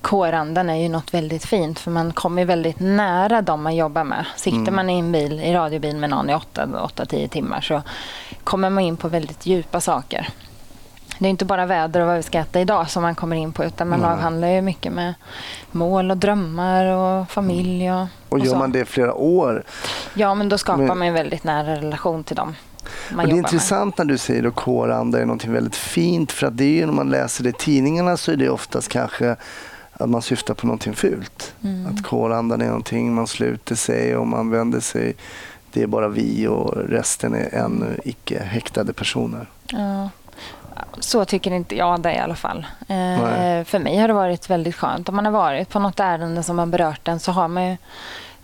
kårandan 0.00 0.70
är 0.70 0.74
ju 0.82 0.88
något 0.88 1.14
väldigt 1.14 1.44
fint 1.44 1.78
för 1.78 1.90
man 1.90 2.12
kommer 2.12 2.44
väldigt 2.44 2.80
nära 2.80 3.42
dem 3.42 3.62
man 3.62 3.76
jobbar 3.76 4.04
med. 4.04 4.24
Sitter 4.36 4.58
Mm. 4.58 4.74
man 4.76 4.90
i 4.90 4.98
en 4.98 5.12
bil, 5.12 5.40
i 5.40 5.54
radiobil 5.54 5.96
med 5.96 6.10
någon 6.10 6.30
i 6.30 6.34
8-10 6.34 7.28
timmar 7.28 7.60
så 7.60 7.82
kommer 8.44 8.70
man 8.70 8.82
in 8.84 8.96
på 8.96 9.08
väldigt 9.08 9.46
djupa 9.46 9.80
saker. 9.80 10.28
Det 11.18 11.26
är 11.26 11.30
inte 11.30 11.44
bara 11.44 11.66
väder 11.66 12.00
och 12.00 12.06
vad 12.06 12.16
vi 12.16 12.22
ska 12.22 12.38
äta 12.38 12.60
idag 12.60 12.90
som 12.90 13.02
man 13.02 13.14
kommer 13.14 13.36
in 13.36 13.52
på 13.52 13.64
utan 13.64 13.88
man 13.88 14.00
Nej. 14.00 14.10
avhandlar 14.10 14.48
ju 14.48 14.60
mycket 14.62 14.92
med 14.92 15.14
mål 15.70 16.10
och 16.10 16.16
drömmar 16.16 16.84
och 16.86 17.30
familj 17.30 17.92
och, 17.92 18.06
Och 18.28 18.38
gör 18.38 18.46
så. 18.52 18.56
man 18.58 18.72
det 18.72 18.84
flera 18.84 19.14
år? 19.14 19.62
Ja, 20.14 20.34
men 20.34 20.48
då 20.48 20.58
skapar 20.58 20.78
Men- 20.78 20.98
man 20.98 21.08
en 21.08 21.14
väldigt 21.14 21.44
nära 21.44 21.76
relation 21.76 22.24
till 22.24 22.36
dem 22.36 22.54
man 23.10 23.24
och 23.24 23.30
det 23.30 23.34
är 23.34 23.38
intressant 23.38 23.98
när 23.98 24.04
du 24.04 24.18
säger 24.18 24.44
att 24.46 24.54
kåranda 24.54 25.20
är 25.20 25.26
något 25.26 25.44
väldigt 25.44 25.76
fint 25.76 26.32
för 26.32 26.46
att 26.46 26.56
det 26.56 26.64
är 26.64 26.72
ju 26.72 26.86
när 26.86 26.92
man 26.92 27.10
läser 27.10 27.44
det 27.44 27.50
i 27.50 27.52
tidningarna 27.52 28.16
så 28.16 28.32
är 28.32 28.36
det 28.36 28.48
oftast 28.48 28.88
kanske 28.88 29.36
att 29.92 30.10
man 30.10 30.22
syftar 30.22 30.54
på 30.54 30.66
någonting 30.66 30.94
fult. 30.94 31.54
med. 31.60 31.74
Mm. 31.74 31.94
Att 31.94 32.02
kårandan 32.02 32.60
är 32.60 32.66
någonting 32.66 33.14
man 33.14 33.26
sluter 33.26 33.74
sig 33.74 34.16
och 34.16 34.26
man 34.26 34.50
vänder 34.50 34.80
sig. 34.80 35.14
Det 35.72 35.82
är 35.82 35.86
bara 35.86 36.08
vi 36.08 36.46
och 36.46 36.76
resten 36.88 37.34
är 37.34 37.54
ännu 37.54 38.00
icke 38.04 38.42
häktade 38.42 38.92
personer. 38.92 39.46
Ja. 39.66 40.08
Så 40.98 41.24
tycker 41.24 41.50
inte 41.50 41.76
jag 41.76 42.00
det 42.00 42.14
i 42.14 42.18
alla 42.18 42.34
fall. 42.34 42.66
Eh, 42.80 43.64
för 43.64 43.78
mig 43.78 43.98
har 43.98 44.08
det 44.08 44.14
varit 44.14 44.50
väldigt 44.50 44.74
skönt. 44.74 45.08
Om 45.08 45.16
man 45.16 45.24
har 45.24 45.32
varit 45.32 45.68
på 45.68 45.78
något 45.78 46.00
ärende 46.00 46.42
som 46.42 46.58
har 46.58 46.66
berört 46.66 47.08
en 47.08 47.20
så 47.20 47.32
har 47.32 47.48
man 47.48 47.70
ju, 47.70 47.76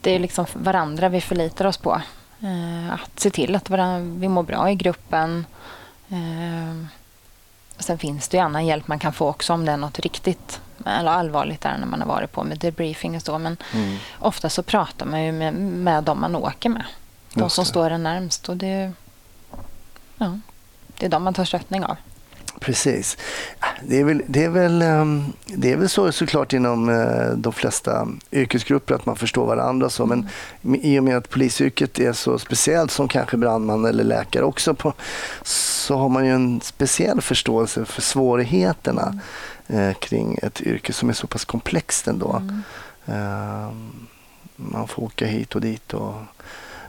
det 0.01 0.11
är 0.11 0.19
liksom 0.19 0.47
varandra 0.55 1.09
vi 1.09 1.21
förlitar 1.21 1.65
oss 1.65 1.77
på. 1.77 2.01
Eh, 2.43 2.93
att 2.95 3.21
se 3.21 3.31
till 3.31 3.57
att 3.57 3.71
vi 4.01 4.29
mår 4.29 4.43
bra 4.43 4.71
i 4.71 4.75
gruppen. 4.75 5.47
Eh, 6.09 6.85
sen 7.79 7.99
finns 7.99 8.29
det 8.29 8.37
ju 8.37 8.43
annan 8.43 8.67
hjälp 8.67 8.89
man 8.89 8.99
kan 8.99 9.13
få 9.13 9.29
också 9.29 9.53
om 9.53 9.65
det 9.65 9.73
är 9.73 9.77
något 9.77 9.99
riktigt 9.99 10.61
eller 10.87 11.11
allvarligt 11.11 11.61
där 11.61 11.79
när 11.79 11.87
man 11.87 12.01
har 12.01 12.09
varit 12.09 12.33
på 12.33 12.45
med 12.45 12.59
debriefing 12.59 13.17
och 13.17 13.23
så. 13.23 13.39
Men 13.39 13.57
Mm. 13.73 13.97
ofta 14.19 14.51
så 14.51 14.63
pratar 14.63 15.07
man 15.07 15.23
ju 15.25 15.33
med, 15.33 15.55
med 15.55 16.05
de 16.05 16.21
man 16.21 16.37
åker 16.37 16.69
med. 16.69 16.85
De 17.35 17.51
som 17.51 17.65
står 17.65 17.91
en 17.91 18.03
närmst. 18.03 18.49
Och 18.49 18.57
det, 18.57 18.93
ja, 20.19 20.39
det 20.99 21.07
är 21.07 21.11
de 21.11 21.23
man 21.25 21.35
tar 21.35 21.45
stöttning 21.45 21.85
av. 21.85 21.97
Precis. 22.61 23.17
Det 23.83 24.01
är 24.01 24.05
väl, 24.05 24.23
det 24.27 24.45
är 24.45 24.49
väl, 24.49 24.83
ehm, 24.83 25.33
det 25.47 25.73
är 25.73 25.77
väl 25.77 25.89
så 25.89 26.13
såklart 26.13 26.53
inom 26.53 26.89
eh, 26.89 27.31
de 27.37 27.53
flesta 27.53 28.09
yrkesgrupper 28.33 28.95
att 28.95 29.07
man 29.07 29.17
förstår 29.17 29.47
varandra. 29.47 29.91
Så, 29.91 30.07
men 30.07 30.29
i 30.63 30.99
och 30.99 31.05
med 31.05 31.17
att 31.17 31.31
polisyrket 31.31 31.99
är 31.99 32.13
så 32.13 32.39
speciellt 32.39 32.91
som 32.91 33.09
kanske 33.09 33.37
brandman 33.37 33.85
eller 33.85 34.05
läkare 34.05 34.45
också 34.45 34.75
på, 34.75 34.93
så 35.43 35.97
har 35.97 36.09
man 36.09 36.27
ju 36.27 36.33
en 36.33 36.61
speciell 36.61 37.21
förståelse 37.21 37.85
för 37.85 38.03
svårigheterna 38.03 39.21
eh, 39.67 39.93
kring 39.93 40.39
ett 40.43 40.61
yrke 40.61 40.93
som 40.93 41.09
är 41.09 41.13
så 41.13 41.27
pass 41.27 41.45
komplext 41.45 42.09
ändå. 42.09 42.37
Mm. 42.37 42.63
Ehm, 43.07 43.91
man 44.57 44.89
får 44.89 45.03
åka 45.03 45.27
hit 45.27 45.55
och 45.55 45.61
dit. 45.61 45.95
Och... 45.95 46.15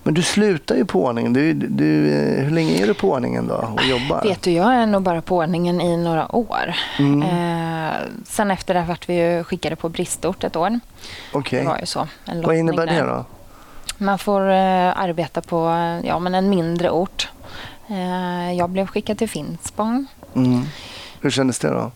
Men 0.10 0.14
du 0.14 0.22
slutar 0.22 0.76
ju 0.76 0.86
på 0.86 1.06
ordningen. 1.06 1.34
Du, 1.34 1.54
du, 1.54 1.86
hur 2.38 2.52
länge 2.52 2.84
är 2.84 2.88
du 2.88 2.94
på 2.94 3.12
ordningen 3.12 3.48
då 3.48 3.56
och 3.56 3.84
jobbar? 3.84 4.22
Vet 4.24 4.42
du, 4.42 4.52
jag 4.52 4.74
är 4.74 4.86
nog 4.86 5.02
bara 5.02 5.22
på 5.22 5.38
ordningen 5.38 5.82
i 5.82 5.98
några 5.98 6.36
år. 6.36 6.76
Mm. 7.00 7.22
Eh, 7.22 7.94
sen 8.26 8.52
efter 8.52 8.74
det 8.74 8.86
vart 8.88 9.10
vi 9.10 9.14
ju 9.14 9.44
skickade 9.44 9.76
på 9.76 9.90
bristort 9.90 10.44
ett 10.44 10.56
år. 10.56 10.80
Okej. 11.34 11.62
Det 11.62 11.68
var 11.68 11.80
ju 11.80 11.86
så. 11.86 12.08
Vad 12.44 12.56
innebär 12.56 12.86
det 12.86 13.02
då? 13.02 13.26
Man 13.98 14.20
får 14.20 14.50
eh, 14.50 15.00
arbeta 15.00 15.42
på 15.42 15.58
ja, 16.04 16.20
men 16.20 16.36
en 16.36 16.50
mindre 16.50 16.90
ort. 16.90 17.30
Eh, 17.88 18.54
jag 18.54 18.70
blev 18.70 18.88
skickad 18.88 19.18
till 19.18 19.30
Finspång. 19.30 20.06
Mm. 20.36 20.62
Hur 21.22 21.30
kändes 21.30 21.60
det 21.60 21.70
då? 21.70 21.92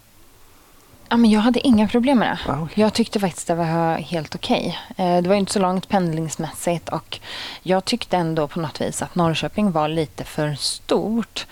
Ja, 1.13 1.17
men 1.17 1.30
jag 1.32 1.39
hade 1.41 1.67
inga 1.67 1.88
problem 1.88 2.19
med 2.19 2.28
det. 2.45 2.52
Ah, 2.52 2.62
okej. 2.62 2.82
Jag 2.84 2.93
tyckte 2.93 3.19
faktiskt 3.19 3.47
det 3.47 3.56
var 3.56 3.95
helt 3.97 4.36
okej. 4.36 4.80
Eh, 4.97 5.21
Det 5.21 5.28
var 5.28 5.36
ju 5.36 5.39
inte 5.39 5.54
så 5.54 5.60
långt 5.60 5.89
pendlingsmässigt 5.89 6.89
och 6.89 7.19
jag 7.63 7.86
tyckte 7.86 8.17
ändå 8.17 8.47
på 8.47 8.60
något 8.60 8.82
vis 8.82 9.02
att 9.02 9.15
Norrköping 9.15 9.71
var 9.71 9.88
lite 9.88 10.23
för 10.23 10.56
stort. 10.56 11.47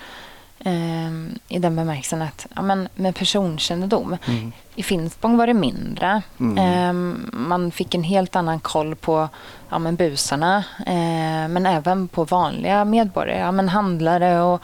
eh, 0.64 1.10
I 1.48 1.58
den 1.58 1.76
bemärkelsen 1.76 2.22
att 2.22 2.46
ja, 2.56 2.62
men 2.62 2.88
med 2.94 3.14
personkännedom. 3.16 4.16
Mm. 4.28 4.52
I 4.74 4.82
Finspång 4.82 5.36
var 5.36 5.46
det 5.46 5.54
mindre. 5.54 6.22
Mm. 6.40 6.58
Eh, 6.58 6.92
Man 7.32 7.70
fick 7.70 7.94
en 7.94 8.02
helt 8.04 8.36
annan 8.36 8.60
koll 8.60 8.94
på 8.96 9.28
ja, 9.68 9.78
men 9.78 9.96
busarna 9.96 10.64
eh, 10.86 11.48
men 11.48 11.66
även 11.66 12.08
på 12.08 12.24
vanliga 12.24 12.84
medborgare, 12.84 13.38
ja, 13.38 13.52
men 13.52 13.68
handlare 13.68 14.40
och 14.42 14.62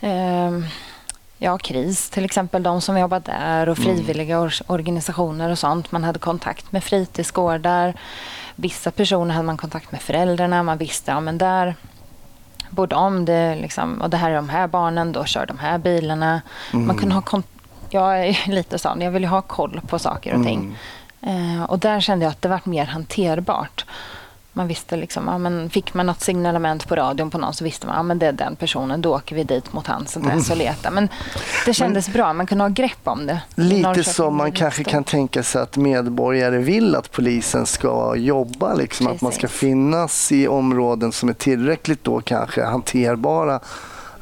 eh, 0.00 0.50
ja, 1.42 1.58
KRIS 1.58 2.10
till 2.10 2.24
exempel, 2.24 2.62
de 2.62 2.80
som 2.80 2.98
jobbar 2.98 3.20
där 3.20 3.68
och 3.68 3.78
Mm. 3.78 3.96
frivilliga 3.96 4.38
or- 4.40 4.62
organisationer 4.66 5.50
och 5.50 5.58
sånt. 5.58 5.92
Man 5.92 6.04
hade 6.04 6.18
kontakt 6.18 6.72
med 6.72 6.84
fritidsgårdar. 6.84 7.94
Vissa 8.56 8.90
personer 8.90 9.34
hade 9.34 9.46
man 9.46 9.56
kontakt 9.56 9.92
med 9.92 10.02
föräldrarna. 10.02 10.62
Man 10.62 10.78
visste, 10.78 11.10
ja 11.10 11.20
men 11.20 11.38
där 11.38 11.74
bor 12.70 12.86
de, 12.86 13.24
det, 13.24 13.54
liksom, 13.56 14.00
och 14.00 14.10
det 14.10 14.16
här 14.16 14.30
är 14.30 14.34
de 14.36 14.48
här 14.48 14.66
barnen, 14.66 15.12
då 15.12 15.24
kör 15.24 15.46
de 15.46 15.58
här 15.58 15.78
bilarna. 15.78 16.40
Mm. 16.72 16.86
Man 16.86 16.96
kunde 16.98 17.14
ha 17.14 17.22
jag 17.90 18.20
är 18.28 18.50
lite 18.50 18.78
sån, 18.78 19.00
jag 19.00 19.10
vill 19.10 19.22
ju 19.22 19.28
ha 19.28 19.42
koll 19.42 19.80
på 19.86 19.98
saker 19.98 20.34
och 20.34 20.44
ting. 20.44 20.76
Mm. 21.22 21.56
Eh, 21.56 21.62
och 21.64 21.78
där 21.78 22.00
kände 22.00 22.24
jag 22.24 22.30
att 22.30 22.42
det 22.42 22.48
var 22.48 22.60
mer 22.64 22.84
hanterbart. 22.86 23.84
Man 24.52 24.66
visste 24.68 24.96
liksom, 24.96 25.26
ja, 25.26 25.38
men 25.38 25.70
fick 25.70 25.94
man 25.94 26.06
något 26.06 26.20
signalement 26.20 26.88
på 26.88 26.96
radion 26.96 27.30
på 27.30 27.38
någon 27.38 27.54
så 27.54 27.64
visste 27.64 27.86
man, 27.86 27.96
ja 27.96 28.02
men 28.02 28.18
det 28.18 28.26
är 28.26 28.32
den 28.32 28.56
personen, 28.56 29.02
då 29.02 29.14
åker 29.16 29.36
vi 29.36 29.44
dit 29.44 29.72
mot 29.72 29.86
hans 29.86 30.16
adress 30.16 30.50
och 30.50 30.56
letar. 30.56 30.90
Men 30.90 31.08
det 31.66 31.74
kändes 31.74 32.08
bra, 32.08 32.32
man 32.32 32.46
kunde 32.46 32.64
ha 32.64 32.68
grepp 32.68 32.98
om 33.04 33.26
det. 33.26 33.40
Lite 33.54 34.04
som 34.04 34.36
man 34.36 34.52
kanske 34.52 34.84
kan 34.84 35.04
tänka 35.04 35.42
sig 35.42 35.62
att 35.62 35.76
medborgare 35.76 36.58
vill 36.58 36.96
att 36.96 37.12
polisen 37.12 37.66
ska 37.66 38.16
jobba. 38.16 38.74
Liksom, 38.74 39.06
att 39.06 39.20
man 39.20 39.32
ska 39.32 39.48
finnas 39.48 40.32
i 40.32 40.48
områden 40.48 41.12
som 41.12 41.28
är 41.28 41.32
tillräckligt 41.32 42.04
då 42.04 42.20
kanske 42.20 42.64
hanterbara. 42.64 43.60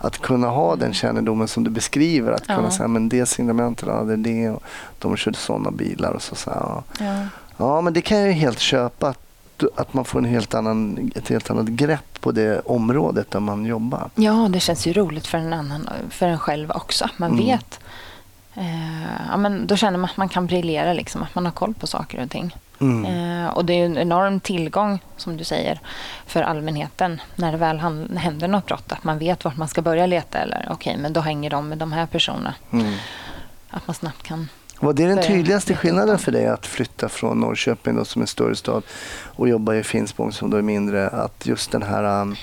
Att 0.01 0.19
kunna 0.19 0.47
ha 0.49 0.77
den 0.77 0.93
kännedomen 0.95 1.49
som 1.49 1.65
du 1.65 1.71
beskriver. 1.71 2.33
Att 2.33 2.47
kunna 2.47 2.63
Ja. 2.63 2.71
säga 2.71 2.89
men 2.89 3.09
det 3.09 3.27
signalementet, 3.27 3.89
ja, 3.89 4.03
det. 4.03 4.51
Och 4.51 4.63
de 4.99 5.17
körde 5.17 5.37
sådana 5.39 5.71
bilar 5.71 6.13
och 6.13 6.23
så. 6.23 6.35
så. 6.35 6.51
Ja. 6.99 7.17
ja, 7.57 7.81
men 7.81 7.93
det 7.93 8.01
kan 8.01 8.19
jag 8.19 8.27
ju 8.27 8.33
helt 8.33 8.59
köpa. 8.59 9.15
Att 9.77 9.95
man 9.95 10.05
får 10.05 10.19
en 10.19 10.25
helt 10.25 10.55
annan, 10.55 11.11
ett 11.15 11.29
helt 11.29 11.51
annat 11.51 11.67
grepp 11.67 12.21
på 12.21 12.33
det 12.33 12.61
området 12.61 13.31
där 13.31 13.41
man 13.41 13.65
jobbar. 13.65 14.11
Ja, 14.15 14.49
det 14.51 14.61
känns 14.61 14.87
ju 14.87 14.93
roligt 14.93 15.27
för 15.27 15.39
en 15.39 15.53
annan, 15.53 15.89
för 16.11 16.29
en 16.29 16.39
själv 16.39 16.71
också. 16.71 17.09
Man 17.17 17.33
mm. 17.33 17.45
vet. 17.45 17.81
Eh, 18.55 19.29
ja, 19.31 19.37
men 19.37 19.67
då 19.67 19.77
känner 19.77 19.99
man 19.99 20.11
att 20.11 20.17
man 20.17 20.29
kan 20.29 20.47
briljera, 20.47 20.93
liksom, 20.93 21.23
att 21.23 21.35
man 21.35 21.45
har 21.45 21.53
koll 21.53 21.75
på 21.75 21.87
saker 21.87 22.23
och 22.23 22.31
ting. 22.31 22.57
Mm. 22.81 23.05
Eh, 23.05 23.49
och 23.49 23.65
det 23.65 23.73
är 23.73 23.87
en 23.87 23.99
enorm 23.99 24.41
tillgång, 24.41 24.99
som 25.17 25.37
du 25.37 25.45
säger, 25.45 25.81
för 26.27 26.43
allmänheten 26.43 27.21
när 27.37 27.53
det 27.53 27.59
väl 27.59 27.79
händer 28.17 28.49
något 28.49 28.67
brott. 28.67 28.93
Att 28.93 29.05
man 29.05 29.19
vet 29.19 29.45
vart 29.45 29.57
man 29.57 29.69
ska 29.69 29.83
börja 29.83 30.07
leta. 30.07 30.39
Eller 30.39 30.69
okej, 30.71 30.91
okay, 30.91 31.03
men 31.03 31.13
då 31.13 31.21
hänger 31.21 31.51
de 31.51 31.69
med 31.69 31.79
de 31.79 31.93
här 31.93 32.07
personerna. 32.07 32.55
Mm. 32.71 32.95
Att 33.71 33.87
man 33.87 33.95
snabbt 33.95 34.23
kan 34.23 34.49
var 34.81 34.93
det 34.93 35.07
den 35.07 35.23
tydligaste 35.23 35.77
skillnaden 35.77 36.19
för 36.19 36.33
dig 36.33 36.47
att 36.47 36.67
flytta 36.67 37.09
från 37.09 37.41
Norrköping 37.41 37.97
då, 37.97 38.05
som 38.05 38.23
en 38.23 38.29
större 38.29 38.57
stad 38.57 38.83
och 39.37 39.49
jobba 39.49 39.75
i 39.75 39.83
Finspång 39.83 40.33
som 40.33 40.51
då 40.51 40.57
är 40.57 40.63
mindre? 40.63 41.09
Att 41.09 41.47
just 41.47 41.71
den 41.71 41.83
här 41.83 42.21
um, 42.21 42.37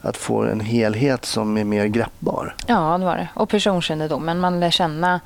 att 0.00 0.16
få 0.16 0.42
en 0.42 0.60
helhet 0.60 1.24
som 1.24 1.56
är 1.56 1.64
mer 1.64 1.86
greppbar? 1.86 2.54
Ja, 2.66 2.98
det 2.98 3.04
var 3.04 3.16
det. 3.16 3.28
Och 3.34 3.48
personkännedomen. 3.48 4.40
Man 4.40 4.60
lär 4.60 4.70
känna 4.70 5.20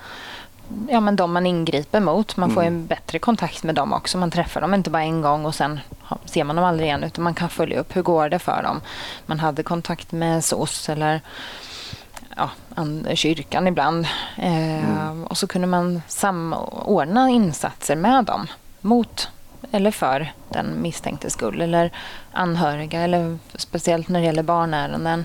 ja, 0.89 1.01
men 1.01 1.17
de 1.17 1.33
man 1.33 1.47
ingriper 1.47 2.01
mot. 2.01 2.37
Man 2.37 2.51
får 2.51 2.63
mm. 2.63 2.75
en 2.75 2.87
bättre 2.87 3.19
kontakt 3.19 3.63
med 3.63 3.75
dem 3.75 3.93
också. 3.93 4.19
Man 4.19 4.31
träffar 4.31 4.61
dem 4.61 4.75
inte 4.75 4.91
bara 4.91 5.03
en 5.03 5.23
gång 5.23 5.45
och 5.47 5.55
sen 5.55 5.81
ser 6.25 6.45
man 6.45 6.57
dem 6.57 6.65
aldrig 6.65 6.87
igen 6.87 7.05
utan 7.05 7.25
man 7.25 7.35
kan 7.35 7.49
följa 7.49 7.81
upp 7.81 7.97
hur 7.97 8.03
går 8.03 8.29
det 8.29 8.39
för 8.39 8.63
dem. 8.63 8.81
Man 9.27 9.41
hade 9.41 9.63
kontakt 9.63 10.13
med 10.13 10.45
SOS 10.45 10.89
eller 10.89 11.21
ja, 12.37 12.51
kyrkan 13.15 13.67
ibland. 13.67 14.07
Eh, 14.39 14.91
mm. 14.91 15.25
Och 15.25 15.39
så 15.39 15.47
kunde 15.47 15.67
man 15.67 16.03
samordna 16.09 17.31
insatser 17.31 17.97
med 17.97 18.25
dem 18.25 18.47
mot 18.81 19.29
eller 19.71 19.91
för 19.91 20.33
den 20.49 20.83
misstänktes 20.83 21.33
skull 21.33 21.61
eller 21.61 21.93
anhöriga 22.33 23.01
eller 23.01 23.39
speciellt 23.55 24.09
när 24.09 24.21
det 24.21 24.27
gäller 24.27 24.43
barnärenden. 24.43 25.25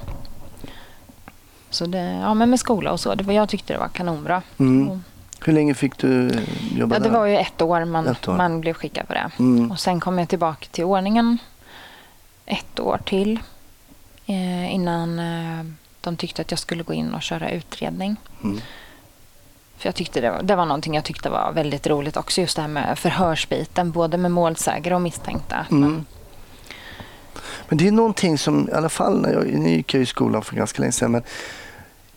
Så 1.70 1.86
det, 1.86 2.20
ja, 2.22 2.34
men 2.34 2.50
med 2.50 2.60
skola 2.60 2.92
och 2.92 3.00
så. 3.00 3.16
Det 3.16 3.24
var, 3.24 3.34
jag 3.34 3.50
tyckte 3.50 3.74
det 3.74 3.80
var 3.80 3.88
kanonbra. 3.88 4.42
Mm. 4.58 5.04
Hur 5.46 5.54
länge 5.54 5.74
fick 5.74 5.98
du 5.98 6.32
jobba 6.76 6.96
ja, 6.96 7.00
där? 7.00 7.10
Det 7.10 7.18
var 7.18 7.26
ju 7.26 7.38
ett 7.38 7.62
år 7.62 7.86
man, 7.86 8.08
ett 8.08 8.28
år. 8.28 8.34
man 8.34 8.62
blev 8.62 8.74
skickad 8.74 9.08
på 9.08 9.14
det. 9.14 9.32
Mm. 9.40 9.72
Och 9.72 9.80
Sen 9.80 10.00
kom 10.00 10.20
jag 10.20 10.30
tillbaka 10.30 10.66
till 10.72 10.84
ordningen 10.84 11.38
ett 12.46 12.80
år 12.80 13.00
till 13.06 13.40
eh, 14.26 14.74
innan 14.74 15.20
eh, 15.20 15.66
de 16.02 16.18
tyckte 16.18 16.42
att 16.42 16.52
jag 16.52 16.60
skulle 16.60 16.84
gå 16.84 16.94
in 16.94 17.14
och 17.14 17.22
köra 17.22 17.52
utredning. 17.52 18.16
Mm. 18.44 18.62
För 19.78 19.88
jag 19.88 19.96
tyckte 19.96 20.22
det 20.22 20.32
var, 20.32 20.44
det 20.44 20.56
var 20.56 20.66
någonting 20.66 20.96
jag 20.96 21.04
tyckte 21.04 21.30
var 21.30 21.52
väldigt 21.52 21.88
roligt 21.88 22.18
också, 22.18 22.42
just 22.42 22.56
det 22.56 22.62
här 22.62 22.70
med 22.70 23.00
förhörsbiten, 23.00 23.92
både 23.92 24.18
med 24.18 24.32
målsägare 24.32 24.96
och 24.96 25.02
misstänkta. 25.02 25.66
Mm. 25.72 26.06
Men 27.70 27.78
det 27.78 27.88
är 27.88 27.92
någonting 27.92 28.38
som, 28.38 28.70
i 28.70 28.72
alla 28.72 28.90
fall 28.90 29.22
när 29.22 29.34
jag, 29.34 29.48
nu 29.48 29.70
gick 29.70 29.94
jag 29.94 30.04
i 30.04 30.06
skolan 30.06 30.42
för 30.42 30.56
ganska 30.56 30.82
länge 30.82 30.92
sedan, 30.92 31.12
men 31.12 31.24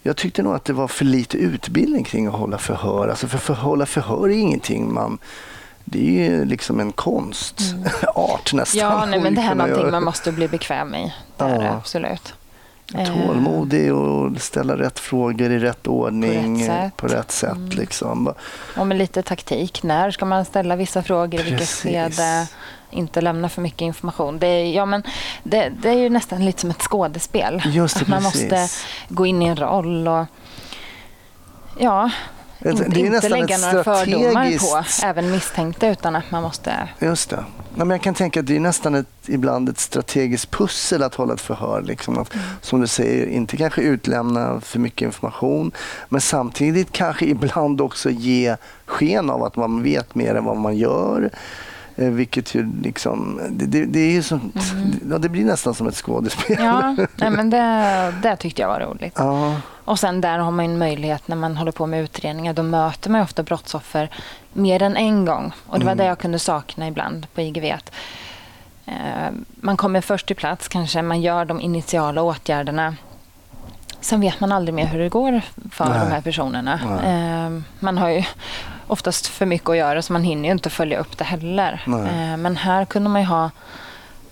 jag 0.03 0.17
tyckte 0.17 0.43
nog 0.43 0.55
att 0.55 0.65
det 0.65 0.73
var 0.73 0.89
för 0.89 1.05
lite 1.05 1.39
utbildning 1.39 2.05
kring 2.05 2.27
att 2.27 2.35
hålla 2.35 2.59
förhör. 2.59 3.09
Alltså 3.09 3.29
för, 3.29 3.39
för 3.39 3.55
hålla 3.55 3.87
förhör 3.87 4.29
är 4.29 4.37
ingenting 4.37 4.93
man 4.93 5.19
det 5.85 5.99
är 5.99 6.31
ju 6.31 6.45
liksom 6.45 6.81
en 6.81 6.93
konstart 6.93 8.53
mm. 8.53 8.61
nästan. 8.61 8.81
Ja, 8.81 9.07
nej, 9.07 9.21
men 9.21 9.35
det 9.35 9.41
här 9.41 9.51
är 9.51 9.55
någonting 9.55 9.91
man 9.91 10.05
måste 10.05 10.33
bli 10.33 10.49
bekväm 10.49 10.95
i. 10.95 11.15
Det 11.37 11.45
ja. 11.45 11.49
är 11.49 11.59
det, 11.59 11.73
absolut. 11.73 12.35
Tålmodig 12.93 13.95
och 13.95 14.41
ställa 14.41 14.79
rätt 14.79 14.99
frågor 14.99 15.51
i 15.51 15.59
rätt 15.59 15.87
ordning 15.87 16.67
på 16.67 16.67
rätt 16.67 16.71
sätt. 16.71 16.97
På 16.97 17.07
rätt 17.07 17.31
sätt 17.31 17.57
mm. 17.57 17.69
liksom. 17.69 18.35
Och 18.77 18.87
med 18.87 18.99
lite 18.99 19.23
taktik. 19.23 19.83
När 19.83 20.11
ska 20.11 20.25
man 20.25 20.45
ställa 20.45 20.77
vissa 20.77 21.03
frågor? 21.03 21.41
I 21.41 21.43
vilket 21.43 21.69
skede? 21.69 22.47
Inte 22.91 23.21
lämna 23.21 23.49
för 23.49 23.63
mycket 23.63 23.81
information. 23.81 24.39
Det 24.39 24.47
är, 24.47 24.73
ja, 24.75 24.87
men 24.87 25.03
det, 25.43 25.73
det 25.83 25.89
är 25.89 25.99
ju 25.99 26.11
nästan 26.11 26.45
lite 26.45 26.61
som 26.61 26.71
ett 26.71 26.83
skådespel. 26.83 27.63
Just 27.67 27.97
det, 27.97 28.03
att 28.03 28.09
man 28.09 28.23
precis. 28.23 28.43
måste 28.51 28.69
gå 29.09 29.27
in 29.27 29.43
i 29.43 29.47
en 29.47 29.57
roll. 29.57 30.09
och 30.09 30.27
ja, 31.79 32.11
inte, 32.65 32.85
det 32.89 33.01
är 33.01 33.15
inte 33.15 33.29
lägga 33.29 33.59
några 33.59 33.85
fördomar 33.85 34.59
på 34.59 35.05
även 35.07 35.31
misstänkta 35.31 35.89
utan 35.89 36.17
att 36.17 36.31
man 36.31 36.43
måste... 36.43 36.89
Just 36.99 37.31
det. 37.31 37.45
Men 37.75 37.91
jag 37.91 38.03
kan 38.03 38.15
tänka 38.15 38.41
att 38.41 38.47
det 38.47 38.57
är 38.57 38.61
nästan 38.61 38.95
ett, 38.95 39.07
ibland 39.27 39.69
ett 39.69 39.79
strategiskt 39.79 40.51
pussel 40.51 41.03
att 41.03 41.15
hålla 41.15 41.35
ett 41.35 41.41
förhör. 41.41 41.83
Liksom. 41.83 42.19
Att, 42.19 42.35
mm. 42.35 42.47
Som 42.61 42.81
du 42.81 42.87
säger, 42.87 43.27
inte 43.27 43.57
kanske 43.57 43.83
utlämna 43.83 44.61
för 44.61 44.79
mycket 44.79 45.07
information 45.07 45.73
men 46.09 46.21
samtidigt 46.21 46.93
kanske 46.93 47.27
ibland 47.27 47.81
också 47.81 48.11
ge 48.11 48.57
sken 48.87 49.31
av 49.31 49.43
att 49.43 49.57
man 49.57 49.83
vet 49.83 50.15
mer 50.15 50.35
än 50.35 50.45
vad 50.45 50.57
man 50.57 50.77
gör. 50.77 51.31
Eh, 51.97 52.11
vilket 52.11 52.55
ju 52.55 52.73
liksom, 52.83 53.41
det, 53.51 53.67
det, 53.67 53.85
det 53.85 54.01
är 54.01 54.13
ju 54.13 54.23
som, 54.23 54.53
mm. 54.73 55.01
ja, 55.11 55.19
det 55.19 55.29
blir 55.29 55.45
nästan 55.45 55.75
som 55.75 55.87
ett 55.87 55.95
skådespel. 55.95 56.57
Ja, 56.61 56.97
nej, 57.17 57.31
men 57.31 57.51
det, 57.51 58.15
det 58.23 58.37
tyckte 58.37 58.63
jag 58.63 58.69
var 58.69 58.81
roligt. 58.81 59.15
Ja. 59.17 59.57
Och 59.85 59.99
sen 59.99 60.21
där 60.21 60.39
har 60.39 60.51
man 60.51 60.65
en 60.65 60.79
möjlighet 60.79 61.29
när 61.29 61.37
man 61.37 61.57
håller 61.57 61.73
på 61.73 61.87
med 61.87 62.03
utredningar. 62.03 62.53
Då 62.53 62.63
möter 62.63 63.11
man 63.11 63.21
ofta 63.21 63.43
brottsoffer 63.43 64.11
mer 64.53 64.83
än 64.83 64.97
en 64.97 65.25
gång. 65.25 65.53
Och 65.67 65.79
det 65.79 65.85
var 65.85 65.93
mm. 65.93 65.99
det 65.99 66.09
jag 66.09 66.19
kunde 66.19 66.39
sakna 66.39 66.89
ibland 66.89 67.27
på 67.35 67.41
IGV. 67.41 67.65
Att, 67.65 67.93
eh, 68.87 69.31
man 69.61 69.77
kommer 69.77 70.01
först 70.01 70.27
till 70.27 70.37
plats 70.37 70.69
kanske, 70.69 71.03
man 71.03 71.21
gör 71.21 71.45
de 71.45 71.61
initiala 71.61 72.23
åtgärderna. 72.23 72.97
Sen 74.01 74.21
vet 74.21 74.41
man 74.41 74.53
aldrig 74.53 74.75
mer 74.75 74.87
hur 74.87 74.99
det 74.99 75.09
går 75.09 75.41
för 75.71 75.85
Nej. 75.85 75.99
de 75.99 76.11
här 76.11 76.21
personerna. 76.21 76.81
Eh, 77.05 77.63
man 77.79 77.99
har 77.99 78.09
ju 78.09 78.25
oftast 78.87 79.27
för 79.27 79.47
mycket 79.47 79.69
att 79.69 79.77
göra 79.77 80.03
så 80.03 80.13
man 80.13 80.25
hinner 80.25 80.45
ju 80.45 80.53
inte 80.53 80.71
följa 80.71 80.99
upp 80.99 81.19
det 81.19 81.25
heller. 81.25 81.83
Eh, 81.87 82.37
men 82.37 82.57
här 82.57 82.85
kunde 82.85 83.09
man 83.09 83.21
ju 83.21 83.27
ha 83.27 83.51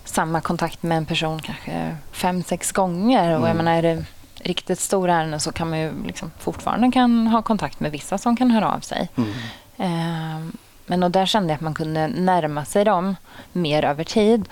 samma 0.05 0.41
kontakt 0.41 0.83
med 0.83 0.99
en 0.99 1.07
person 1.07 1.41
kanske 1.43 1.97
fem, 2.13 2.43
sex 2.43 2.73
gånger. 2.73 3.29
Mm. 3.29 3.43
Och 3.43 3.49
jag 3.49 3.55
mm. 3.55 3.65
menar, 3.65 3.79
är 3.79 3.83
det 3.83 4.05
riktigt 4.41 4.81
stora 4.81 5.15
ärenden 5.15 5.41
så 5.41 5.53
kan 5.53 5.71
man 5.71 5.79
ju 5.79 5.93
liksom 6.07 6.31
fortfarande 6.39 6.91
kan 6.93 7.27
ha 7.27 7.43
kontakt 7.43 7.81
med 7.81 7.93
vissa 7.93 8.19
som 8.19 8.37
kan 8.37 8.51
höra 8.51 8.73
av 8.73 8.81
sig. 8.81 9.09
Mm. 9.17 9.31
Eh, 9.77 10.53
men 10.87 11.03
och 11.03 11.11
där 11.11 11.27
kände 11.27 11.49
jag 11.49 11.55
att 11.55 11.61
man 11.61 11.75
kunde 11.75 12.07
närma 12.07 12.65
sig 12.65 12.85
dem 12.85 13.17
mer 13.53 13.85
över 13.85 14.05
tid 14.05 14.49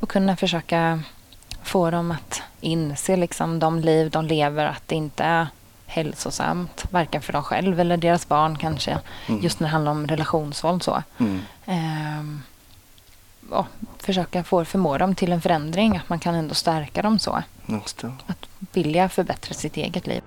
och 0.00 0.08
kunna 0.08 0.36
försöka 0.36 1.00
få 1.64 1.90
dem 1.90 2.10
att 2.10 2.42
inse 2.60 3.16
liksom 3.16 3.58
de 3.58 3.80
liv 3.80 4.10
de 4.10 4.26
lever, 4.26 4.66
att 4.66 4.82
det 4.86 4.94
inte 4.94 5.24
är 5.24 5.46
hälsosamt, 5.86 6.84
varken 6.90 7.22
för 7.22 7.32
dem 7.32 7.42
själva 7.42 7.80
eller 7.80 7.96
deras 7.96 8.28
barn 8.28 8.58
kanske, 8.58 8.98
mm. 9.26 9.42
just 9.42 9.60
när 9.60 9.66
det 9.68 9.72
handlar 9.72 9.92
om 9.92 10.06
relationsvåld. 10.06 10.82
Så. 10.82 11.02
Mm. 11.18 11.40
Eh, 11.66 12.40
och 13.50 13.66
försöka 13.98 14.44
få 14.44 14.64
förmå 14.64 14.98
dem 14.98 15.14
till 15.14 15.32
en 15.32 15.40
förändring, 15.40 15.96
att 15.96 16.08
man 16.08 16.18
kan 16.18 16.34
ändå 16.34 16.54
stärka 16.54 17.02
dem 17.02 17.18
så. 17.18 17.42
Att 18.26 18.48
vilja 18.72 19.08
förbättra 19.08 19.54
sitt 19.54 19.76
eget 19.76 20.06
liv. 20.06 20.22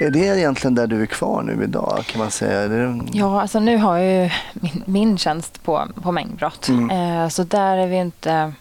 Är 0.00 0.10
det 0.10 0.18
egentligen 0.18 0.74
där 0.74 0.86
du 0.86 1.02
är 1.02 1.06
kvar 1.06 1.42
nu 1.42 1.64
idag? 1.64 2.04
kan 2.06 2.20
man 2.20 2.30
säga? 2.30 2.68
Det... 2.68 3.00
Ja, 3.12 3.40
alltså 3.40 3.60
nu 3.60 3.76
har 3.76 3.98
jag 3.98 4.24
ju 4.24 4.30
min, 4.52 4.82
min 4.86 5.18
tjänst 5.18 5.62
på, 5.62 5.88
på 6.02 6.12
mängdbrott. 6.12 6.68
Mm. 6.68 6.90
Eh, 6.90 7.28
så 7.28 7.42
där 7.44 7.76
är 7.76 7.86
vi 7.86 7.96
inte... 7.96 8.52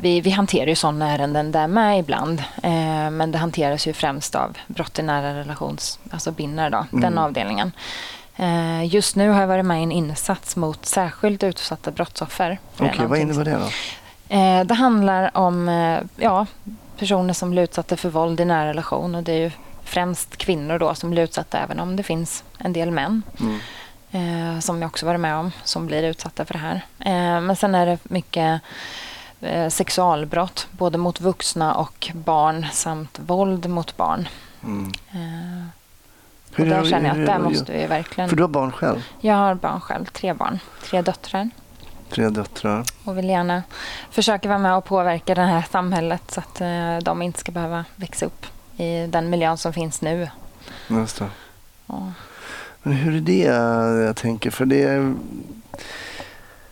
Vi, 0.00 0.20
vi 0.20 0.30
hanterar 0.30 0.66
ju 0.66 0.74
sådana 0.74 1.10
ärenden 1.10 1.52
där 1.52 1.66
med 1.66 1.98
ibland. 1.98 2.40
Eh, 2.62 3.10
men 3.10 3.32
det 3.32 3.38
hanteras 3.38 3.86
ju 3.86 3.92
främst 3.92 4.34
av 4.34 4.56
brott 4.66 4.98
i 4.98 5.02
nära 5.02 5.34
relations... 5.34 5.98
Alltså 6.10 6.30
BINNER, 6.30 6.70
då, 6.70 6.86
mm. 6.92 7.00
den 7.00 7.18
avdelningen. 7.18 7.72
Eh, 8.36 8.84
just 8.94 9.16
nu 9.16 9.28
har 9.28 9.40
jag 9.40 9.48
varit 9.48 9.64
med 9.64 9.80
i 9.80 9.82
en 9.82 9.92
insats 9.92 10.56
mot 10.56 10.86
särskilt 10.86 11.42
utsatta 11.42 11.90
brottsoffer. 11.90 12.58
Okej, 12.76 12.90
okay, 12.90 13.06
vad 13.06 13.18
innebär 13.18 13.44
det 13.44 13.58
då? 13.58 13.68
Eh, 14.36 14.64
det 14.64 14.74
handlar 14.74 15.36
om 15.36 15.68
eh, 15.68 16.00
ja, 16.16 16.46
personer 16.98 17.34
som 17.34 17.50
blir 17.50 17.62
utsatta 17.62 17.96
för 17.96 18.08
våld 18.08 18.40
i 18.40 18.44
nära 18.44 18.68
relation. 18.68 19.14
Och 19.14 19.22
det 19.22 19.32
är 19.32 19.40
ju 19.40 19.50
främst 19.84 20.36
kvinnor 20.36 20.78
då 20.78 20.94
som 20.94 21.10
blir 21.10 21.22
utsatta, 21.22 21.58
även 21.58 21.80
om 21.80 21.96
det 21.96 22.02
finns 22.02 22.44
en 22.58 22.72
del 22.72 22.90
män. 22.90 23.22
Mm. 23.40 23.58
Eh, 24.10 24.60
som 24.60 24.82
jag 24.82 24.88
också 24.88 25.06
varit 25.06 25.20
med 25.20 25.36
om, 25.36 25.52
som 25.64 25.86
blir 25.86 26.02
utsatta 26.02 26.44
för 26.44 26.54
det 26.54 26.60
här. 26.60 26.74
Eh, 26.98 27.40
men 27.40 27.56
sen 27.56 27.74
är 27.74 27.86
det 27.86 27.98
mycket 28.02 28.60
sexualbrott, 29.70 30.68
både 30.70 30.98
mot 30.98 31.20
vuxna 31.20 31.74
och 31.74 32.10
barn 32.14 32.66
samt 32.72 33.18
våld 33.18 33.68
mot 33.68 33.96
barn. 33.96 34.28
Mm. 34.62 34.92
Eh, 35.10 35.66
och 36.58 36.66
där 36.66 36.84
känner 36.84 37.08
jag 37.08 37.20
att 37.20 37.26
där 37.26 37.38
måste 37.38 37.72
vi 37.72 37.86
verkligen... 37.86 38.28
För 38.28 38.36
du 38.36 38.42
har 38.42 38.48
barn 38.48 38.72
själv? 38.72 39.04
Jag 39.20 39.34
har 39.34 39.54
barn 39.54 39.80
själv, 39.80 40.04
tre 40.04 40.32
barn. 40.32 40.58
Tre 40.84 41.02
döttrar. 41.02 41.50
Tre 42.10 42.28
döttrar. 42.28 42.84
Och 43.04 43.18
vill 43.18 43.28
gärna 43.28 43.62
försöka 44.10 44.48
vara 44.48 44.58
med 44.58 44.76
och 44.76 44.84
påverka 44.84 45.34
det 45.34 45.42
här 45.42 45.64
samhället 45.70 46.30
så 46.30 46.40
att 46.40 46.60
eh, 46.60 46.98
de 47.02 47.22
inte 47.22 47.40
ska 47.40 47.52
behöva 47.52 47.84
växa 47.96 48.26
upp 48.26 48.46
i 48.76 49.06
den 49.06 49.30
miljön 49.30 49.58
som 49.58 49.72
finns 49.72 50.00
nu. 50.02 50.30
Just 50.88 51.18
det. 51.18 51.26
Ja. 51.86 52.12
Men 52.82 52.92
hur 52.92 53.16
är 53.16 53.20
det, 53.20 53.44
jag 54.04 54.16
tänker, 54.16 54.50
för 54.50 54.64
det... 54.66 55.14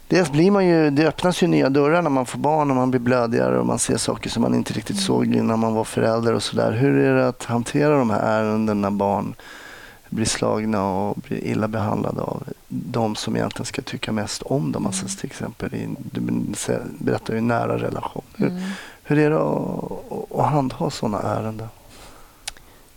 Dels 0.09 0.31
blir 0.33 0.51
man 0.51 0.66
ju, 0.66 0.90
det 0.90 1.07
öppnas 1.07 1.42
ju 1.42 1.47
nya 1.47 1.71
dörrar 1.71 2.03
när 2.03 2.11
man 2.11 2.27
får 2.27 2.38
barn 2.38 2.71
och 2.71 2.77
man 2.77 2.90
blir 2.90 3.01
blödigare 3.01 3.59
och 3.59 3.66
man 3.66 3.79
ser 3.79 3.97
saker 3.97 4.31
som 4.31 4.42
man 4.42 4.55
inte 4.55 4.73
riktigt 4.73 5.01
såg 5.01 5.27
mm. 5.27 5.38
innan 5.38 5.59
man 5.59 5.75
var 5.75 5.85
förälder 5.85 6.35
och 6.35 6.42
sådär. 6.42 6.73
Hur 6.73 6.99
är 6.99 7.14
det 7.14 7.29
att 7.29 7.45
hantera 7.45 7.99
de 7.99 8.11
här 8.11 8.21
ärendena 8.21 8.90
när 8.90 8.97
barn 8.97 9.35
blir 10.09 10.27
slagna 10.27 10.85
och 10.85 11.16
blir 11.16 11.45
illa 11.45 11.69
behandlade 11.69 12.21
av 12.21 12.42
de 12.69 13.16
som 13.16 13.37
egentligen 13.37 13.66
ska 13.66 13.83
tycka 13.83 14.12
mest 14.12 14.42
om 14.42 14.73
dem. 14.73 14.87
Alltså 14.87 15.07
till 15.09 15.27
exempel 15.27 15.75
i, 15.75 15.88
du 16.12 16.21
berättar 16.99 17.35
ju 17.35 17.40
nära 17.40 17.79
relation. 17.79 18.23
Hur, 18.37 18.49
Mm. 18.49 18.62
hur 19.03 19.19
är 19.19 19.31
det 19.31 19.37
att, 19.37 20.38
att 20.38 20.51
handha 20.51 20.90
sådana 20.90 21.23
ärenden? 21.23 21.69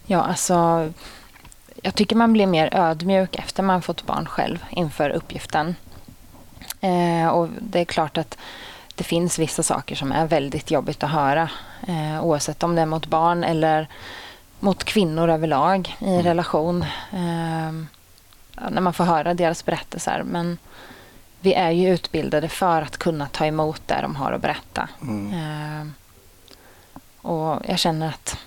Ja, 0.06 0.22
alltså 0.22 0.90
jag 1.84 1.96
tycker 1.96 2.16
man 2.16 2.34
blir 2.34 2.48
mer 2.48 2.70
ödmjuk 2.72 3.36
efter 3.36 3.64
man 3.64 3.82
fått 3.82 4.06
barn 4.06 4.26
själv 4.26 4.66
inför 4.70 5.10
uppgiften. 5.10 5.76
Eh, 6.82 7.28
och 7.28 7.50
det 7.62 7.80
är 7.80 7.86
klart 7.86 8.18
att 8.18 8.38
det 8.96 9.04
finns 9.04 9.40
vissa 9.40 9.64
saker 9.64 9.96
som 9.96 10.12
är 10.12 10.28
väldigt 10.28 10.72
jobbigt 10.72 11.04
att 11.04 11.12
höra. 11.12 11.50
Eh, 11.88 12.24
oavsett 12.24 12.64
om 12.64 12.76
det 12.76 12.82
är 12.82 12.86
mot 12.86 13.06
barn 13.06 13.44
eller 13.44 13.88
mot 14.60 14.84
kvinnor 14.84 15.30
överlag 15.30 15.96
i 16.00 16.10
en 16.16 16.24
relation. 16.24 16.86
Eh, 17.12 17.72
när 18.70 18.82
man 18.82 18.94
får 18.94 19.04
höra 19.04 19.34
deras 19.34 19.66
berättelser. 19.66 20.24
Men 20.26 20.58
vi 21.40 21.54
är 21.54 21.72
ju 21.72 21.94
utbildade 21.94 22.50
för 22.50 22.82
att 22.82 22.98
kunna 22.98 23.28
ta 23.28 23.46
emot 23.46 23.82
det 23.86 24.00
de 24.02 24.16
har 24.16 24.32
att 24.32 24.42
berätta. 24.42 24.90
Mm. 25.02 25.34
Eh, 25.34 25.88
och 27.22 27.62
jag 27.68 27.80
känner 27.80 28.08
att 28.08 28.38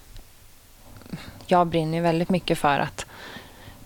jag 1.46 1.66
brinner 1.66 2.00
väldigt 2.00 2.28
mycket 2.28 2.58
för 2.58 2.78
att 2.78 3.01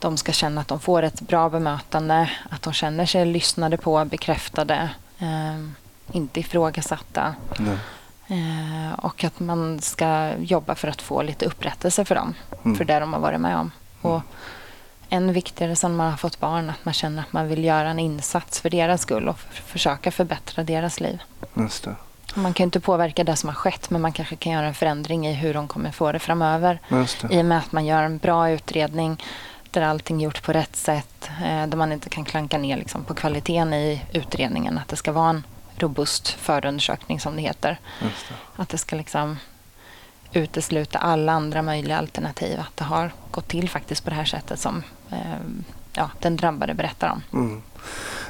de 0.01 0.17
ska 0.17 0.33
känna 0.33 0.61
att 0.61 0.69
de 0.69 0.81
får 0.81 1.03
ett 1.03 1.21
bra 1.21 1.49
bemötande, 1.51 2.31
att 2.51 2.63
de 2.63 2.73
känner 2.73 3.07
sig 3.07 3.27
lyssnade 3.27 3.77
på, 3.77 4.05
bekräftade, 4.05 4.91
eh, 5.19 5.67
inte 6.13 6.41
ifrågasatta. 6.41 7.35
Nej. 7.59 7.77
Eh, 8.29 8.99
och 8.99 9.25
att 9.25 9.41
man 9.41 9.81
ska 9.81 10.33
jobba 10.39 10.75
för 10.75 10.89
att 10.89 11.03
få 11.03 11.23
lite 11.23 11.47
upprättelse 11.47 12.05
för 12.05 12.15
dem, 12.15 12.35
Mm. 12.65 12.77
för 12.77 12.85
det 12.85 12.99
de 13.01 13.13
har 13.13 13.21
varit 13.21 13.41
med 13.41 13.57
om. 13.57 13.71
Och 14.03 14.21
än 15.11 15.33
viktigare 15.33 15.77
sen 15.77 15.97
man 15.97 16.11
har 16.11 16.17
fått 16.17 16.41
barn, 16.41 16.71
att 16.71 16.85
man 16.85 16.95
känner 16.95 17.23
att 17.23 17.33
man 17.33 17.49
vill 17.49 17.65
göra 17.65 17.91
en 17.91 17.99
insats 17.99 18.61
för 18.61 18.71
deras 18.71 19.01
skull 19.03 19.29
och 19.29 19.39
försöka 19.39 20.11
förbättra 20.11 20.65
deras 20.65 21.01
liv. 21.01 21.23
Just 21.55 21.85
det. 21.85 21.95
Man 22.35 22.53
kan 22.53 22.65
inte 22.65 22.81
påverka 22.81 23.25
det 23.25 23.37
som 23.37 23.49
har 23.49 23.55
skett, 23.55 23.91
men 23.91 24.01
man 24.01 24.13
kanske 24.13 24.37
kan 24.37 24.53
göra 24.53 24.67
en 24.67 24.75
förändring 24.75 25.27
i 25.27 25.33
hur 25.35 25.55
de 25.55 25.69
kommer 25.69 25.91
få 25.91 26.13
det 26.13 26.19
framöver. 26.19 26.81
Det. 26.89 27.35
I 27.35 27.41
och 27.41 27.45
med 27.45 27.59
att 27.59 27.73
man 27.73 27.87
gör 27.87 28.03
en 28.03 28.19
bra 28.19 28.51
utredning 28.51 29.23
där 29.81 29.87
allting 29.87 30.21
gjort 30.21 30.43
på 30.43 30.53
rätt 30.53 30.77
sätt. 30.77 31.31
Eh, 31.41 31.67
där 31.67 31.77
man 31.77 31.93
inte 31.93 32.09
kan 32.09 32.25
klanka 32.25 32.59
ner 32.59 32.77
liksom, 32.77 33.05
på 33.05 33.15
kvaliteten 33.15 33.75
i 33.75 34.03
utredningen. 34.13 34.79
Att 34.79 34.89
det 34.89 34.97
ska 34.97 35.13
vara 35.13 35.31
en 35.31 35.47
robust 35.77 36.29
förundersökning 36.29 37.21
som 37.21 37.37
det 37.37 37.43
heter. 37.43 37.79
Det. 38.01 38.09
Att 38.63 38.69
det 38.69 38.79
ska 38.79 38.97
liksom 38.97 39.37
utesluta 40.33 40.99
alla 40.99 41.33
andra 41.33 41.63
möjliga 41.63 41.99
alternativ. 41.99 42.61
Att 42.61 42.77
det 42.77 42.85
har 42.85 43.11
gått 43.31 43.49
till 43.49 43.69
faktiskt 43.69 44.05
på 44.05 44.11
det 44.11 44.17
här 44.17 44.25
sättet 44.25 44.59
som 44.59 44.83
eh, 45.11 45.19
ja, 45.93 46.11
den 46.21 46.37
drabbade 46.37 46.75
berättar 46.75 47.09
om. 47.09 47.23
Mm. 47.33 47.63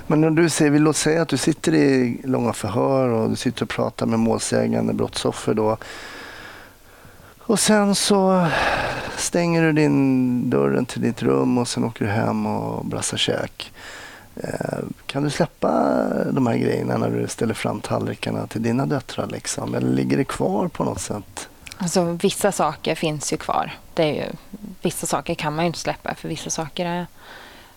Men 0.07 0.21
när 0.21 0.31
du 0.31 0.51
säger, 0.51 0.71
vi 0.71 0.79
låt 0.79 0.97
säga 0.97 1.23
att 1.23 1.29
du 1.29 1.37
sitter 1.37 1.75
i 1.75 2.21
långa 2.25 2.53
förhör 2.53 3.09
och 3.09 3.31
du 3.31 3.37
sitter 3.37 3.63
och 3.63 3.69
pratar 3.69 4.07
med 4.07 4.19
målsägande, 4.19 4.93
brottsoffer 4.93 5.55
då. 5.55 5.77
Och 7.47 7.61
sen 7.61 7.95
så 7.95 8.49
stänger 9.17 9.63
du 9.63 9.73
din 9.73 10.51
dörren 10.51 10.87
till 10.87 11.01
ditt 11.03 11.23
rum 11.23 11.59
och 11.59 11.69
sen 11.69 11.85
åker 11.85 12.05
du 12.05 12.11
hem 12.11 12.47
och 12.47 12.85
brassar 12.87 13.17
käk. 13.17 13.73
Eh, 14.37 14.79
Kan 15.07 15.23
du 15.23 15.31
släppa 15.31 16.03
de 16.33 16.47
här 16.47 16.57
grejerna 16.57 16.97
när 16.97 17.11
du 17.11 17.29
ställer 17.29 17.55
fram 17.55 17.81
tallrikarna 17.81 18.47
till 18.47 18.63
dina 18.63 18.87
döttrar? 18.87 19.27
Liksom? 19.27 19.75
Eller 19.75 19.89
ligger 19.89 20.17
det 20.17 20.25
kvar 20.25 20.69
på 20.69 20.85
något 20.85 21.01
sätt? 21.01 21.49
Alltså, 21.79 22.05
vissa 22.05 22.53
saker 22.53 22.95
finns 22.95 23.33
ju 23.33 23.37
kvar. 23.37 23.73
Det 23.95 24.03
är 24.03 24.15
ju, 24.15 24.33
vissa 24.83 25.07
saker 25.07 25.35
kan 25.35 25.55
man 25.55 25.65
ju 25.65 25.67
inte 25.67 25.79
släppa 25.79 26.15
för 26.15 26.29
vissa 26.29 26.51
saker 26.51 26.87
är 26.87 27.07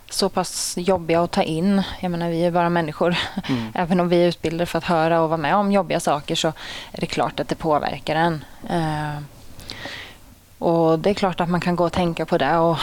så 0.10 0.30
pass 0.30 0.74
jobbiga 0.78 1.22
att 1.22 1.32
ta 1.32 1.44
in. 1.44 1.84
Jag 2.00 2.12
menar, 2.12 2.30
vi 2.30 2.46
är 2.46 2.52
bara 2.52 2.70
människor. 2.70 3.16
Mm. 3.50 3.72
Även 3.76 4.00
om 4.00 4.10
vi 4.10 4.24
är 4.24 4.28
utbildade 4.28 4.66
för 4.66 4.78
att 4.78 4.84
höra 4.84 5.22
och 5.22 5.30
vara 5.30 5.38
med 5.38 5.56
om 5.56 5.72
jobbiga 5.72 6.00
saker 6.00 6.36
så 6.36 6.48
är 6.92 7.00
det 7.00 7.06
klart 7.06 7.40
att 7.40 7.48
det 7.48 7.56
påverkar 7.56 8.16
en. 8.16 8.44
Och 10.60 11.00
det 11.00 11.10
är 11.10 11.14
klart 11.14 11.42
att 11.42 11.50
man 11.50 11.62
kan 11.62 11.76
gå 11.76 11.86
och 11.86 11.92
tänka 11.94 12.26
på 12.26 12.38
det 12.38 12.58
och 12.58 12.78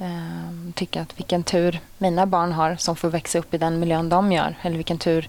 eh, 0.00 0.72
tycka 0.74 1.02
att 1.02 1.18
vilken 1.18 1.42
tur 1.42 1.80
mina 1.98 2.26
barn 2.26 2.52
har 2.52 2.76
som 2.76 2.96
får 2.96 3.08
växa 3.08 3.38
upp 3.38 3.54
i 3.54 3.58
den 3.58 3.80
miljön 3.80 4.08
de 4.08 4.32
gör. 4.32 4.54
Eller 4.62 4.76
vilken 4.76 4.98
tur 4.98 5.28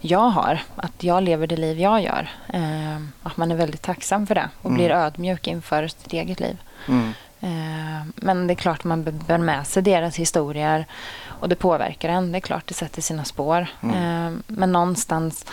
jag 0.00 0.28
har, 0.28 0.58
att 0.76 1.02
jag 1.04 1.22
lever 1.22 1.46
det 1.46 1.56
liv 1.56 1.80
jag 1.80 2.02
gör. 2.02 2.30
Eh, 2.52 2.96
att 3.22 3.36
man 3.36 3.52
är 3.52 3.56
väldigt 3.56 3.82
tacksam 3.82 4.26
för 4.26 4.34
det 4.34 4.48
och 4.62 4.66
Mm. 4.70 4.76
blir 4.76 4.90
ödmjuk 4.90 5.46
inför 5.46 5.88
sitt 5.88 6.12
eget 6.12 6.40
liv. 6.40 6.58
Mm. 6.88 7.12
Eh, 7.40 8.06
Men 8.16 8.46
det 8.46 8.52
är 8.52 8.56
klart 8.56 8.84
man 8.84 9.04
bär 9.26 9.38
med 9.38 9.66
sig 9.66 9.82
deras 9.82 10.16
historier 10.16 10.86
och 11.26 11.48
det 11.48 11.54
påverkar 11.56 12.08
en. 12.08 12.32
Det 12.32 12.38
är 12.38 12.40
klart 12.40 12.66
det 12.66 12.74
sätter 12.74 13.02
sina 13.02 13.24
spår. 13.24 13.66
Eh, 13.82 14.30
Men 14.46 14.72
någonstans 14.72 15.44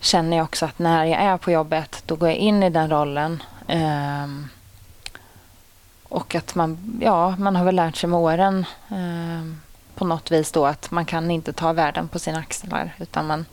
känner 0.00 0.36
jag 0.36 0.44
också 0.44 0.64
att 0.66 0.78
när 0.78 1.04
jag 1.04 1.20
är 1.22 1.36
på 1.36 1.50
jobbet 1.50 2.02
då 2.06 2.16
går 2.16 2.28
jag 2.28 2.38
in 2.38 2.62
i 2.62 2.70
den 2.70 2.90
rollen. 2.90 3.42
Eh, 3.68 4.26
Och 6.08 6.34
att 6.34 6.54
man, 6.54 6.98
ja, 7.00 7.36
man 7.38 7.56
har 7.56 7.64
väl 7.64 7.76
lärt 7.76 7.96
sig 7.96 8.10
med 8.10 8.18
åren 8.18 8.64
eh, 8.90 9.56
på 9.94 10.04
något 10.04 10.30
vis 10.30 10.52
då 10.52 10.66
att 10.66 10.90
man 10.90 11.04
kan 11.04 11.30
inte 11.30 11.52
ta 11.52 11.72
världen 11.72 12.08
på 12.08 12.18
sina 12.18 12.38
axlar 12.38 12.94
utan 12.98 13.26
man 13.26 13.46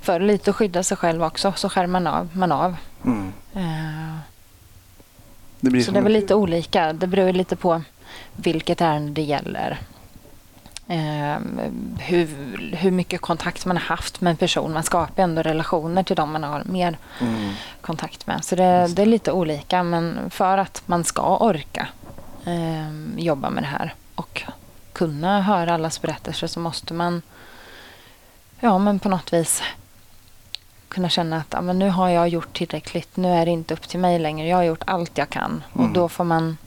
för 0.00 0.20
lite 0.20 0.50
att 0.50 0.56
skydda 0.56 0.82
sig 0.82 0.96
själv 0.96 1.24
också 1.24 1.52
så 1.56 1.68
skär 1.68 1.86
man 1.86 2.06
av. 2.06 2.36
Man 2.36 2.52
av. 2.52 2.76
Mm. 3.04 3.32
Eh, 3.54 4.16
Det 5.60 5.82
så 5.82 5.90
det 5.90 5.98
är 5.98 6.02
väl 6.02 6.12
lite 6.12 6.34
olika. 6.34 6.92
Det 6.92 7.06
beror 7.06 7.32
lite 7.32 7.56
på 7.56 7.82
vilket 8.36 8.80
ärende 8.80 9.12
det 9.12 9.22
gäller. 9.22 9.78
Eh, 10.88 11.36
hur, 11.98 12.26
hur 12.76 12.90
mycket 12.90 13.20
kontakt 13.20 13.66
man 13.66 13.76
har 13.76 13.84
haft 13.84 14.20
med 14.20 14.30
en 14.30 14.36
person. 14.36 14.72
Man 14.72 14.82
skapar 14.82 15.22
ändå 15.22 15.42
relationer 15.42 16.02
till 16.02 16.16
dem 16.16 16.32
man 16.32 16.44
har 16.44 16.62
mer 16.64 16.98
Mm. 17.20 17.52
kontakt 17.80 18.26
med. 18.26 18.44
Så 18.44 18.56
det, 18.56 18.86
det 18.96 19.02
är 19.02 19.06
lite 19.06 19.32
olika. 19.32 19.82
Men 19.82 20.30
för 20.30 20.58
att 20.58 20.82
man 20.86 21.04
ska 21.04 21.36
orka 21.38 21.88
eh, 22.46 22.90
jobba 23.24 23.50
med 23.50 23.62
det 23.62 23.66
här 23.66 23.94
och 24.14 24.42
kunna 24.92 25.42
höra 25.42 25.74
allas 25.74 26.02
berättelser 26.02 26.46
så 26.46 26.60
måste 26.60 26.94
man 26.94 27.22
ja, 28.60 28.78
men 28.78 28.98
på 28.98 29.08
något 29.08 29.32
vis 29.32 29.62
kunna 30.88 31.08
känna 31.08 31.36
att 31.36 31.46
ja, 31.50 31.60
men 31.60 31.78
nu 31.78 31.88
har 31.90 32.08
jag 32.08 32.28
gjort 32.28 32.52
tillräckligt. 32.56 33.16
Nu 33.16 33.28
är 33.32 33.44
det 33.44 33.50
inte 33.50 33.74
upp 33.74 33.88
till 33.88 34.00
mig 34.00 34.18
längre. 34.18 34.48
Jag 34.48 34.56
har 34.56 34.64
gjort 34.64 34.82
allt 34.86 35.18
jag 35.18 35.28
kan. 35.30 35.62
Och 35.72 35.80
Mm. 35.80 35.92
då 35.92 36.08
får 36.08 36.24
man 36.24 36.58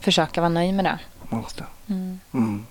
försöka 0.00 0.40
vara 0.40 0.48
nöjd 0.48 0.74
med 0.74 0.84
det. 0.84 0.98
Det. 1.56 1.64
Mm. 1.94 2.20
Mm. 2.34 2.66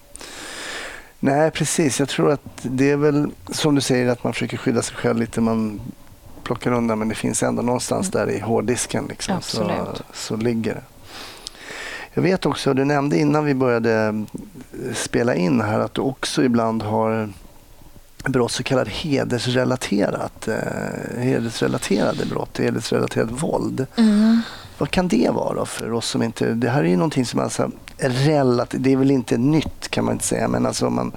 Nej, 1.20 1.52
precis. 1.52 2.00
Jag 2.00 2.10
tror 2.10 2.32
att 2.32 2.42
det 2.62 2.92
är 2.92 2.98
väl 2.98 3.32
som 3.52 3.76
du 3.76 3.82
säger 3.82 4.08
att 4.08 4.24
man 4.24 4.34
försöker 4.34 4.58
skydda 4.58 4.82
sig 4.82 4.96
själv 4.96 5.18
lite. 5.18 5.42
Man 5.42 5.82
plockar 6.44 6.72
undan 6.72 7.00
men 7.00 7.10
det 7.10 7.16
finns 7.16 7.44
ändå 7.44 7.62
någonstans 7.62 8.12
där 8.12 8.30
i 8.30 8.40
hårddisken 8.40 9.06
liksom, 9.10 9.42
så, 9.42 9.64
Mm. 9.64 9.76
Absolut. 9.80 10.02
så 10.14 10.36
ligger 10.36 10.74
det. 10.74 10.84
Jag 12.14 12.22
vet 12.22 12.46
också, 12.46 12.74
du 12.74 12.86
nämnde 12.86 13.18
innan 13.18 13.46
vi 13.46 13.54
började 13.54 13.94
eh, 13.94 14.94
spela 14.96 15.36
in 15.36 15.62
här 15.62 15.80
att 15.80 15.94
du 15.94 16.02
också 16.02 16.44
ibland 16.44 16.84
har 16.84 17.30
brott 18.24 18.52
så 18.52 18.64
kallat 18.64 18.88
hedersrelaterat, 18.88 20.48
eh, 20.48 21.20
hedersrelaterade 21.20 22.26
brott, 22.26 22.58
hedersrelaterat 22.58 23.32
våld. 23.32 23.88
Mm. 23.96 24.42
Vad 24.78 24.92
kan 24.92 25.08
det 25.08 25.30
vara 25.34 25.66
för 25.66 25.94
oss 25.94 26.08
som 26.10 26.24
inte... 26.24 26.54
Det 26.54 26.70
här 26.70 26.84
är 26.84 26.88
ju 26.88 26.98
någonting 26.98 27.26
som 27.26 27.40
alltså 27.40 27.72
relativt... 28.02 28.84
Det 28.84 28.92
är 28.92 28.98
väl 28.98 29.12
inte 29.12 29.38
nytt 29.38 29.88
kan 29.90 30.06
man 30.06 30.14
inte 30.14 30.26
säga. 30.26 30.48
Men 30.48 30.66
alltså 30.66 30.90
man, 30.90 31.12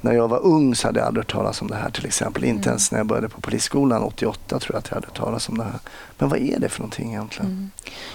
när 0.00 0.12
jag 0.12 0.28
var 0.28 0.38
ung 0.46 0.74
så 0.74 0.88
hade 0.88 1.00
jag 1.00 1.06
aldrig 1.06 1.24
hört 1.24 1.32
talas 1.32 1.62
om 1.62 1.68
det 1.68 1.76
här 1.76 1.90
till 1.90 2.06
exempel. 2.06 2.44
Inte 2.44 2.68
ens 2.68 2.92
när 2.92 2.98
jag 2.98 3.06
började 3.06 3.28
på 3.28 3.40
polisskolan 3.40 4.02
88 4.02 4.58
tror 4.58 4.74
jag 4.74 4.78
att 4.78 4.88
jag 4.88 4.94
hade 4.94 5.06
hört 5.06 5.16
talas 5.16 5.48
om 5.48 5.58
det 5.58 5.64
här. 5.64 5.78
Men 6.18 6.28
vad 6.28 6.38
är 6.38 6.58
det 6.58 6.68
för 6.68 6.80
någonting 6.80 7.08
egentligen? 7.08 7.50
Mm. 7.50 7.70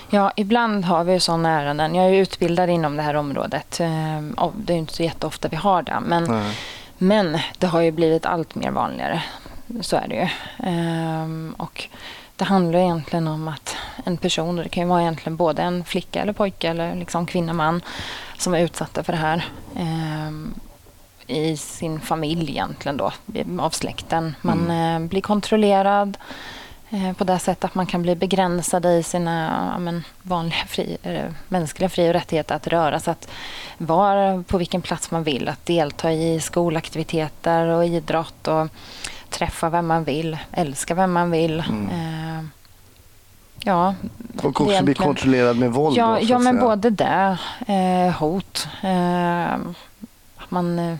Ja, 0.10 0.32
ibland 0.36 0.86
har 0.86 1.04
vi 1.04 1.19
sådana 1.19 1.49
ärenden. 1.62 1.95
Jag 1.95 2.06
är 2.06 2.13
utbildad 2.13 2.69
inom 2.69 2.97
det 2.97 3.04
här 3.04 3.13
området. 3.13 3.80
Eh, 3.80 4.43
och 4.43 4.54
Det 4.56 4.73
är 4.73 4.78
inte 4.78 4.93
så 4.93 5.04
jätteofta 5.04 5.47
vi 5.47 5.56
har 5.56 5.84
det. 5.84 5.99
Men, 6.06 6.23
Nej. 6.23 6.58
men 6.97 7.38
det 7.58 7.67
har 7.67 7.82
ju 7.82 7.91
blivit 7.91 8.26
allt 8.26 8.56
mer 8.56 8.71
vanligare. 8.71 9.23
Så 9.82 9.95
är 9.95 10.08
det 10.08 10.15
ju. 10.15 10.28
Ehm, 10.69 11.56
och 11.58 11.88
det 12.36 12.46
handlar 12.46 12.80
egentligen 12.80 13.28
om 13.28 13.48
att 13.48 13.76
en 14.04 14.17
person, 14.17 14.56
det 14.56 14.69
kan 14.69 14.84
ju 14.84 14.89
vara 14.89 15.02
egentligen 15.02 15.36
både 15.36 15.62
en 15.62 15.84
flicka 15.84 16.22
eller 16.22 16.34
pojke 16.34 16.69
eller 16.69 16.96
liksom 16.96 17.26
kvinna, 17.26 17.54
man 17.54 17.82
som 18.38 18.54
är 18.54 18.60
utsatta 18.60 19.04
för 19.04 19.13
det 19.13 19.19
här. 19.19 19.46
ehm, 19.78 20.54
I 21.28 21.58
sin 21.58 22.00
familj 22.00 22.52
egentligen 22.52 22.98
då, 22.98 23.12
av 23.60 23.69
släkten. 23.69 24.36
Man 24.41 24.72
eh, 24.72 25.00
blir 25.00 25.22
kontrollerad 25.22 26.17
eh, 26.89 27.13
på 27.13 27.24
det 27.24 27.39
sättet 27.39 27.63
att 27.63 27.76
man 27.76 27.86
kan 27.86 28.02
bli 28.02 28.15
begränsad 28.15 28.86
i 28.86 29.04
sina 29.04 29.69
ja, 29.74 29.80
men, 29.80 30.04
vanliga 30.22 30.65
fri, 30.67 30.98
eh, 31.04 31.32
mänskliga 31.48 31.89
fri 31.89 32.10
och 32.10 32.13
rättigheter 32.13 32.56
att 32.56 32.67
röra 32.67 33.00
sig, 33.00 33.12
att 33.12 33.30
vara 33.78 34.43
på 34.48 34.58
vilken 34.58 34.82
plats 34.82 35.12
man 35.12 35.24
vill, 35.24 35.50
att 35.50 35.65
delta 35.65 36.12
i 36.12 36.39
skolaktiviteter 36.39 37.67
och 37.67 37.86
idrott 37.86 38.48
och 38.48 38.67
träffa 39.34 39.69
vem 39.69 39.88
man 39.88 40.04
vill, 40.04 40.38
älska 40.52 40.96
vem 40.96 41.12
man 41.12 41.32
vill. 41.32 41.60
Eh, 41.60 42.43
ja, 43.63 43.96
Och 44.38 44.46
också 44.46 44.63
bli 44.63 44.74
egentligen- 44.74 45.04
kontrollerad 45.04 45.58
med 45.58 45.72
våld 45.72 45.98
Ja, 45.98 46.08
då, 46.08 46.17
ja 46.22 46.39
men 46.39 46.54
säga. 46.54 46.65
både 46.65 46.89
det, 46.89 47.38
eh, 47.67 48.13
hot, 48.19 48.67
eh, 48.82 49.54
att 50.38 50.52
man 50.52 50.80
eh, 50.80 50.96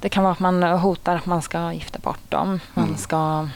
Det 0.00 0.08
kan 0.08 0.22
vara 0.22 0.32
att 0.32 0.40
man 0.40 0.62
hotar 0.62 1.16
att 1.16 1.26
man 1.26 1.42
ska 1.42 1.72
gifta 1.72 1.98
bort 1.98 2.30
dem. 2.30 2.60
Man 2.74 2.84
Mm. 2.84 2.96
ska 2.98 3.48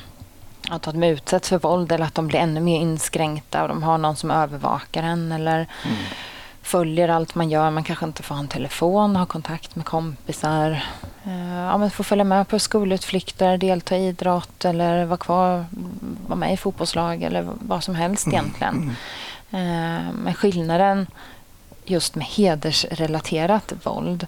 att 0.70 0.82
de 0.82 1.02
utsätts 1.02 1.48
för 1.48 1.58
våld 1.58 1.92
eller 1.92 2.06
att 2.06 2.14
de 2.14 2.26
blir 2.28 2.38
ännu 2.40 2.60
mer 2.60 2.80
inskränkta 2.80 3.62
och 3.62 3.68
de 3.68 3.82
har 3.82 3.98
någon 3.98 4.16
som 4.16 4.30
övervakar 4.30 5.02
en 5.02 5.32
eller 5.32 5.54
Mm. 5.84 5.96
Följer 6.62 7.08
allt 7.08 7.34
man 7.34 7.50
gör. 7.50 7.70
Man 7.70 7.84
kanske 7.84 8.04
inte 8.04 8.22
får 8.22 8.34
ha 8.34 8.42
en 8.42 8.48
telefon, 8.48 9.16
ha 9.16 9.26
kontakt 9.26 9.76
med 9.76 9.84
kompisar. 9.86 10.70
Eh, 11.24 11.52
Ja, 11.62 11.78
men 11.78 11.90
får 11.90 12.04
följa 12.04 12.24
med 12.24 12.48
på 12.48 12.58
skolutflykter, 12.58 13.56
delta 13.58 13.96
i 13.96 14.06
idrott 14.08 14.64
eller 14.64 15.04
vara 15.04 15.16
kvar, 15.16 15.64
vara 16.26 16.36
med 16.38 16.52
i 16.52 16.56
fotbollslag 16.56 17.22
eller 17.22 17.48
vad 17.60 17.84
som 17.84 17.94
helst 17.94 18.26
egentligen. 18.28 18.74
Mm. 19.50 20.06
Eh, 20.06 20.12
Men 20.14 20.34
skillnaden 20.34 21.06
just 21.84 22.14
med 22.14 22.26
hedersrelaterat 22.26 23.72
våld 23.84 24.26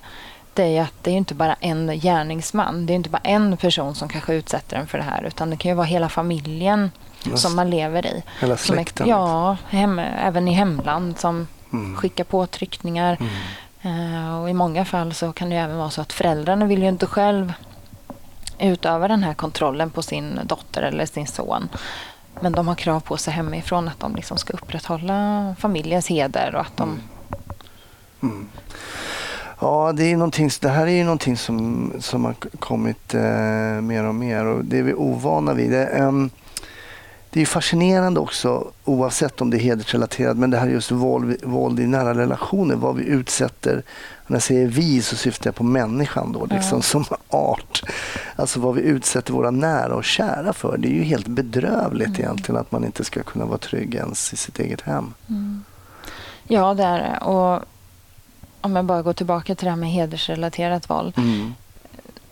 det 0.54 0.76
är 0.76 0.82
att 0.82 0.94
det 1.02 1.10
är 1.10 1.14
inte 1.14 1.34
bara 1.34 1.54
en 1.60 1.98
gärningsman. 2.00 2.86
Det 2.86 2.92
är 2.92 2.94
inte 2.94 3.10
bara 3.10 3.20
en 3.24 3.56
person 3.56 3.94
som 3.94 4.08
kanske 4.08 4.34
utsätter 4.34 4.76
en 4.76 4.86
för 4.86 4.98
det 4.98 5.04
här 5.04 5.22
utan 5.22 5.50
det 5.50 5.56
kan 5.56 5.68
ju 5.70 5.74
vara 5.74 5.86
hela 5.86 6.08
familjen 6.08 6.90
som 7.34 7.56
man 7.56 7.70
lever 7.70 8.06
i. 8.06 8.22
Hela 8.40 8.56
Som 8.56 8.74
släkten. 8.74 9.08
ja, 9.08 9.56
hem, 9.68 9.98
även 9.98 10.48
i 10.48 10.52
hemland 10.52 11.18
som 11.18 11.46
Mm. 11.74 11.96
skickar 11.96 12.24
påtryckningar. 12.24 13.18
Mm. 13.20 13.32
Eh, 13.82 14.40
och 14.40 14.50
I 14.50 14.52
många 14.52 14.84
fall 14.84 15.14
så 15.14 15.32
kan 15.32 15.48
det 15.48 15.54
ju 15.54 15.60
även 15.60 15.76
vara 15.76 15.90
så 15.90 16.00
att 16.00 16.12
föräldrarna 16.12 16.66
vill 16.66 16.82
ju 16.82 16.88
inte 16.88 17.06
själv 17.06 17.52
utöva 18.58 19.08
den 19.08 19.22
här 19.22 19.34
kontrollen 19.34 19.90
på 19.90 20.02
sin 20.02 20.40
dotter 20.44 20.82
eller 20.82 21.06
sin 21.06 21.26
son. 21.26 21.68
Men 22.40 22.52
de 22.52 22.68
har 22.68 22.74
krav 22.74 23.00
på 23.00 23.16
sig 23.16 23.32
hemifrån 23.32 23.88
att 23.88 24.00
de 24.00 24.16
liksom 24.16 24.36
ska 24.36 24.52
upprätthålla 24.52 25.54
familjens 25.58 26.06
heder 26.08 26.54
och 26.54 26.60
att 26.60 26.76
de... 26.76 26.98
Mm. 28.22 28.48
Ja, 29.60 29.92
det, 29.92 30.12
är 30.12 30.16
någonting, 30.16 30.50
det 30.60 30.68
här 30.68 30.86
är 30.86 30.90
ju 30.90 31.04
någonting 31.04 31.36
som, 31.36 31.92
som 32.00 32.24
har 32.24 32.34
kommit 32.58 33.14
eh, 33.14 33.20
mer 33.80 34.04
och 34.04 34.14
mer 34.14 34.44
och 34.44 34.64
det 34.64 34.78
är 34.78 34.82
vi 34.82 34.94
ovana 34.94 35.54
vid. 35.54 35.70
Det, 35.70 35.86
ehm, 35.86 36.30
det 37.34 37.42
är 37.42 37.46
fascinerande 37.46 38.20
också 38.20 38.70
oavsett 38.84 39.40
om 39.40 39.50
det 39.50 39.56
är 39.56 39.60
hedersrelaterat 39.60 40.36
men 40.36 40.50
det 40.50 40.58
här 40.58 40.66
är 40.66 40.70
just 40.70 40.90
våld, 40.90 41.36
våld 41.44 41.80
i 41.80 41.86
nära 41.86 42.14
relationer, 42.14 42.74
vad 42.74 42.96
vi 42.96 43.04
utsätter. 43.04 43.82
När 44.26 44.34
jag 44.36 44.42
säger 44.42 44.66
vi 44.66 45.02
så 45.02 45.16
syftar 45.16 45.48
jag 45.48 45.54
på 45.54 45.64
människan 45.64 46.32
då, 46.32 46.46
liksom, 46.46 46.78
Ja. 46.78 46.82
som 46.82 47.04
art. 47.28 47.82
Alltså 48.36 48.60
vad 48.60 48.74
vi 48.74 48.80
utsätter 48.82 49.32
våra 49.32 49.50
nära 49.50 49.94
och 49.94 50.04
kära 50.04 50.52
för. 50.52 50.76
Det 50.78 50.88
är 50.88 50.92
ju 50.92 51.02
helt 51.02 51.26
bedrövligt 51.26 52.18
egentligen 52.18 52.60
att 52.60 52.72
man 52.72 52.84
inte 52.84 53.04
ska 53.04 53.22
kunna 53.22 53.44
vara 53.44 53.58
trygg 53.58 53.94
ens 53.94 54.32
i 54.32 54.36
sitt 54.36 54.58
eget 54.58 54.80
hem. 54.80 55.14
Ja, 56.44 56.74
det 56.74 56.82
är 56.84 56.98
det. 56.98 57.18
Och 57.24 57.62
om 58.60 58.76
jag 58.76 58.84
bara 58.84 59.02
går 59.02 59.12
tillbaka 59.12 59.54
till 59.54 59.64
det 59.64 59.70
här 59.70 59.76
med 59.78 59.90
hedersrelaterat 59.90 60.90
våld. 60.90 61.14
Mm. 61.18 61.54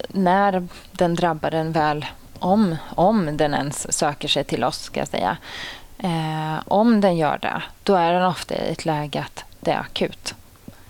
när 0.09 0.69
den 0.93 1.15
drabbade 1.15 1.65
väl, 1.65 2.07
om, 2.43 2.77
om 2.95 3.37
den 3.37 3.55
ens 3.55 3.93
söker 3.99 4.29
sig 4.29 4.45
till 4.45 4.65
oss, 4.65 4.83
ska 4.83 5.01
jag 5.01 5.09
säga. 5.09 5.37
Eh, 5.99 6.61
om 6.67 7.01
den 7.01 7.17
gör 7.17 7.39
det, 7.43 7.63
då 7.83 7.95
är 7.95 8.13
den 8.13 8.25
ofta 8.27 8.55
i 8.55 8.73
ett 8.73 8.85
läge 8.85 9.21
att 9.21 9.45
det 9.61 9.71
är 9.71 9.79
akut. 9.79 10.35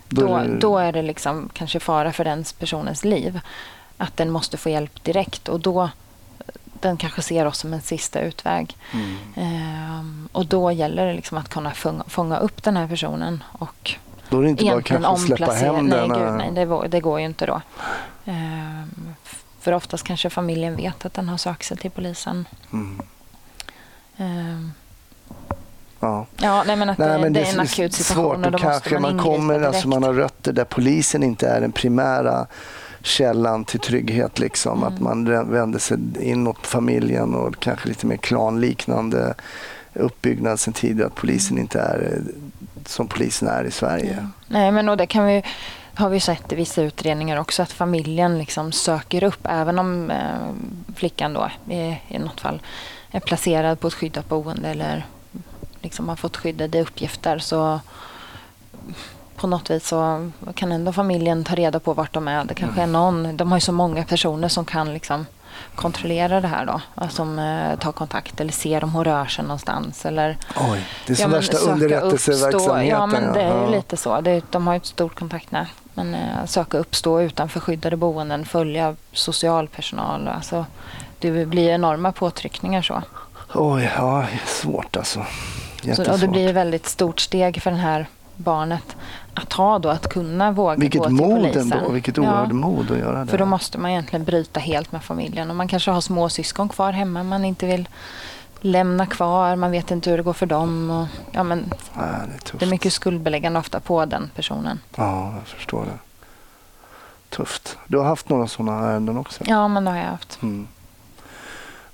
Då 0.09 0.27
Då, 0.27 0.37
är 0.37 0.45
det- 0.45 0.59
då 0.59 0.79
är 0.79 0.93
det 0.93 1.03
liksom 1.03 1.51
kanske 1.53 1.81
fara 1.81 2.13
för 2.13 2.25
den 2.25 2.45
personens 2.59 3.05
liv. 3.05 3.41
Att 3.97 4.17
den 4.17 4.31
måste 4.31 4.57
få 4.57 4.69
hjälp 4.69 5.05
direkt 5.05 5.49
och 5.49 5.61
då 5.61 5.89
den 6.81 6.97
kanske 6.97 7.23
ser 7.23 7.47
oss 7.47 7.59
som 7.59 7.73
en 7.73 7.81
sista 7.81 8.21
utväg. 8.21 8.77
Mm. 8.93 9.17
Ehm, 9.37 10.29
och 10.33 10.47
då 10.47 10.73
gäller 10.73 11.07
det 11.07 11.15
liksom 11.15 11.39
att 11.39 11.49
kunna 11.49 11.71
fånga, 11.71 12.05
fånga 12.09 12.39
upp 12.39 12.63
den 12.63 12.77
här 12.77 12.87
personen 12.89 13.45
och 13.59 13.95
Då 14.29 14.39
är 14.39 14.43
det 14.43 14.49
inte 14.51 14.65
bara 14.65 14.83
kanske 14.83 15.27
släppa 15.37 15.53
hem 15.53 15.87
nej, 15.87 15.99
den. 15.99 16.09
gud, 16.09 16.23
äh, 16.29 16.35
nej 16.37 16.51
det, 16.55 16.65
går- 16.65 16.87
det 16.89 17.01
går 17.01 17.21
ju 17.21 17.27
inte 17.27 17.47
då. 17.47 17.61
Ehm, 18.25 19.15
för 19.63 19.73
oftast 19.73 20.05
kanske 20.05 20.31
familjen 20.31 20.77
vet 20.77 21.05
att 21.07 21.15
den 21.15 21.29
har 21.29 21.37
sökt 21.37 21.65
sig 21.67 21.77
till 21.77 21.91
polisen. 21.91 22.49
Mm. 22.73 23.01
Ehm, 24.17 24.73
Ja. 26.01 26.27
ja, 26.37 26.65
nej, 26.67 26.77
men 26.77 26.91
att 26.91 26.99
Nej, 26.99 27.09
det, 27.09 27.19
men 27.19 27.33
det 27.33 27.41
det 27.41 27.47
är 27.49 27.53
en 27.55 27.61
akut 27.61 27.93
svårt 27.95 28.07
situation 28.07 28.45
och 28.45 28.47
och 28.47 28.53
måste 28.53 28.67
kanske 28.67 28.99
man 28.99 29.17
man 29.17 29.25
kommer, 29.25 29.55
direkt. 29.55 29.67
alltså 29.75 29.89
man 29.89 30.03
har 30.03 30.13
rötter 30.13 30.53
där 30.53 30.65
polisen 30.65 31.23
inte 31.23 31.49
är 31.49 31.61
den 31.61 31.73
primära 31.73 32.47
källan 33.03 33.65
till 33.65 33.81
trygghet. 33.81 34.39
Liksom. 34.39 34.83
Att 34.85 34.91
Mm. 34.91 35.05
man 35.05 35.29
rä- 35.29 35.51
vänder 35.53 35.79
sig 35.79 35.99
inåt 36.21 36.67
familjen 36.67 37.35
och 37.35 37.59
kanske 37.61 37.89
lite 37.89 38.07
mer 38.07 38.17
klanliknande 38.17 39.35
uppbyggnad 39.95 40.61
sen 40.61 40.73
tidigare. 40.73 41.07
Att 41.07 41.15
polisen 41.15 41.59
inte 41.59 41.81
är 41.81 42.13
eh, 42.13 42.35
som 42.87 43.09
polisen 43.09 43.49
är 43.49 43.65
i 43.65 43.71
Sverige. 43.71 44.17
Ja. 44.21 44.27
Nej, 44.47 44.73
men 44.73 44.89
och 44.89 44.97
det 44.97 45.07
kan 45.07 45.27
vi, 45.27 45.43
har 45.95 46.09
vi 46.09 46.21
sett 46.21 46.53
i 46.53 46.57
vissa 46.57 46.83
utredningar 46.83 47.37
också 47.37 47.63
att 47.63 47.73
familjen 47.73 48.39
liksom 48.39 48.73
söker 48.73 49.25
upp 49.25 49.47
även 49.49 49.79
om 49.79 50.11
eh, 50.11 50.95
flickan 50.97 51.33
då 51.35 51.51
i, 51.75 51.97
i 52.09 52.19
något 52.19 52.41
fall 52.41 52.63
är 53.11 53.21
placerad 53.21 53.81
på 53.81 53.87
ett 53.89 53.95
skyddat 53.95 54.29
boende 54.29 54.69
eller 54.69 55.07
liksom 55.81 56.09
har 56.09 56.17
fått 56.17 56.37
skyddade 56.37 56.81
uppgifter 56.81 57.39
så 57.39 57.81
på 59.37 59.47
något 59.47 59.71
vis 59.71 59.89
så 59.89 60.31
kan 60.55 60.73
ändå 60.73 60.93
familjen 60.93 61.45
ta 61.45 61.55
reda 61.55 61.81
på 61.81 61.93
vart 61.95 62.13
de 62.15 62.29
är. 62.29 62.45
Det 62.45 62.55
kanske 62.55 62.83
är 62.83 62.87
någon, 62.87 63.37
de 63.37 63.51
har 63.53 63.57
ju 63.57 63.61
så 63.61 63.73
många 63.73 64.05
personer 64.05 64.49
som 64.49 64.65
kan 64.65 64.93
liksom 64.95 65.27
kontrollera 65.75 66.41
det 66.41 66.49
här 66.49 66.67
då. 66.67 66.81
Alltså, 66.95 67.17
Som 67.17 67.39
eh, 67.39 67.79
tar 67.79 67.93
kontakt 67.93 68.41
eller 68.41 68.53
ser 68.53 68.85
om 68.85 68.93
hon 68.93 69.05
rör 69.05 69.27
sig 69.27 69.45
någonstans 69.45 70.07
eller 70.07 70.37
Oj, 70.57 70.87
det 71.07 71.13
är 71.13 71.17
som 71.17 71.31
men 71.31 71.41
värsta 71.41 71.57
underrättelseverksamheten. 71.57 72.89
Ja, 72.89 73.07
men 73.07 73.33
det 73.33 73.41
är 73.43 73.57
ju 73.59 73.63
Ja. 73.65 73.69
lite 73.71 73.97
så. 73.97 74.21
Det, 74.21 74.43
de 74.51 74.67
har 74.67 74.75
ju 74.75 74.77
ett 74.77 74.87
stort 74.87 75.15
kontaktnät. 75.15 75.69
Men 75.95 76.15
eh, 76.15 76.45
söka 76.47 76.79
upp, 76.79 76.95
stå 76.95 77.21
utanför 77.21 77.61
skyddade 77.61 77.97
boenden, 77.97 78.45
följa 78.45 78.97
socialpersonal. 79.13 80.29
Alltså, 80.29 80.67
det 81.19 81.47
blir 81.49 81.71
enorma 81.71 82.13
påtryckningar 82.13 82.83
så. 82.83 83.03
Oj, 83.55 83.93
ja, 83.97 84.25
svårt 84.47 84.97
alltså. 84.97 85.19
så 85.83 85.89
Jättesvårt. 85.89 86.09
och 86.15 86.19
det 86.19 86.29
blir 86.29 86.49
ett 86.49 86.55
väldigt 86.55 86.87
stort 86.87 87.21
steg 87.21 87.63
för 87.63 87.71
det 87.71 87.77
här 87.77 88.07
barnet 88.37 88.97
att 89.35 89.49
ta 89.49 89.79
då, 89.79 89.89
att 89.89 90.09
kunna 90.09 90.51
våga 90.53 90.75
gå 90.75 90.81
Vilket 90.81 91.03
till 91.03 91.13
mod 91.13 91.37
polisen. 91.41 91.73
ändå, 91.73 91.89
vilket 91.91 92.17
Ja. 92.17 92.23
oerhört 92.23 92.53
mod 92.53 92.91
att 92.91 92.99
göra 92.99 93.25
det. 93.25 93.31
För 93.31 93.39
då 93.39 93.45
måste 93.47 93.79
man 93.79 93.91
egentligen 93.91 94.25
bryta 94.25 94.61
helt 94.61 94.93
med 94.93 95.03
familjen. 95.03 95.51
Och 95.51 95.57
man 95.57 95.69
kanske 95.69 95.91
har 95.91 96.01
små 96.01 96.29
syskon 96.29 96.69
kvar 96.69 96.93
hemma 96.93 97.23
man 97.23 97.45
inte 97.45 97.67
vill 97.67 97.89
lämna 98.65 99.07
kvar. 99.07 99.57
Man 99.57 99.71
vet 99.71 99.91
inte 99.91 100.11
hur 100.11 100.17
det 100.17 100.23
går 100.23 100.33
för 100.33 100.47
dem. 100.47 100.91
Och, 100.91 101.07
ja, 101.33 101.43
men 101.43 101.65
Ja, 101.95 102.01
det, 102.01 102.55
är 102.55 102.59
det 102.59 102.65
är 102.65 102.71
mycket 102.71 102.93
skuldbeläggande 102.93 103.59
ofta 103.59 103.81
på 103.81 104.05
den 104.05 104.31
personen. 104.37 104.81
Ja, 104.97 105.33
jag 105.39 105.47
förstår 105.47 105.85
det. 105.85 105.99
Tufft. 107.37 107.79
Du 107.87 107.99
har 107.99 108.05
haft 108.05 108.29
några 108.29 108.47
sådana 108.47 108.87
ärenden 108.91 109.17
också? 109.17 109.45
Ja, 109.47 109.69
men 109.69 109.85
det 109.85 109.91
har 109.91 109.99
jag 109.99 110.05
haft. 110.05 110.43
Mm. 110.43 110.69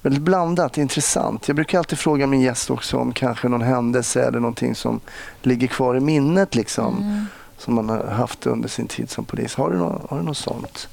Väldigt 0.02 0.22
blandat, 0.22 0.78
intressant. 0.78 1.48
Jag 1.48 1.54
brukar 1.56 1.78
alltid 1.78 1.98
fråga 1.98 2.26
min 2.26 2.40
gäst 2.40 2.70
också 2.70 2.96
om 2.96 3.12
kanske 3.12 3.48
någon 3.48 3.62
händelse 3.62 4.22
eller 4.22 4.40
någonting 4.40 4.74
som 4.74 5.00
ligger 5.42 5.66
kvar 5.68 5.94
i 5.96 6.00
minnet 6.00 6.54
liksom, 6.54 6.96
Mm. 7.02 7.26
som 7.58 7.74
man 7.74 7.88
har 7.88 8.04
haft 8.04 8.46
under 8.46 8.68
sin 8.68 8.86
tid 8.88 9.10
som 9.10 9.24
polis. 9.24 9.54
Har 9.54 9.70
du, 9.70 9.78
nå- 9.78 10.06
har 10.10 10.16
du 10.18 10.22
något 10.24 10.36
sånt? 10.36 10.88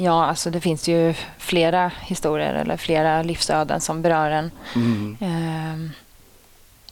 Ja, 0.00 0.24
alltså 0.26 0.50
det 0.50 0.60
finns 0.60 0.88
ju 0.88 1.14
flera 1.38 1.90
historier 2.00 2.54
eller 2.54 2.76
flera 2.76 3.22
livsöden 3.22 3.80
som 3.80 4.02
berör 4.02 4.30
en. 4.30 4.50
Mm. 4.74 5.16
Ehm, 5.20 5.90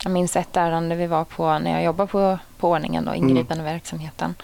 Jag 0.05 0.12
minns 0.12 0.37
ett 0.37 0.57
ärende 0.57 0.95
vi 0.97 1.07
var 1.07 1.25
på 1.25 1.59
när 1.59 1.73
jag 1.73 1.85
jobbade 1.85 2.11
på, 2.11 2.38
på 2.59 2.71
ordningen, 2.71 3.05
då, 3.05 3.14
ingripande 3.14 3.64
verksamheten. 3.64 4.35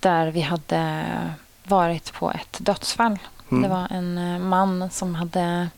Där 0.00 0.26
vi 0.26 0.40
hade 0.40 1.04
varit 1.64 2.12
på 2.12 2.30
ett 2.30 2.56
dödsfall. 2.58 3.18
Mm. 3.50 3.62
Det 3.62 3.68
var 3.68 3.86
en 3.90 4.18
eh, 4.18 4.38
man 4.38 4.90
som 4.90 5.14
hade 5.14 5.68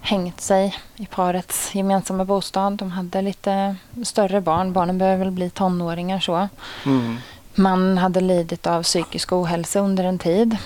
hängt 0.00 0.40
sig 0.40 0.74
i 0.96 1.06
parets 1.06 1.74
gemensamma 1.74 2.24
bostad. 2.24 2.72
De 2.72 2.90
hade 2.90 3.22
lite 3.22 3.76
större 4.04 4.40
barn. 4.40 4.72
Barnen 4.72 4.98
började 4.98 5.18
väl 5.18 5.30
bli 5.30 5.50
tonåringar 5.50 6.20
så. 6.20 6.48
Mm. 6.86 7.18
Man 7.54 7.98
hade 7.98 8.20
lidit 8.20 8.66
av 8.66 8.82
psykisk 8.82 9.32
ohälsa 9.32 9.80
under 9.80 10.04
en 10.04 10.18
tid. 10.18 10.56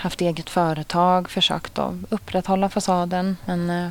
Haft 0.00 0.20
eget 0.20 0.50
företag, 0.50 1.30
försökt 1.30 1.78
att 1.78 1.94
upprätthålla 2.08 2.68
fasaden. 2.68 3.36
Men 3.44 3.70
eh, 3.70 3.88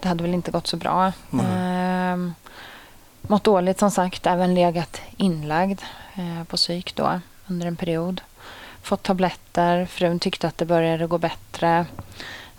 det 0.00 0.08
hade 0.08 0.22
väl 0.22 0.34
inte 0.34 0.50
gått 0.50 0.66
så 0.66 0.76
bra. 0.76 1.12
Ehm, 1.42 2.34
mått 3.22 3.44
dåligt 3.44 3.78
som 3.78 3.90
sagt. 3.90 4.26
Även 4.26 4.54
legat 4.54 5.00
inlagd 5.16 5.80
eh, 6.14 6.44
på 6.44 6.56
psyk 6.56 6.94
då 6.96 7.20
under 7.46 7.66
en 7.66 7.76
period. 7.76 8.20
Fått 8.82 9.02
tabletter. 9.02 9.86
Frun 9.86 10.18
tyckte 10.18 10.48
att 10.48 10.58
det 10.58 10.64
började 10.64 11.06
gå 11.06 11.18
bättre. 11.18 11.86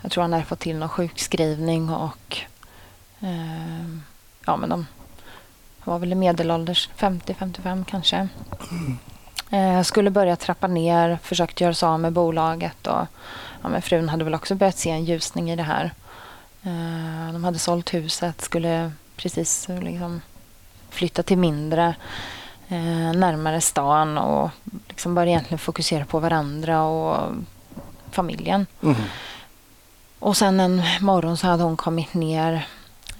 Jag 0.00 0.10
tror 0.10 0.22
han 0.22 0.32
hade 0.32 0.44
fått 0.44 0.60
till 0.60 0.76
någon 0.76 0.88
sjukskrivning 0.88 1.90
och 1.90 2.38
ehm, 3.20 4.02
ja 4.46 4.56
men 4.56 4.68
de 4.68 4.86
var 5.84 5.98
väl 5.98 6.12
i 6.12 6.14
medelålders 6.14 6.88
50-55 6.98 7.84
kanske. 7.84 8.28
Eh, 9.54 9.82
skulle 9.82 10.10
börja 10.10 10.36
trappa 10.36 10.66
ner, 10.66 11.18
försökt 11.22 11.60
göra 11.60 11.74
sig 11.74 11.86
av 11.86 12.00
med 12.00 12.12
bolaget 12.12 12.86
och 12.86 13.06
ja, 13.62 13.68
men 13.68 13.82
frun 13.82 14.08
hade 14.08 14.24
väl 14.24 14.34
också 14.34 14.54
börjat 14.54 14.78
se 14.78 14.90
en 14.90 15.04
ljusning 15.04 15.50
i 15.50 15.56
det 15.56 15.62
här. 15.62 15.84
Eh, 16.62 17.32
de 17.32 17.44
hade 17.44 17.58
sålt 17.58 17.94
huset, 17.94 18.40
skulle 18.40 18.92
precis 19.16 19.68
liksom 19.80 20.20
flytta 20.90 21.22
till 21.22 21.38
mindre, 21.38 21.94
eh, 22.68 23.12
närmare 23.12 23.60
stan 23.60 24.18
och 24.18 24.50
liksom 24.88 25.14
börja 25.14 25.30
egentligen 25.30 25.58
fokusera 25.58 26.04
på 26.04 26.18
varandra 26.18 26.82
och 26.82 27.32
familjen. 28.10 28.66
Mm. 28.82 28.96
Och 30.18 30.36
sen 30.36 30.60
en 30.60 30.82
morgon 31.00 31.36
så 31.36 31.46
hade 31.46 31.62
hon 31.62 31.76
kommit 31.76 32.14
ner. 32.14 32.66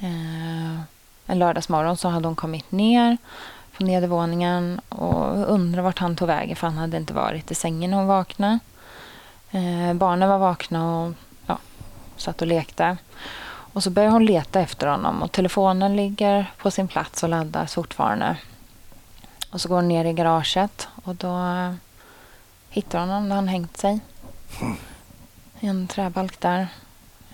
Eh, 0.00 0.80
en 1.26 1.38
lördagsmorgon 1.38 1.96
så 1.96 2.08
hade 2.08 2.28
hon 2.28 2.36
kommit 2.36 2.72
ner 2.72 3.16
på 3.76 3.84
nedervåningen 3.84 4.80
och 4.88 5.52
undrade 5.52 5.82
vart 5.82 5.98
han 5.98 6.16
tog 6.16 6.28
vägen 6.28 6.56
för 6.56 6.66
han 6.66 6.76
hade 6.76 6.96
inte 6.96 7.12
varit 7.12 7.50
i 7.50 7.54
sängen 7.54 7.90
när 7.90 7.98
hon 7.98 8.06
vaknade. 8.06 8.58
Eh, 9.50 9.94
barnen 9.94 10.28
var 10.28 10.38
vakna 10.38 10.98
och 10.98 11.12
ja, 11.46 11.58
satt 12.16 12.42
och 12.42 12.48
lekte. 12.48 12.96
Och 13.46 13.82
så 13.82 13.90
börjar 13.90 14.10
hon 14.10 14.26
leta 14.26 14.60
efter 14.60 14.86
honom 14.86 15.22
och 15.22 15.32
telefonen 15.32 15.96
ligger 15.96 16.52
på 16.58 16.70
sin 16.70 16.88
plats 16.88 17.22
och 17.22 17.28
laddas 17.28 17.74
fortfarande. 17.74 18.36
Och 19.50 19.60
så 19.60 19.68
går 19.68 19.76
hon 19.76 19.88
ner 19.88 20.04
i 20.04 20.12
garaget 20.12 20.88
och 21.04 21.14
då 21.14 21.38
eh, 21.38 21.74
hittar 22.70 23.00
hon 23.00 23.08
honom 23.08 23.28
där 23.28 23.36
han 23.36 23.48
hängt 23.48 23.76
sig. 23.76 24.00
I 25.60 25.66
en 25.66 25.88
träbalk 25.88 26.40
där. 26.40 26.68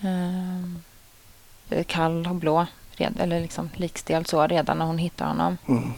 Eh, 0.01 1.83
kall 1.87 2.27
och 2.27 2.35
blå. 2.35 2.65
Red, 2.91 3.19
eller 3.19 3.39
liksom 3.39 3.69
likstel 3.73 4.25
så 4.25 4.47
redan 4.47 4.77
när 4.77 4.85
hon 4.85 4.97
hittar 4.97 5.25
honom. 5.25 5.57
Mm. 5.67 5.93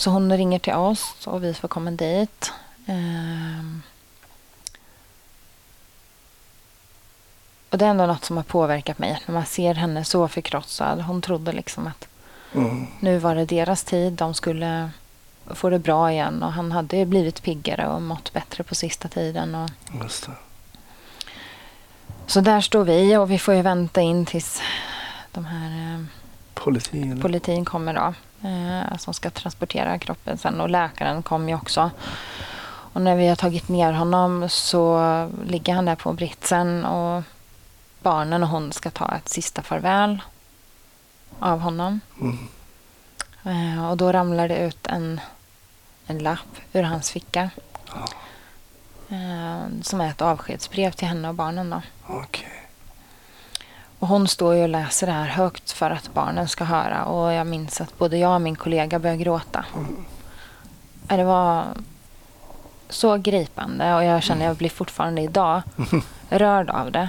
Så 0.00 0.10
hon 0.10 0.36
ringer 0.36 0.58
till 0.58 0.72
oss 0.74 1.26
och 1.26 1.44
vi 1.44 1.54
får 1.54 1.68
komma 1.68 1.90
dit. 1.90 2.52
Eh, 2.86 3.64
och 7.70 7.78
det 7.78 7.84
är 7.84 7.88
ändå 7.90 8.06
något 8.06 8.24
som 8.24 8.36
har 8.36 8.44
påverkat 8.44 8.98
mig. 8.98 9.18
När 9.26 9.34
man 9.34 9.46
ser 9.46 9.74
henne 9.74 10.04
så 10.04 10.28
förkrossad. 10.28 11.00
Hon 11.00 11.20
trodde 11.22 11.52
liksom 11.52 11.86
att 11.86 12.06
Mm. 12.54 12.86
nu 13.00 13.18
var 13.18 13.34
det 13.34 13.44
deras 13.44 13.84
tid. 13.84 14.12
De 14.12 14.34
skulle 14.34 14.90
få 15.54 15.70
det 15.70 15.78
bra 15.78 16.12
igen. 16.12 16.42
Och 16.42 16.52
han 16.52 16.72
hade 16.72 17.06
blivit 17.06 17.42
piggare 17.42 17.88
och 17.88 18.02
mått 18.02 18.32
bättre 18.32 18.64
på 18.64 18.74
sista 18.74 19.08
tiden. 19.08 19.54
Och 19.54 19.70
så 22.26 22.40
där 22.40 22.60
står 22.60 22.84
vi 22.84 23.16
och 23.16 23.30
vi 23.30 23.38
får 23.38 23.54
ju 23.54 23.62
vänta 23.62 24.00
in 24.00 24.26
tills 24.26 24.62
de 25.32 25.44
här 25.44 25.94
eh, 25.94 26.04
Politi 26.54 27.02
eller? 27.02 27.22
politin 27.22 27.64
kommer 27.64 27.94
då. 27.94 28.14
Eh, 28.42 28.96
som 28.96 29.14
ska 29.14 29.30
transportera 29.30 29.98
kroppen 29.98 30.38
sen 30.38 30.60
och 30.60 30.70
läkaren 30.70 31.22
kommer 31.22 31.48
ju 31.48 31.54
också. 31.54 31.90
Och 32.92 33.02
när 33.02 33.16
vi 33.16 33.28
har 33.28 33.36
tagit 33.36 33.68
ner 33.68 33.92
honom 33.92 34.48
så 34.48 35.00
ligger 35.46 35.74
han 35.74 35.84
där 35.84 35.94
på 35.94 36.12
britsen 36.12 36.84
och 36.84 37.22
barnen 38.02 38.42
och 38.42 38.48
hon 38.48 38.72
ska 38.72 38.90
ta 38.90 39.14
ett 39.16 39.28
sista 39.28 39.62
farväl 39.62 40.22
av 41.38 41.58
honom. 41.60 42.00
Mm. 42.20 42.38
Eh, 43.42 43.90
och 43.90 43.96
då 43.96 44.12
ramlar 44.12 44.48
det 44.48 44.56
ut 44.58 44.86
en, 44.86 45.20
en 46.06 46.18
lapp 46.18 46.60
ur 46.72 46.82
hans 46.82 47.10
ficka. 47.10 47.50
Ja. 47.86 48.08
Eh, 49.16 49.82
som 49.82 50.00
är 50.00 50.10
ett 50.10 50.22
avskedsbrev 50.22 50.90
till 50.90 51.08
henne 51.08 51.28
och 51.28 51.34
barnen. 51.34 51.70
Då. 51.70 51.82
Okej. 52.06 52.59
Och 54.00 54.08
hon 54.08 54.28
står 54.28 54.54
ju 54.54 54.62
och 54.62 54.68
läser 54.68 55.06
det 55.06 55.12
här 55.12 55.26
högt 55.28 55.72
för 55.72 55.90
att 55.90 56.14
barnen 56.14 56.48
ska 56.48 56.64
höra. 56.64 57.04
Och 57.04 57.32
jag 57.32 57.46
minns 57.46 57.80
att 57.80 57.98
både 57.98 58.18
jag 58.18 58.34
och 58.34 58.40
min 58.40 58.56
kollega 58.56 58.98
började 58.98 59.22
gråta. 59.22 59.64
Det 61.08 61.24
var 61.24 61.64
så 62.88 63.16
gripande 63.16 63.94
och 63.94 64.04
jag 64.04 64.22
känner 64.22 64.40
att 64.40 64.48
jag 64.48 64.56
blir 64.56 64.70
fortfarande 64.70 65.22
idag 65.22 65.62
rörd 66.28 66.70
av 66.70 66.92
det. 66.92 67.08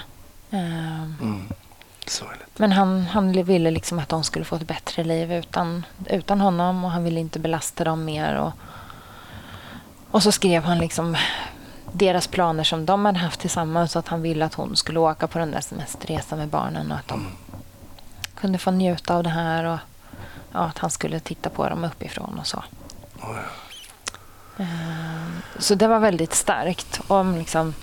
Eh, 0.51 1.01
Mm. 1.21 1.47
Men 2.57 2.71
han, 2.71 3.05
han 3.05 3.43
ville 3.43 3.71
liksom 3.71 3.99
att 3.99 4.09
de 4.09 4.23
skulle 4.23 4.45
få 4.45 4.55
ett 4.55 4.67
bättre 4.67 5.03
liv 5.03 5.33
utan, 5.33 5.85
utan 6.05 6.41
honom 6.41 6.83
och 6.85 6.91
han 6.91 7.03
ville 7.03 7.19
inte 7.19 7.39
belasta 7.39 7.83
dem 7.83 8.05
mer. 8.05 8.35
Och, 8.35 8.51
och 10.11 10.23
så 10.23 10.31
skrev 10.31 10.63
han 10.63 10.77
liksom 10.77 11.17
deras 11.91 12.27
planer 12.27 12.63
som 12.63 12.85
de 12.85 13.05
hade 13.05 13.19
haft 13.19 13.39
tillsammans 13.39 13.95
och 13.95 13.99
att 13.99 14.07
han 14.07 14.21
ville 14.21 14.45
att 14.45 14.53
hon 14.53 14.75
skulle 14.75 14.99
åka 14.99 15.27
på 15.27 15.39
den 15.39 15.51
där 15.51 15.61
semesterresan 15.61 16.39
med 16.39 16.47
barnen 16.47 16.91
och 16.91 16.97
att 16.97 17.07
de 17.07 17.27
kunde 18.35 18.57
få 18.57 18.71
njuta 18.71 19.15
av 19.15 19.23
det 19.23 19.29
här 19.29 19.63
och 19.63 19.77
ja, 20.53 20.59
att 20.59 20.77
han 20.77 20.89
skulle 20.89 21.19
titta 21.19 21.49
på 21.49 21.69
dem 21.69 21.83
uppifrån 21.83 22.39
och 22.39 22.47
så. 22.47 22.63
Oj. 23.21 23.37
Ehm, 24.57 25.41
Så 25.59 25.75
det 25.75 25.87
var 25.87 25.99
väldigt 25.99 26.33
starkt. 26.33 27.01
Om 27.07 27.35
liksom, 27.37 27.73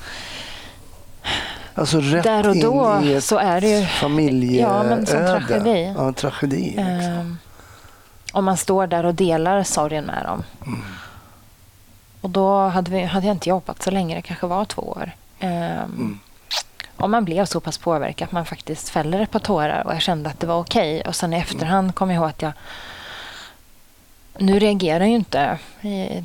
Alltså 1.75 2.01
rätt 2.01 2.23
där 2.25 2.49
och 2.49 2.57
då 2.57 2.99
in 3.03 3.09
i 3.09 3.13
ett 3.13 3.25
så 3.25 3.39
är 3.39 3.61
det 3.61 3.69
ju. 3.69 3.87
Ja, 4.61 4.83
men 4.83 5.07
som 5.07 5.19
tragedi. 5.19 5.95
Ja, 5.97 6.13
tragedi. 6.13 6.65
Liksom. 6.65 6.85
Ehm, 6.89 7.39
om 8.33 8.45
man 8.45 8.57
står 8.57 8.87
där 8.87 9.07
och 9.07 9.15
delar 9.15 9.63
sorgen 9.63 10.05
med 10.05 10.25
dem. 10.25 10.43
Mm. 10.67 10.83
Och 12.21 12.31
då 12.31 12.59
hade, 12.59 12.91
vi, 12.91 13.03
hade 13.03 13.27
jag 13.27 13.35
inte 13.35 13.49
jobbat 13.49 13.83
så 13.83 13.91
länge, 13.91 14.15
det 14.15 14.23
kanske 14.23 14.47
var 14.47 14.65
två 14.65 14.83
år. 14.83 15.11
Ehm, 15.41 15.85
Mm. 15.85 16.19
Och 16.97 17.11
man 17.11 17.25
blev 17.25 17.45
så 17.45 17.61
pass 17.61 17.79
påverkad 17.79 18.27
att 18.27 18.33
man 18.33 18.47
faktiskt 18.47 18.89
fäller 18.89 19.21
ett 19.21 19.31
par 19.31 19.39
tårar 19.39 19.87
och 19.87 19.95
jag 19.95 20.03
kände 20.03 20.31
att 20.31 20.41
det 20.41 20.47
var 20.47 20.61
okej. 20.61 21.03
Och 21.03 21.17
sen 21.17 21.33
i 21.33 21.37
efterhand 21.37 21.95
kom 21.95 22.11
jag 22.11 22.17
ihåg 22.17 22.29
att 22.29 22.43
jag... 22.43 22.53
Nu 24.39 24.59
reagerar 24.59 25.05
ju 25.07 25.15
inte 25.15 25.59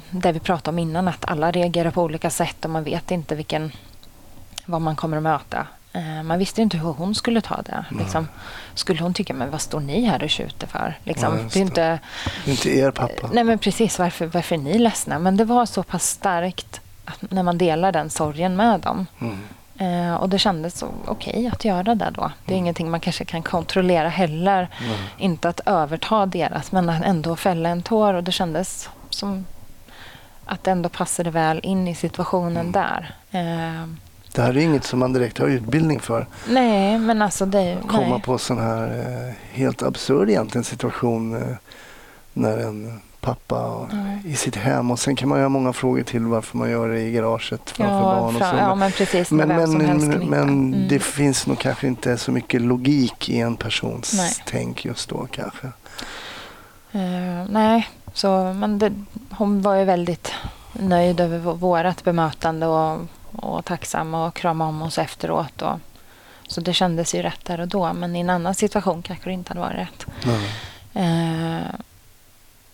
det 0.10 0.32
vi 0.32 0.40
pratade 0.40 0.76
om 0.76 0.80
innan, 0.80 1.08
att 1.08 1.26
alla 1.26 1.52
reagerar 1.52 1.92
på 1.92 2.02
olika 2.02 2.30
sätt 2.30 2.66
och 2.66 2.72
man 2.72 2.84
vet 2.84 3.12
inte 3.12 3.36
vilken, 3.36 3.72
vad 4.66 4.82
man 4.82 4.96
kommer 4.96 5.18
att 5.18 5.24
möta. 5.24 5.68
Eh, 5.94 6.24
Man 6.24 6.40
visste 6.40 6.62
inte 6.62 6.78
hur 6.78 6.94
hon 6.94 7.16
skulle 7.16 7.42
ta 7.42 7.62
det. 7.62 7.86
Liksom, 7.92 8.28
skulle 8.74 9.02
hon 9.02 9.14
tycka, 9.14 9.34
men 9.34 9.52
vad 9.52 9.62
står 9.62 9.80
ni 9.80 10.06
här 10.06 10.24
och 10.24 10.30
tjuter 10.30 10.68
för? 10.68 10.98
Liksom, 11.04 11.38
Ja, 11.38 11.44
det 11.54 11.60
är 11.60 11.62
inte, 11.62 12.00
Det 12.46 12.52
är 12.52 12.52
inte 12.52 12.70
er 12.70 12.92
pappa. 12.92 13.30
Nej 13.34 13.44
men 13.44 13.60
precis, 13.60 14.00
varför, 14.00 14.26
varför 14.26 14.56
är 14.56 14.60
ni 14.60 14.78
ledsna? 14.80 15.20
Men 15.20 15.38
det 15.38 15.46
var 15.46 15.66
så 15.66 15.84
pass 15.84 16.10
starkt 16.10 16.82
när 17.20 17.44
man 17.44 17.58
delar 17.58 17.92
den 17.92 18.10
sorgen 18.10 18.56
med 18.56 18.80
dem. 18.80 19.08
Mm. 19.22 19.38
Eh, 19.78 20.16
och 20.16 20.30
det 20.30 20.40
kändes 20.40 20.84
okej 21.06 21.50
att 21.54 21.66
göra 21.66 21.96
det 21.96 22.10
då. 22.16 22.32
Det 22.46 22.54
är 22.54 22.58
ingenting 22.58 22.92
man 22.92 23.00
kanske 23.00 23.26
kan 23.26 23.44
kontrollera 23.44 24.10
heller. 24.10 24.68
Mm. 24.84 24.96
Inte 25.18 25.50
att 25.50 25.60
överta 25.66 26.26
deras, 26.26 26.72
men 26.72 26.90
att 26.90 27.04
ändå 27.04 27.36
fälla 27.36 27.70
en 27.70 27.82
tår. 27.82 28.14
Och 28.14 28.24
det 28.24 28.32
kändes 28.32 28.90
som 29.10 29.46
att 30.46 30.64
det 30.64 30.72
ändå 30.72 30.90
passade 30.90 31.30
väl 31.30 31.60
in 31.64 31.88
i 31.88 31.96
situationen 31.96 32.72
där. 32.72 33.16
Eh, 33.32 33.88
Det 34.36 34.42
här 34.42 34.50
är 34.50 34.58
inget 34.58 34.84
som 34.84 35.00
man 35.00 35.14
direkt 35.14 35.38
har 35.38 35.48
utbildning 35.48 36.00
för. 36.00 36.28
nej, 36.50 36.98
men 37.00 37.22
alltså 37.22 37.46
det... 37.46 37.78
Komma 37.88 38.08
Nej. 38.08 38.22
på 38.22 38.38
sån 38.38 38.58
här 38.58 38.84
eh, 38.88 39.34
helt 39.58 39.84
absurd 39.84 40.30
egentligen 40.30 40.64
situation 40.64 41.36
eh, 41.36 41.42
när 42.34 42.58
en 42.58 43.00
pappa 43.22 43.88
Mm. 43.92 44.20
i 44.26 44.36
sitt 44.36 44.56
hem 44.56 44.92
och 44.92 45.00
sen 45.00 45.16
kan 45.16 45.30
man 45.30 45.38
ju 45.38 45.44
ha 45.44 45.50
många 45.50 45.74
frågor 45.74 46.04
till 46.04 46.22
varför 46.26 46.58
man 46.58 46.70
gör 46.70 46.90
det 46.90 47.00
i 47.02 47.12
garaget 47.12 47.70
framför 47.70 47.96
Ja, 47.96 48.02
barn 48.02 48.36
och 48.36 48.42
så. 48.42 48.56
ja, 48.58 48.76
men 48.76 48.92
precis. 48.92 49.32
Men, 49.32 49.48
Men, 49.48 49.78
men, 49.78 50.10
men. 50.30 50.42
Mm. 50.44 50.88
det 50.88 51.00
finns 51.00 51.48
nog 51.48 51.60
kanske 51.60 51.88
inte 51.88 52.18
så 52.18 52.32
mycket 52.32 52.62
logik 52.62 53.30
i 53.30 53.40
en 53.40 53.56
persons 53.56 54.14
Nej. 54.18 54.32
tänk 54.46 54.86
just 54.86 55.10
då 55.10 55.28
kanske. 55.32 55.68
Eh, 56.92 57.46
nej, 57.50 57.90
så, 58.14 58.54
men 58.54 58.80
det, 58.80 58.94
hon 59.30 59.62
var 59.62 59.76
ju 59.76 59.84
väldigt 59.86 60.32
nöjd 60.74 61.20
över 61.20 61.40
vårat 61.40 62.04
bemötande 62.04 62.66
och, 62.68 63.00
och 63.36 63.66
tacksam 63.66 64.14
och 64.14 64.34
kramade 64.34 64.70
om 64.70 64.82
oss 64.82 64.98
efteråt. 64.98 65.62
Och, 65.62 65.80
så 66.48 66.62
det 66.62 66.74
kändes 66.74 67.16
ju 67.16 67.22
rätt 67.22 67.46
där 67.46 67.60
och 67.60 67.68
då. 67.68 67.94
Men 67.94 68.16
i 68.16 68.20
en 68.20 68.30
annan 68.30 68.56
situation 68.56 69.02
kanske 69.02 69.30
det 69.30 69.34
inte 69.34 69.50
hade 69.50 69.62
varit 69.62 69.78
rätt. 69.78 70.06
Nej. 70.26 70.50
Eh, 70.94 71.76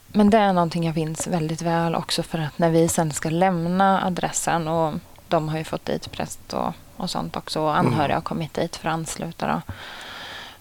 men 0.08 0.30
det 0.30 0.38
är 0.38 0.54
någonting 0.54 0.86
jag 0.86 0.96
minns 0.96 1.28
väldigt 1.28 1.62
väl 1.62 1.96
också 1.96 2.24
för 2.24 2.40
att 2.40 2.60
när 2.60 2.70
vi 2.70 2.88
sen 2.88 3.12
ska 3.12 3.30
lämna 3.30 4.06
adressen 4.06 4.68
och 4.68 4.94
de 5.28 5.50
har 5.50 5.58
ju 5.58 5.64
fått 5.64 5.86
dit 5.86 6.12
präst 6.12 6.54
och, 6.54 6.74
och 6.98 7.10
sånt 7.10 7.36
också 7.36 7.62
och 7.62 7.78
anhöriga 7.78 8.16
har 8.16 8.22
kommit 8.22 8.54
dit 8.54 8.76
för 8.76 8.90
att 8.90 8.94
ansluta 8.94 9.48
då, 9.48 9.62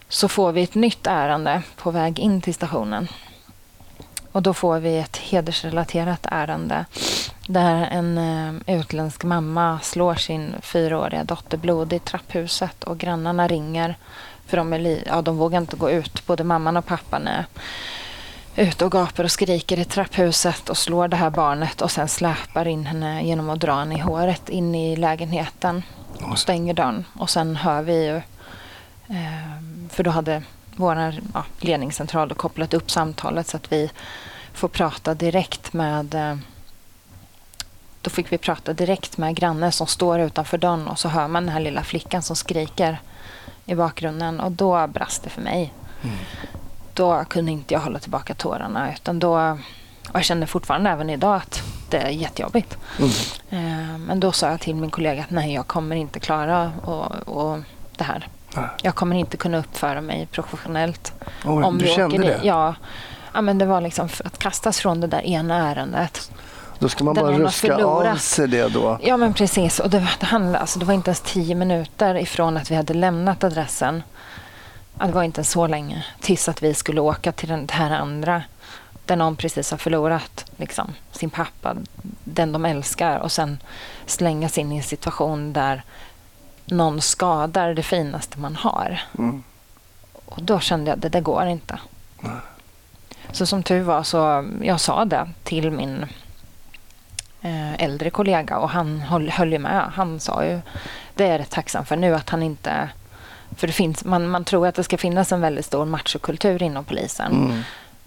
så 0.09 0.27
får 0.27 0.51
vi 0.51 0.63
ett 0.63 0.75
nytt 0.75 1.07
ärende 1.07 1.61
på 1.75 1.91
väg 1.91 2.19
in 2.19 2.41
till 2.41 2.53
stationen. 2.53 3.07
Och 4.31 4.41
då 4.41 4.53
får 4.53 4.79
vi 4.79 4.97
ett 4.97 5.17
hedersrelaterat 5.17 6.25
ärende 6.31 6.85
där 7.51 7.87
en 7.91 8.17
eh, 8.17 8.79
utländsk 8.79 9.23
mamma 9.23 9.79
slår 9.79 10.15
sin 10.15 10.55
fyraåriga 10.61 11.23
dotter 11.23 11.57
blodig 11.57 11.97
i 11.97 11.99
trapphuset 11.99 12.83
och 12.83 12.97
grannarna 12.97 13.47
ringer 13.47 13.95
för 14.45 14.57
de, 14.57 14.73
är 14.73 15.03
ja, 15.07 15.21
de 15.21 15.37
vågar 15.37 15.61
inte 15.61 15.75
gå 15.75 15.91
ut. 15.91 16.25
Både 16.25 16.43
mamman 16.43 16.77
och 16.77 16.85
pappan 16.85 17.27
är 17.27 17.45
ute 18.55 18.85
och 18.85 18.91
gapar 18.91 19.23
och 19.23 19.31
skriker 19.31 19.79
i 19.79 19.85
trapphuset 19.85 20.69
och 20.69 20.77
slår 20.77 21.07
det 21.07 21.15
här 21.15 21.29
barnet 21.29 21.81
och 21.81 21.91
sen 21.91 22.07
släpar 22.07 22.67
in 22.67 22.85
henne 22.85 23.23
genom 23.23 23.49
att 23.49 23.59
dra 23.59 23.79
henne 23.79 23.95
i 23.95 23.99
håret 23.99 24.49
in 24.49 24.75
i 24.75 24.95
lägenheten 24.95 25.83
och 26.31 26.39
stänger 26.39 26.73
dörren. 26.73 27.05
Och 27.19 27.29
sen 27.29 27.55
hör 27.55 27.81
vi 27.81 28.05
ju, 28.05 28.15
eh, 29.07 29.61
för 29.89 30.03
då 30.03 30.11
hade 30.11 30.43
vår 30.75 31.13
ja, 31.33 31.45
ledningscentral 31.59 32.33
kopplat 32.33 32.73
upp 32.73 32.91
samtalet 32.91 33.47
så 33.47 33.57
att 33.57 33.71
vi 33.71 33.89
får 34.53 34.67
prata 34.67 35.13
direkt 35.13 35.73
med 35.73 36.15
eh, 36.15 36.35
då 38.01 38.09
fick 38.09 38.31
vi 38.31 38.37
prata 38.37 38.73
direkt 38.73 39.17
med 39.17 39.35
grannen 39.35 39.71
som 39.71 39.87
står 39.87 40.19
utanför 40.19 40.57
dörren 40.57 40.87
och 40.87 40.99
så 40.99 41.07
hör 41.07 41.27
man 41.27 41.45
den 41.45 41.53
här 41.53 41.59
lilla 41.59 41.83
flickan 41.83 42.21
som 42.21 42.35
skriker 42.35 43.01
i 43.65 43.75
bakgrunden 43.75 44.39
och 44.39 44.51
då 44.51 44.87
brast 44.87 45.23
det 45.23 45.29
för 45.29 45.41
mig. 45.41 45.73
Mm. 46.01 46.15
Då 46.93 47.23
kunde 47.29 47.51
inte 47.51 47.73
jag 47.73 47.81
hålla 47.81 47.99
tillbaka 47.99 48.33
tårarna 48.33 48.93
utan 48.93 49.19
då 49.19 49.57
och 50.09 50.15
jag 50.15 50.23
känner 50.23 50.47
fortfarande 50.47 50.89
även 50.89 51.09
idag 51.09 51.35
att 51.35 51.63
det 51.89 51.97
är 51.97 52.09
jättejobbigt. 52.09 52.77
Mm. 52.99 53.11
Eh, 53.49 53.97
men 53.97 54.19
då 54.19 54.31
sa 54.31 54.49
jag 54.49 54.59
till 54.59 54.75
min 54.75 54.89
kollega 54.89 55.21
att 55.21 55.29
nej, 55.29 55.53
jag 55.53 55.67
kommer 55.67 55.95
inte 55.95 56.19
klara 56.19 56.71
och, 56.81 57.11
och 57.27 57.59
det 57.97 58.03
här. 58.03 58.27
Nej. 58.55 58.65
Jag 58.81 58.95
kommer 58.95 59.15
inte 59.15 59.37
kunna 59.37 59.57
uppföra 59.57 60.01
mig 60.01 60.27
professionellt. 60.31 61.13
Oj, 61.45 61.63
om 61.63 61.77
du 61.77 61.85
vi 61.85 61.91
kände 61.91 62.15
åker 62.15 62.19
det? 62.19 62.39
Ja. 62.43 62.75
ja, 63.33 63.41
men 63.41 63.57
det 63.57 63.65
var 63.65 63.81
liksom 63.81 64.09
att 64.25 64.39
kastas 64.39 64.79
från 64.79 65.01
det 65.01 65.07
där 65.07 65.21
ena 65.21 65.71
ärendet. 65.71 66.31
Då 66.79 66.89
ska 66.89 67.03
man 67.03 67.15
bara 67.15 67.31
ruska 67.31 67.85
av 67.85 68.15
sig 68.15 68.47
det 68.47 68.67
då. 68.67 68.99
Ja, 69.03 69.17
men 69.17 69.33
precis. 69.33 69.79
Och 69.79 69.89
det, 69.89 70.07
det, 70.19 70.25
handlade, 70.25 70.59
alltså, 70.59 70.79
det 70.79 70.85
var 70.85 70.93
inte 70.93 71.09
ens 71.09 71.21
tio 71.21 71.55
minuter 71.55 72.15
ifrån 72.15 72.57
att 72.57 72.71
vi 72.71 72.75
hade 72.75 72.93
lämnat 72.93 73.43
adressen. 73.43 74.03
Ja, 74.99 75.05
det 75.05 75.11
var 75.11 75.23
inte 75.23 75.43
så 75.43 75.67
länge 75.67 76.05
tills 76.19 76.49
att 76.49 76.63
vi 76.63 76.73
skulle 76.73 77.01
åka 77.01 77.31
till 77.31 77.49
den 77.49 77.67
här 77.71 77.91
andra 77.91 78.43
där 79.05 79.15
någon 79.15 79.35
precis 79.35 79.71
har 79.71 79.77
förlorat 79.77 80.51
liksom, 80.57 80.93
sin 81.11 81.29
pappa, 81.29 81.75
den 82.23 82.51
de 82.51 82.65
älskar 82.65 83.19
och 83.19 83.31
sen 83.31 83.59
slängas 84.05 84.57
in 84.57 84.71
i 84.71 84.77
en 84.77 84.83
situation 84.83 85.53
där 85.53 85.83
någon 86.65 87.01
skadar 87.01 87.73
det 87.73 87.83
finaste 87.83 88.39
man 88.39 88.55
har. 88.55 89.01
Mm. 89.17 89.43
Och 90.25 90.43
då 90.43 90.59
kände 90.59 90.91
jag 90.91 90.95
att 90.95 91.01
det 91.01 91.09
där 91.09 91.21
går 91.21 91.45
inte. 91.45 91.79
Så 93.31 93.45
som 93.45 93.63
tur 93.63 93.81
var 93.81 94.03
så 94.03 94.49
jag 94.61 94.79
sa 94.79 95.05
det 95.05 95.29
till 95.43 95.71
min 95.71 96.05
äldre 97.77 98.09
kollega 98.09 98.57
och 98.57 98.69
han 98.69 99.01
höll, 99.01 99.29
höll 99.29 99.51
ju 99.51 99.59
med. 99.59 99.91
Han 99.93 100.19
sa 100.19 100.45
ju, 100.45 100.61
det 101.15 101.23
är 101.23 101.31
jag 101.31 101.39
rätt 101.39 101.49
tacksam 101.51 101.85
för 101.85 101.95
nu 101.95 102.15
att 102.15 102.29
han 102.29 102.43
inte... 102.43 102.89
För 103.55 103.67
det 103.67 103.73
finns, 103.73 104.05
man, 104.05 104.27
man 104.29 104.43
tror 104.43 104.67
att 104.67 104.75
det 104.75 104.83
ska 104.83 104.97
finnas 104.97 105.31
en 105.31 105.41
väldigt 105.41 105.65
stor 105.65 105.85
machokultur 105.85 106.63
inom 106.63 106.83
polisen. 106.83 107.31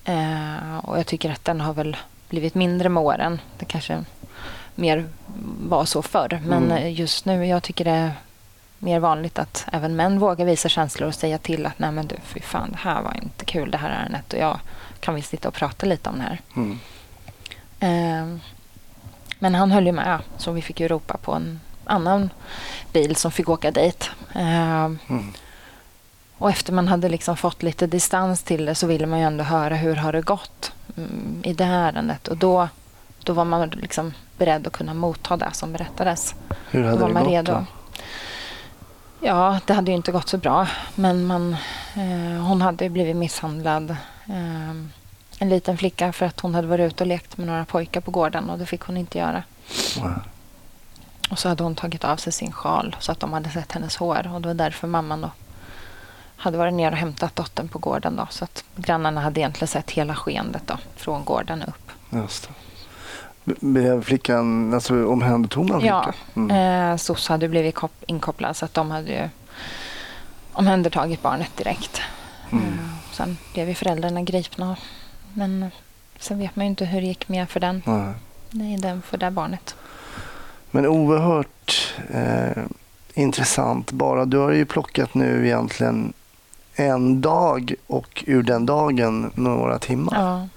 Mm. 0.05 0.59
Eh, 0.69 0.79
och 0.79 0.99
jag 0.99 1.07
tycker 1.07 1.31
att 1.31 1.45
den 1.45 1.61
har 1.61 1.73
väl 1.75 1.97
blivit 2.29 2.55
mindre 2.55 2.89
med 2.89 3.03
åren. 3.03 3.41
Det 3.59 3.65
kanske 3.65 4.05
mer 4.75 5.07
var 5.69 5.85
så 5.85 6.03
förr. 6.03 6.41
Men 6.47 6.65
Mm. 6.65 6.77
eh, 6.77 6.93
just 7.01 7.25
nu, 7.25 7.47
jag 7.47 7.63
tycker 7.63 7.85
det 7.85 7.91
är 7.91 8.13
mer 8.79 8.99
vanligt 9.01 9.39
att 9.39 9.67
även 9.73 9.97
män 9.97 10.19
vågar 10.19 10.45
visa 10.47 10.69
känslor 10.69 11.09
och 11.09 11.15
säga 11.15 11.39
till 11.39 11.67
att 11.67 11.79
nej 11.79 11.93
men 11.93 12.07
du, 12.07 12.17
fy 12.25 12.41
fan, 12.41 12.71
det 12.71 12.79
här 12.79 13.03
var 13.03 13.17
inte 13.23 13.45
kul 13.45 13.71
det 13.71 13.79
här 13.79 13.91
ärendet 13.91 14.33
och 14.33 14.39
jag 14.39 14.59
kan 15.01 15.15
vi 15.15 15.23
sitta 15.23 15.49
och 15.49 15.55
prata 15.55 15.87
lite 15.87 16.09
om 16.11 16.19
det 16.19 16.23
här. 16.25 16.41
Mm. 16.57 16.79
Eh, 17.81 18.39
men 19.43 19.55
han 19.55 19.71
höll 19.71 19.87
ju 19.87 19.93
med, 19.93 20.19
så 20.39 20.53
vi 20.53 20.63
fick 20.63 20.81
ju 20.81 20.89
ropa 20.89 21.17
på 21.17 21.33
en 21.33 21.61
annan 21.85 22.31
bil 22.93 23.17
som 23.17 23.31
fick 23.33 23.49
åka 23.49 23.71
dit. 23.71 24.11
Eh, 24.35 24.85
Mm. 25.09 25.33
och 26.39 26.51
efter 26.51 26.73
man 26.73 26.89
hade 26.89 27.09
liksom 27.09 27.37
fått 27.37 27.63
lite 27.63 27.87
distans 27.87 28.43
till 28.43 28.65
det 28.67 28.75
så 28.75 28.87
ville 28.87 29.07
man 29.07 29.19
ju 29.19 29.25
ändå 29.25 29.45
höra 29.45 29.75
hur 29.75 29.97
har 29.97 30.13
det 30.13 30.21
gått 30.23 30.73
mm, 30.97 31.41
i 31.45 31.53
det 31.53 31.65
här 31.65 31.89
ärendet. 31.93 32.29
Och 32.29 32.37
då, 32.37 32.69
då 33.25 33.33
var 33.33 33.45
man 33.45 33.69
liksom 33.69 34.13
beredd 34.39 34.67
att 34.67 34.73
kunna 34.73 34.95
motta 34.95 35.37
det 35.37 35.51
som 35.53 35.73
berättades. 35.73 36.35
Hur 36.71 36.83
Då 36.83 36.89
hade 36.89 37.01
var 37.01 37.09
det 37.09 37.15
man 37.15 37.23
gått 37.25 37.33
redo. 37.33 37.53
då? 37.53 37.65
Ja, 39.27 39.59
det 39.67 39.73
hade 39.75 39.91
ju 39.91 39.97
inte 39.97 40.13
gått 40.13 40.29
så 40.29 40.37
bra. 40.39 40.67
Men 40.95 41.27
man, 41.27 41.57
eh, 41.95 42.43
hon 42.47 42.63
hade 42.63 42.85
ju 42.85 42.91
blivit 42.91 43.17
misshandlad. 43.17 43.91
Eh, 44.29 44.75
en 45.43 45.49
liten 45.49 45.79
flicka 45.79 46.13
för 46.13 46.27
att 46.27 46.41
hon 46.41 46.55
hade 46.55 46.67
varit 46.69 46.93
ute 46.93 47.05
och 47.05 47.09
lekt 47.09 47.37
med 47.39 47.47
några 47.47 47.65
pojkar 47.65 48.01
på 48.01 48.11
gården 48.11 48.51
och 48.51 48.59
det 48.59 48.67
fick 48.67 48.81
hon 48.83 48.97
inte 48.97 49.19
göra. 49.19 49.43
Nej. 50.03 50.11
Och 51.31 51.39
så 51.39 51.49
hade 51.49 51.63
hon 51.65 51.75
tagit 51.75 52.05
av 52.05 52.17
sig 52.17 52.33
sin 52.33 52.53
sjal 52.53 52.97
så 53.01 53.13
att 53.13 53.21
de 53.21 53.33
hade 53.33 53.51
sett 53.51 53.73
hennes 53.73 53.97
hår. 53.97 54.31
Och 54.35 54.41
det 54.41 54.49
var 54.49 54.55
därför 54.55 54.87
mamman 54.89 55.21
då 55.21 55.31
hade 56.37 56.59
varit 56.59 56.75
ner 56.75 56.91
och 56.93 56.97
hämtat 56.99 57.37
dottern 57.37 57.69
på 57.69 57.79
gården. 57.79 58.17
Då, 58.17 58.27
så 58.31 58.45
att 58.45 58.65
grannarna 58.77 59.21
hade 59.21 59.41
egentligen 59.41 59.69
sett 59.69 59.91
hela 59.91 60.15
skeendet 60.15 60.63
då, 60.67 60.79
från 60.97 61.25
gården 61.25 61.63
upp. 61.63 61.91
Just 62.11 62.49
det. 62.49 63.55
Blev 63.61 64.03
flickan, 64.05 64.75
alltså 64.75 65.07
omhändertog 65.07 65.69
man 65.69 65.81
Ja, 65.85 66.03
flickan? 66.03 66.51
Mm. 66.51 66.91
eh, 66.91 66.97
SOS 66.97 67.29
hade 67.29 67.49
blivit 67.49 67.75
kop- 67.75 68.05
inkopplad 68.07 68.57
så 68.57 68.65
att 68.65 68.75
de 68.75 68.91
hade 68.91 69.11
ju 69.11 69.29
omhändertagit 70.53 71.23
barnet 71.23 71.57
direkt. 71.57 72.01
Mm. 72.53 72.65
Eh, 72.65 72.79
sen 73.13 73.39
blev 73.55 73.69
ju 73.69 73.75
föräldrarna 73.75 74.23
gripna. 74.23 74.77
Men 75.35 75.71
sen 76.19 76.39
vet 76.39 76.57
man 76.57 76.67
ju 76.67 76.71
inte 76.71 76.85
hur 76.85 77.01
det 77.01 77.07
gick 77.07 77.29
med 77.29 77.51
för 77.51 77.61
den, 77.61 77.83
Nej. 77.87 78.15
nej, 78.51 78.77
den 78.77 79.03
för 79.03 79.19
det 79.19 79.31
barnet. 79.31 79.77
Men 80.71 80.87
oerhört 80.87 81.95
eh, 82.11 82.63
intressant. 83.15 83.93
Bara 83.93 84.25
du 84.25 84.37
har 84.37 84.51
ju 84.51 84.65
plockat 84.65 85.15
nu 85.15 85.47
egentligen 85.47 86.13
en 86.75 87.21
dag 87.21 87.75
och 87.87 88.25
ur 88.27 88.43
den 88.43 88.67
dagen 88.67 89.31
några 89.35 89.79
timmar. 89.79 90.13
Ja, 90.15 90.49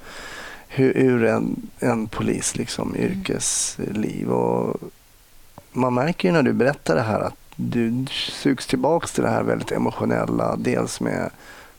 Hur, 0.67 0.97
ur 0.97 1.23
en, 1.23 1.69
en 1.80 2.07
polis 2.07 2.55
liksom, 2.55 2.95
yrkesliv. 2.95 4.30
Och 4.30 4.78
man 5.71 5.93
märker 5.93 6.28
ju 6.28 6.34
när 6.34 6.43
du 6.43 6.53
berättar 6.53 6.95
det 6.95 7.01
här 7.01 7.19
att 7.19 7.38
du 7.55 8.05
sugs 8.11 8.67
tillbaks 8.67 9.11
till 9.11 9.23
det 9.23 9.30
här 9.30 9.43
väldigt 9.43 9.71
emotionella. 9.71 10.55
Dels 10.55 11.01
med 11.01 11.30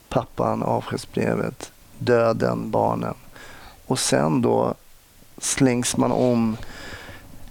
pappan, 0.08 0.62
avskedsbrevet, 0.62 1.72
döden, 1.98 2.70
barnen. 2.70 3.14
Och 3.86 3.98
sen 3.98 4.42
då 4.42 4.74
slängs 5.38 5.96
man 5.96 6.12
om 6.12 6.56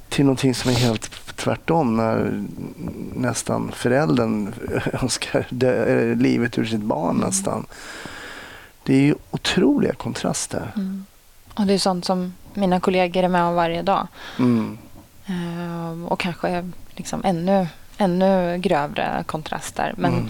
till 0.10 0.26
någonting 0.26 0.56
som 0.56 0.72
är 0.72 0.76
helt 0.76 1.12
tvärtom 1.36 1.98
när 1.98 2.44
nästan 3.16 3.72
föräldern 3.72 4.54
önskar 5.02 5.48
dö, 5.50 6.16
livet 6.16 6.58
ur 6.58 6.66
sitt 6.66 6.82
barn 6.82 7.18
nästan. 7.18 7.66
Det 8.84 8.94
är 8.94 9.02
ju 9.02 9.16
otroliga 9.32 9.94
kontraster. 9.94 10.72
mm. 10.76 11.06
Och 11.54 11.66
det 11.66 11.74
är 11.74 11.78
sånt 11.78 12.06
som 12.06 12.34
mina 12.54 12.80
kollegor 12.80 13.24
är 13.24 13.28
med 13.28 13.44
om 13.44 13.56
varje 13.56 13.82
dag. 13.82 14.08
Mm. 14.40 14.78
Eh, 15.26 16.06
och 16.12 16.20
kanske 16.20 16.72
liksom 16.90 17.22
ännu, 17.24 17.68
ännu 17.98 18.58
grövre 18.58 19.24
kontraster. 19.28 19.94
Men, 19.98 20.14
Mm. 20.14 20.28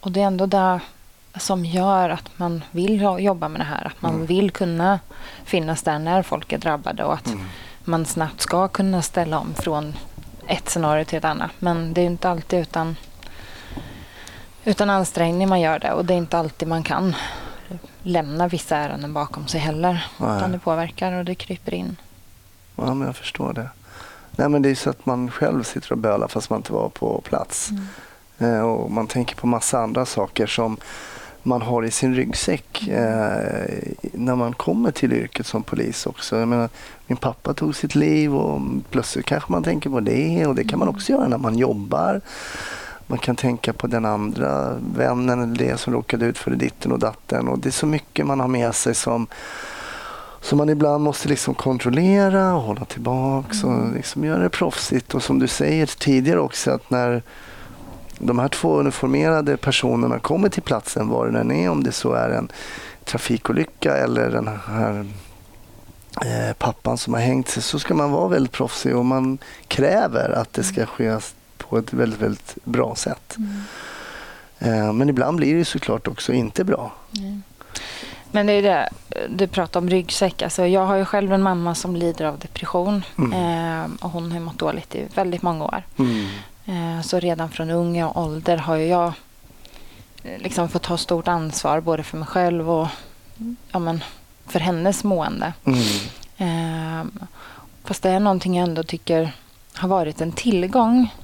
Och 0.00 0.12
det 0.12 0.20
är 0.20 0.26
ändå 0.26 0.46
det 0.46 0.80
som 1.36 1.64
gör 1.64 2.08
att 2.08 2.30
man 2.38 2.64
vill 2.70 3.00
jo- 3.02 3.18
jobba 3.18 3.48
med 3.48 3.60
det 3.60 3.64
här. 3.64 3.86
Att 3.86 4.02
man 4.02 4.14
Mm. 4.14 4.26
vill 4.26 4.50
kunna 4.50 5.00
finnas 5.44 5.82
där 5.82 5.98
när 5.98 6.22
folk 6.22 6.52
är 6.52 6.58
drabbade 6.58 7.04
och 7.04 7.14
att 7.14 7.26
Mm. 7.26 7.40
man 7.84 8.06
snabbt 8.06 8.40
ska 8.40 8.68
kunna 8.68 9.02
ställa 9.02 9.38
om 9.38 9.54
från 9.54 9.94
ett 10.46 10.68
scenario 10.70 11.04
till 11.04 11.18
ett 11.18 11.24
annat. 11.24 11.50
Men 11.58 11.94
det 11.94 12.00
är 12.00 12.06
inte 12.06 12.28
alltid 12.30 12.60
utan, 12.60 12.96
utan 14.64 14.90
ansträngning 14.90 15.48
man 15.48 15.60
gör 15.60 15.78
det 15.78 15.92
och 15.92 16.04
det 16.04 16.14
är 16.14 16.18
inte 16.18 16.38
alltid 16.38 16.68
man 16.68 16.82
kan 16.82 17.14
lämna 18.02 18.48
vissa 18.48 18.76
ärenden 18.76 19.12
bakom 19.12 19.46
sig 19.46 19.60
heller. 19.60 20.06
Nej. 20.18 20.36
Utan 20.36 20.52
det 20.52 20.58
påverkar 20.58 21.12
och 21.12 21.24
det 21.24 21.34
kryper 21.34 21.74
in. 21.74 21.96
Ja, 22.76 22.94
men 22.94 23.06
jag 23.06 23.16
förstår 23.16 23.52
det. 23.52 23.68
Nej, 24.30 24.48
men 24.48 24.62
det 24.62 24.70
är 24.70 24.74
så 24.74 24.90
att 24.90 25.06
man 25.06 25.30
själv 25.30 25.62
sitter 25.62 25.92
och 25.92 25.98
bölar 25.98 26.28
fast 26.28 26.50
man 26.50 26.58
inte 26.58 26.72
var 26.72 26.88
på 26.88 27.20
plats. 27.20 27.70
Eh, 28.38 28.60
och 28.60 28.90
man 28.90 29.06
tänker 29.06 29.36
på 29.36 29.46
massa 29.46 29.78
andra 29.78 30.06
saker 30.06 30.46
som 30.46 30.76
man 31.42 31.62
har 31.62 31.84
i 31.84 31.90
sin 31.90 32.14
ryggsäck 32.14 32.88
eh, 32.88 33.66
när 34.12 34.36
man 34.36 34.52
kommer 34.52 34.90
till 34.90 35.12
yrket 35.12 35.46
som 35.46 35.62
polis 35.62 36.06
också. 36.06 36.38
Jag 36.38 36.48
menar, 36.48 36.68
min 37.06 37.16
pappa 37.16 37.54
tog 37.54 37.76
sitt 37.76 37.94
liv 37.94 38.34
och 38.36 38.60
plötsligt 38.90 39.26
kanske 39.26 39.52
man 39.52 39.62
tänker 39.62 39.90
på 39.90 40.00
det 40.00 40.46
och 40.46 40.54
det 40.54 40.64
kan 40.64 40.78
man 40.78 40.88
också 40.88 41.12
göra 41.12 41.28
när 41.28 41.38
man 41.38 41.58
jobbar. 41.58 42.20
Man 43.06 43.18
kan 43.18 43.36
tänka 43.36 43.72
på 43.72 43.86
den 43.86 44.04
andra 44.04 44.78
vännen 44.96 45.42
eller 45.42 45.56
det 45.56 45.80
som 45.80 45.92
råkade 45.92 46.26
ut 46.26 46.38
för 46.38 46.50
ditten 46.50 46.92
och 46.92 46.98
datten. 46.98 47.48
Och 47.48 47.58
det 47.58 47.68
är 47.68 47.70
så 47.70 47.86
mycket 47.86 48.26
man 48.26 48.40
har 48.40 48.48
med 48.48 48.74
sig 48.74 48.94
som, 48.94 49.26
som 50.40 50.58
man 50.58 50.68
ibland 50.68 51.04
måste 51.04 51.28
liksom 51.28 51.54
kontrollera 51.54 52.54
och 52.54 52.62
hålla 52.62 52.84
tillbaks 52.84 53.64
och 53.64 53.92
liksom 53.94 54.24
göra 54.24 54.42
det 54.42 54.48
proffsigt. 54.48 55.14
Och 55.14 55.22
som 55.22 55.38
du 55.38 55.48
säger 55.48 55.86
tidigare 55.86 56.40
också 56.40 56.70
att 56.70 56.90
när 56.90 57.22
de 58.22 58.38
här 58.38 58.48
två 58.48 58.78
uniformerade 58.78 59.56
personerna 59.56 60.18
kommer 60.18 60.48
till 60.48 60.62
platsen, 60.62 61.08
var 61.08 61.26
det 61.26 61.40
än 61.40 61.50
är, 61.50 61.70
om 61.70 61.84
det 61.84 61.92
så 61.92 62.12
är 62.12 62.30
en 62.30 62.48
trafikolycka 63.04 63.96
eller 63.96 64.30
den 64.30 64.48
här 64.48 65.06
eh, 66.24 66.52
pappan 66.58 66.98
som 66.98 67.14
har 67.14 67.20
hängt 67.20 67.48
sig, 67.48 67.62
så 67.62 67.78
ska 67.78 67.94
man 67.94 68.10
vara 68.10 68.28
väldigt 68.28 68.52
proffsig 68.52 68.96
och 68.96 69.04
man 69.04 69.38
kräver 69.68 70.30
att 70.30 70.52
det 70.52 70.62
ska 70.62 70.86
ske 70.86 71.18
på 71.58 71.78
ett 71.78 71.92
väldigt, 71.92 72.20
väldigt 72.20 72.56
bra 72.64 72.94
sätt. 72.94 73.36
Eh, 74.58 74.92
men 74.92 75.08
ibland 75.08 75.36
blir 75.36 75.54
det 75.54 75.64
såklart 75.64 76.08
också 76.08 76.32
inte 76.32 76.64
bra. 76.64 76.92
Mm. 77.18 77.42
Men 78.30 78.46
det 78.46 78.52
är 78.52 78.62
det, 78.62 78.88
du 79.28 79.46
pratar 79.46 79.80
om 79.80 79.90
ryggsäck. 79.90 80.42
Alltså 80.42 80.66
jag 80.66 80.86
har 80.86 80.96
ju 80.96 81.04
själv 81.04 81.32
en 81.32 81.42
mamma 81.42 81.74
som 81.74 81.96
lider 81.96 82.24
av 82.24 82.38
depression. 82.38 83.04
Mm. 83.18 83.32
Eh, 83.32 83.90
och 84.00 84.10
hon 84.10 84.32
har 84.32 84.40
mått 84.40 84.58
dåligt 84.58 84.94
i 84.94 85.06
väldigt 85.14 85.42
många 85.42 85.64
år. 85.64 85.82
Mm. 85.98 86.26
Eh, 86.66 87.00
så 87.02 87.18
redan 87.20 87.50
från 87.50 87.70
ung 87.70 88.02
ålder 88.02 88.56
har 88.56 88.76
jag 88.76 89.12
eh, 90.22 90.38
liksom 90.38 90.68
fått 90.68 90.82
ta 90.82 90.96
stort 90.96 91.28
ansvar 91.28 91.80
både 91.80 92.02
för 92.02 92.16
mig 92.18 92.28
själv 92.28 92.70
och 92.70 92.88
ja, 93.72 93.78
men, 93.78 94.04
för 94.46 94.60
hennes 94.60 95.04
mående. 95.04 95.52
Mm. 95.64 95.80
Eh, 96.36 97.06
fast 97.84 98.02
det 98.02 98.10
är 98.10 98.20
någonting 98.20 98.56
jag 98.56 98.68
ändå 98.68 98.82
tycker 98.82 99.32
har 99.74 99.88
varit 99.88 100.20
en 100.20 100.32
tillgång 100.32 101.14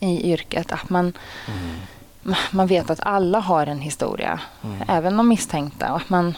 i 0.00 0.32
yrket. 0.32 0.72
Att 0.72 0.90
man, 0.90 1.12
Mm. 1.48 2.36
man 2.50 2.66
vet 2.66 2.90
att 2.90 3.00
alla 3.00 3.38
har 3.40 3.66
en 3.66 3.80
historia, 3.80 4.40
Mm. 4.64 4.82
även 4.88 5.16
de 5.16 5.28
misstänkta. 5.28 5.90
Och 5.92 5.96
att 5.96 6.08
man, 6.10 6.34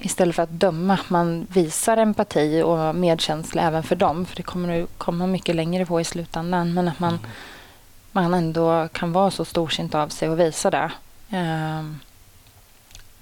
istället 0.00 0.36
för 0.36 0.42
att 0.42 0.50
döma, 0.50 0.98
man 1.08 1.46
visar 1.50 1.96
empati 1.96 2.62
och 2.62 2.94
medkänsla 2.94 3.62
även 3.62 3.82
för 3.82 3.96
dem. 3.96 4.26
För 4.26 4.36
det 4.36 4.42
kommer 4.42 4.82
att 4.82 4.88
komma 4.98 5.26
mycket 5.26 5.56
längre 5.56 5.86
på 5.86 6.00
i 6.00 6.04
slutändan. 6.04 6.74
Men 6.74 6.88
att 6.88 7.00
man, 7.00 7.10
mm. 7.10 7.30
man 8.12 8.34
ändå 8.34 8.88
kan 8.92 9.12
vara 9.12 9.30
så 9.30 9.44
storsint 9.44 9.94
av 9.94 10.08
sig 10.08 10.28
och 10.28 10.40
visa 10.40 10.70
det. 10.70 10.92
Um, 11.30 12.00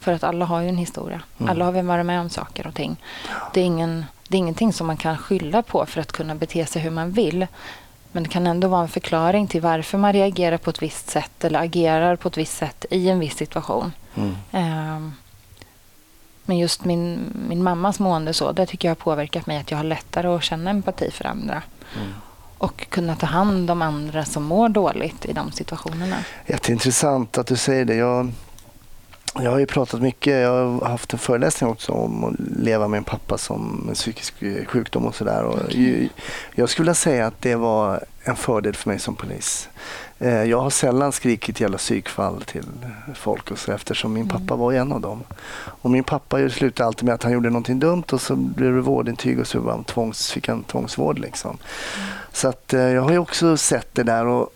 för 0.01 0.13
att 0.13 0.25
alla 0.25 0.45
har 0.45 0.61
ju 0.61 0.69
en 0.69 0.77
historia. 0.77 1.23
Mm. 1.39 1.51
Alla 1.51 1.65
har 1.65 1.73
vi 1.73 1.83
varit 1.83 2.07
med 2.07 2.21
om 2.21 2.31
saker 2.31 2.67
och 2.67 2.75
ting. 2.75 2.97
Det 3.53 3.61
är, 3.61 3.65
ingen, 3.65 4.05
det 4.29 4.37
är 4.37 4.39
ingenting 4.39 4.73
som 4.73 4.87
man 4.87 4.97
kan 4.97 5.19
skylla 5.19 5.63
på 5.63 5.87
för 5.87 6.01
att 6.01 6.13
kunna 6.13 6.35
bete 6.35 6.67
sig 6.67 6.83
hur 6.83 6.91
man 6.91 7.11
vill. 7.11 7.47
Men 8.13 8.23
det 8.23 8.29
kan 8.29 8.47
ändå 8.47 8.69
vara 8.69 8.83
en 8.83 8.89
förklaring 8.89 9.47
till 9.47 9.61
varför 9.61 9.99
man 9.99 10.13
reagerar 10.13 10.59
på 10.59 10.71
ett 10.71 10.83
visst 10.83 11.11
sätt 11.11 11.45
eller 11.45 11.61
agerar 11.61 12.17
på 12.17 12.29
ett 12.29 12.37
visst 12.37 12.57
sätt 12.57 12.85
i 12.91 13.09
en 13.09 13.19
viss 13.19 13.37
situation. 13.37 13.93
Mm. 14.15 14.97
Um, 14.97 15.15
men 16.45 16.59
just 16.59 16.85
min, 16.85 17.33
min 17.49 17.63
mammas 17.63 17.99
mående 17.99 18.33
så, 18.33 18.53
det 18.53 18.67
tycker 18.67 18.89
jag 18.89 18.91
har 18.91 19.03
påverkat 19.03 19.47
mig 19.47 19.59
att 19.59 19.71
jag 19.71 19.79
har 19.79 19.85
lättare 19.85 20.29
att 20.29 20.43
känna 20.43 20.71
empati 20.71 21.11
för 21.11 21.25
andra. 21.27 21.63
Mm. 21.97 22.13
Och 22.59 22.87
kunna 22.91 23.17
ta 23.17 23.27
hand 23.27 23.71
om 23.71 23.83
andra 23.83 24.25
som 24.25 24.43
mår 24.43 24.69
dåligt 24.69 25.25
i 25.25 25.33
de 25.33 25.53
situationerna. 25.53 26.17
Jätteintressant 26.47 27.39
att 27.39 27.47
du 27.47 27.57
säger 27.57 27.85
det. 27.85 27.95
Jag, 27.95 28.33
jag 29.35 29.51
har 29.51 29.59
ju 29.59 29.67
pratat 29.67 30.03
mycket, 30.03 30.41
jag 30.43 30.51
har 30.51 30.89
haft 30.89 31.13
en 31.13 31.19
föreläsning 31.19 31.71
också 31.71 31.93
om 31.93 32.25
att 32.25 32.35
leva 32.39 32.89
med 32.89 32.99
en 32.99 33.05
pappa 33.05 33.39
som 33.39 33.83
med 33.87 33.95
psykisk 33.95 34.35
sjukdom 34.67 35.07
och 35.07 35.15
sådär. 35.15 35.47
Okay. 35.47 36.09
Jag 36.55 36.69
skulle 36.69 36.85
vilja 36.85 36.95
säga 36.95 37.27
att 37.27 37.43
det 37.43 37.55
var 37.55 38.05
en 38.23 38.37
fördel 38.37 38.75
för 38.75 38.91
mig 38.91 38.99
som 38.99 39.15
polis. 39.15 39.69
Eh, 40.23 40.45
jag 40.45 40.61
har 40.61 40.71
sällan 40.71 41.13
skrikit 41.13 41.61
jävla 41.61 41.79
psykfall 41.79 42.43
till 42.43 42.67
folk 43.15 43.51
och 43.51 43.59
så 43.59 43.73
eftersom 43.73 44.13
min 44.13 44.29
pappa 44.29 44.55
mm. 44.55 44.59
var 44.59 44.73
en 44.73 44.93
av 44.93 45.01
dem. 45.01 45.23
Och 45.65 45.91
min 45.91 46.05
pappa 46.05 46.49
slutade 46.49 46.87
alltid 46.87 47.05
med 47.05 47.15
att 47.15 47.23
han 47.23 47.33
gjorde 47.33 47.51
någonting 47.51 47.79
dumt 47.79 48.05
och 48.13 48.21
så 48.21 48.37
blev 48.37 48.75
det 48.75 48.81
vårdintyg 48.81 49.41
och 49.41 49.47
så 49.47 49.61
var 49.61 49.73
han 49.73 49.85
tvångs, 49.85 50.33
fick 50.33 50.49
han 50.49 50.63
tvångsvård. 50.63 51.19
Liksom. 51.19 51.51
Mm. 51.51 52.09
Så 52.33 52.49
att, 52.49 52.75
eh, 52.75 52.81
jag 52.81 53.03
har 53.03 53.13
ju 53.13 53.19
också 53.19 53.57
sett 53.57 53.89
det 53.95 54.03
där. 54.03 54.27
och 54.27 54.53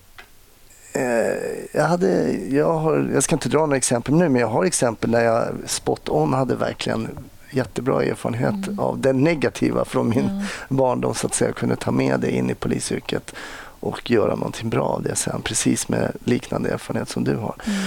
eh, 0.92 1.36
jag, 1.72 1.84
hade, 1.84 2.32
jag, 2.32 2.78
har, 2.78 3.10
jag 3.14 3.22
ska 3.22 3.36
inte 3.36 3.48
dra 3.48 3.58
några 3.58 3.76
exempel 3.76 4.14
nu, 4.14 4.28
men 4.28 4.40
jag 4.40 4.48
har 4.48 4.64
exempel 4.64 5.10
där 5.10 5.24
jag 5.24 5.48
spot 5.66 6.08
on 6.08 6.32
hade 6.32 6.56
verkligen 6.56 7.08
jättebra 7.50 8.02
erfarenhet 8.02 8.66
mm. 8.66 8.78
av 8.78 8.98
det 8.98 9.12
negativa 9.12 9.84
från 9.84 10.08
min 10.08 10.28
mm. 10.28 10.42
barndom 10.68 11.14
så 11.14 11.26
att 11.26 11.34
säga. 11.34 11.48
Jag 11.48 11.56
kunde 11.56 11.76
ta 11.76 11.90
med 11.90 12.20
det 12.20 12.30
in 12.30 12.50
i 12.50 12.54
polisyrket 12.54 13.34
och 13.80 14.10
göra 14.10 14.34
någonting 14.34 14.70
bra 14.70 14.84
av 14.84 15.02
det 15.02 15.16
sen. 15.16 15.42
Precis 15.42 15.88
med 15.88 16.12
liknande 16.24 16.70
erfarenhet 16.70 17.08
som 17.08 17.24
du 17.24 17.36
har. 17.36 17.54
Mm. 17.66 17.78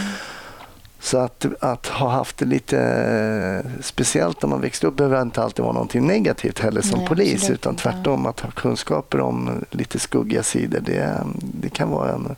Så 1.00 1.18
att, 1.18 1.46
att 1.60 1.88
ha 1.88 2.10
haft 2.10 2.38
det 2.38 2.46
lite 2.46 2.80
eh, 2.80 3.82
speciellt 3.82 4.42
när 4.42 4.50
man 4.50 4.62
växte 4.62 4.88
upp 4.88 4.96
behöver 4.96 5.22
inte 5.22 5.44
alltid 5.44 5.64
vara 5.64 5.74
någonting 5.74 6.08
negativt 6.08 6.60
heller 6.60 6.82
som 6.82 7.00
Nej, 7.00 7.08
polis. 7.08 7.50
Utan 7.50 7.76
tvärtom 7.76 8.26
att 8.26 8.40
ha 8.40 8.52
kunskaper 8.52 9.20
om 9.20 9.66
lite 9.72 10.00
skuggiga 10.00 10.44
sidor 10.44 10.80
det, 10.80 11.24
det 11.42 11.70
kan 11.70 11.90
vara 11.90 12.12
en, 12.12 12.36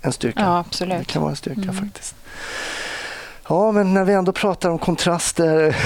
en 0.00 0.12
styrka. 0.12 0.40
Ja, 0.40 0.58
absolut. 0.58 0.98
Det 0.98 1.04
kan 1.04 1.22
vara 1.22 1.30
en 1.30 1.36
styrka 1.36 1.62
mm. 1.62 1.74
faktiskt. 1.74 2.14
Ja, 3.48 3.72
men 3.72 3.94
när 3.94 4.04
vi 4.04 4.12
ändå 4.12 4.32
pratar 4.32 4.70
om 4.70 4.78
kontraster 4.78 5.76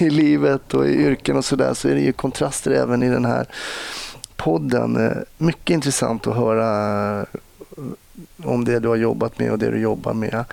i 0.00 0.10
livet 0.10 0.74
och 0.74 0.86
i 0.86 0.92
yrken 0.92 1.36
och 1.36 1.44
sådär 1.44 1.74
så 1.74 1.88
är 1.88 1.94
det 1.94 2.00
ju 2.00 2.12
kontraster 2.12 2.70
även 2.70 3.02
i 3.02 3.08
den 3.08 3.24
här 3.24 3.46
podden. 4.44 5.06
Eh, 5.06 5.16
mycket 5.38 5.74
intressant 5.74 6.26
att 6.26 6.36
höra 6.36 7.20
eh, 7.20 8.44
om 8.44 8.64
det 8.64 8.78
du 8.78 8.88
har 8.88 8.96
jobbat 8.96 9.38
med 9.38 9.52
och 9.52 9.58
det 9.58 9.70
du 9.70 9.78
jobbar 9.78 10.14
med. 10.14 10.44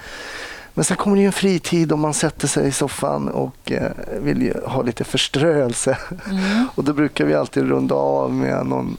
Men 0.73 0.85
sen 0.85 0.97
kommer 0.97 1.15
det 1.15 1.21
ju 1.21 1.25
en 1.25 1.31
fritid 1.31 1.91
och 1.91 1.99
man 1.99 2.13
sätter 2.13 2.47
sig 2.47 2.67
i 2.67 2.71
soffan 2.71 3.27
och 3.27 3.71
eh, 3.71 3.91
vill 4.21 4.53
ha 4.65 4.81
lite 4.81 5.03
förströelse. 5.03 5.97
Mm. 6.29 6.67
och 6.75 6.83
då 6.83 6.93
brukar 6.93 7.25
vi 7.25 7.33
alltid 7.33 7.69
runda 7.69 7.95
av 7.95 8.33
med 8.33 8.65
någon 8.65 8.97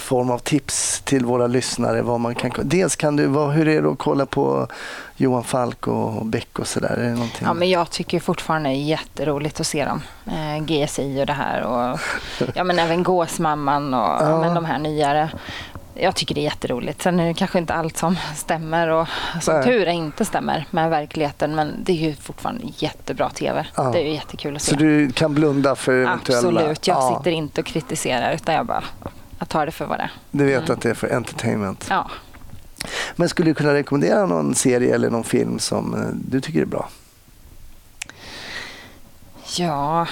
form 0.00 0.30
av 0.30 0.38
tips 0.38 1.00
till 1.04 1.24
våra 1.24 1.46
lyssnare. 1.46 2.02
Vad 2.02 2.20
man 2.20 2.34
kan, 2.34 2.50
dels 2.62 2.96
kan 2.96 3.16
du, 3.16 3.26
vad, 3.26 3.52
hur 3.52 3.68
är 3.68 3.82
det 3.82 3.90
att 3.90 3.98
kolla 3.98 4.26
på 4.26 4.66
Johan 5.16 5.44
Falk 5.44 5.88
och 5.88 6.26
Beck 6.26 6.58
och 6.58 6.66
sådär? 6.66 7.16
Ja, 7.42 7.54
men 7.54 7.70
jag 7.70 7.90
tycker 7.90 8.20
fortfarande 8.20 8.68
det 8.68 8.74
är 8.74 8.84
jätteroligt 8.84 9.60
att 9.60 9.66
se 9.66 9.84
dem. 9.84 10.02
Eh, 10.26 10.64
GSI 10.64 11.22
och 11.22 11.26
det 11.26 11.32
här 11.32 11.62
och 11.62 12.00
ja, 12.54 12.64
men 12.64 12.78
även 12.78 13.02
Gåsmamman 13.02 13.94
och 13.94 14.00
ja. 14.00 14.40
men 14.40 14.54
de 14.54 14.64
här 14.64 14.78
nyare. 14.78 15.30
Jag 15.94 16.14
tycker 16.14 16.34
det 16.34 16.40
är 16.40 16.44
jätteroligt. 16.44 17.02
Sen 17.02 17.20
är 17.20 17.26
det 17.26 17.34
kanske 17.34 17.58
inte 17.58 17.74
allt 17.74 17.96
som 17.96 18.16
stämmer 18.36 18.88
och 18.88 19.08
som 19.40 19.54
Nej. 19.54 19.64
tur 19.64 19.86
är 19.86 19.92
inte 19.92 20.24
stämmer 20.24 20.66
med 20.70 20.90
verkligheten. 20.90 21.54
Men 21.54 21.84
det 21.84 21.92
är 21.92 21.96
ju 21.96 22.14
fortfarande 22.14 22.62
jättebra 22.76 23.30
TV. 23.30 23.66
Ja. 23.76 23.82
Det 23.82 23.98
är 23.98 24.04
ju 24.04 24.14
jättekul 24.14 24.56
att 24.56 24.62
se. 24.62 24.70
Så 24.70 24.76
du 24.76 25.12
kan 25.12 25.34
blunda 25.34 25.76
för 25.76 25.92
eventuella... 25.92 26.60
Absolut. 26.60 26.86
Jag 26.86 26.96
ja. 26.96 27.16
sitter 27.16 27.30
inte 27.30 27.60
och 27.60 27.66
kritiserar 27.66 28.32
utan 28.32 28.54
jag 28.54 28.66
bara 28.66 28.84
jag 29.40 29.48
tar 29.48 29.66
det 29.66 29.72
för 29.72 29.86
vad 29.86 29.98
det 29.98 30.02
är. 30.02 30.10
Du 30.30 30.44
vet 30.44 30.62
mm. 30.62 30.72
att 30.72 30.80
det 30.80 30.90
är 30.90 30.94
för 30.94 31.14
entertainment? 31.14 31.86
Ja. 31.90 32.10
Men 33.16 33.28
skulle 33.28 33.50
du 33.50 33.54
kunna 33.54 33.74
rekommendera 33.74 34.26
någon 34.26 34.54
serie 34.54 34.94
eller 34.94 35.10
någon 35.10 35.24
film 35.24 35.58
som 35.58 35.94
eh, 35.94 36.08
du 36.12 36.40
tycker 36.40 36.60
är 36.60 36.66
bra? 36.66 36.88
Ja, 39.58 40.06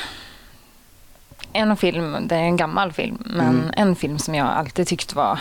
en 1.53 1.76
film, 1.76 2.29
det 2.29 2.35
är 2.35 2.43
en 2.43 2.57
gammal 2.57 2.93
film, 2.93 3.22
men 3.26 3.59
mm. 3.59 3.70
en 3.76 3.97
film 3.97 4.18
som 4.18 4.35
jag 4.35 4.47
alltid 4.47 4.87
tyckte 4.87 5.16
var 5.16 5.41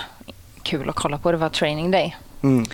kul 0.63 0.89
att 0.89 0.95
kolla 0.95 1.17
på 1.17 1.31
det 1.31 1.37
var 1.37 1.49
Training 1.49 1.91
Day. 1.91 2.15
Mm. 2.41 2.65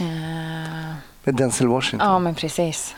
Uh, 0.00 0.94
Med 1.24 1.34
Denzel 1.34 1.66
Washington? 1.66 2.08
Ja, 2.08 2.18
men 2.18 2.34
precis. 2.34 2.94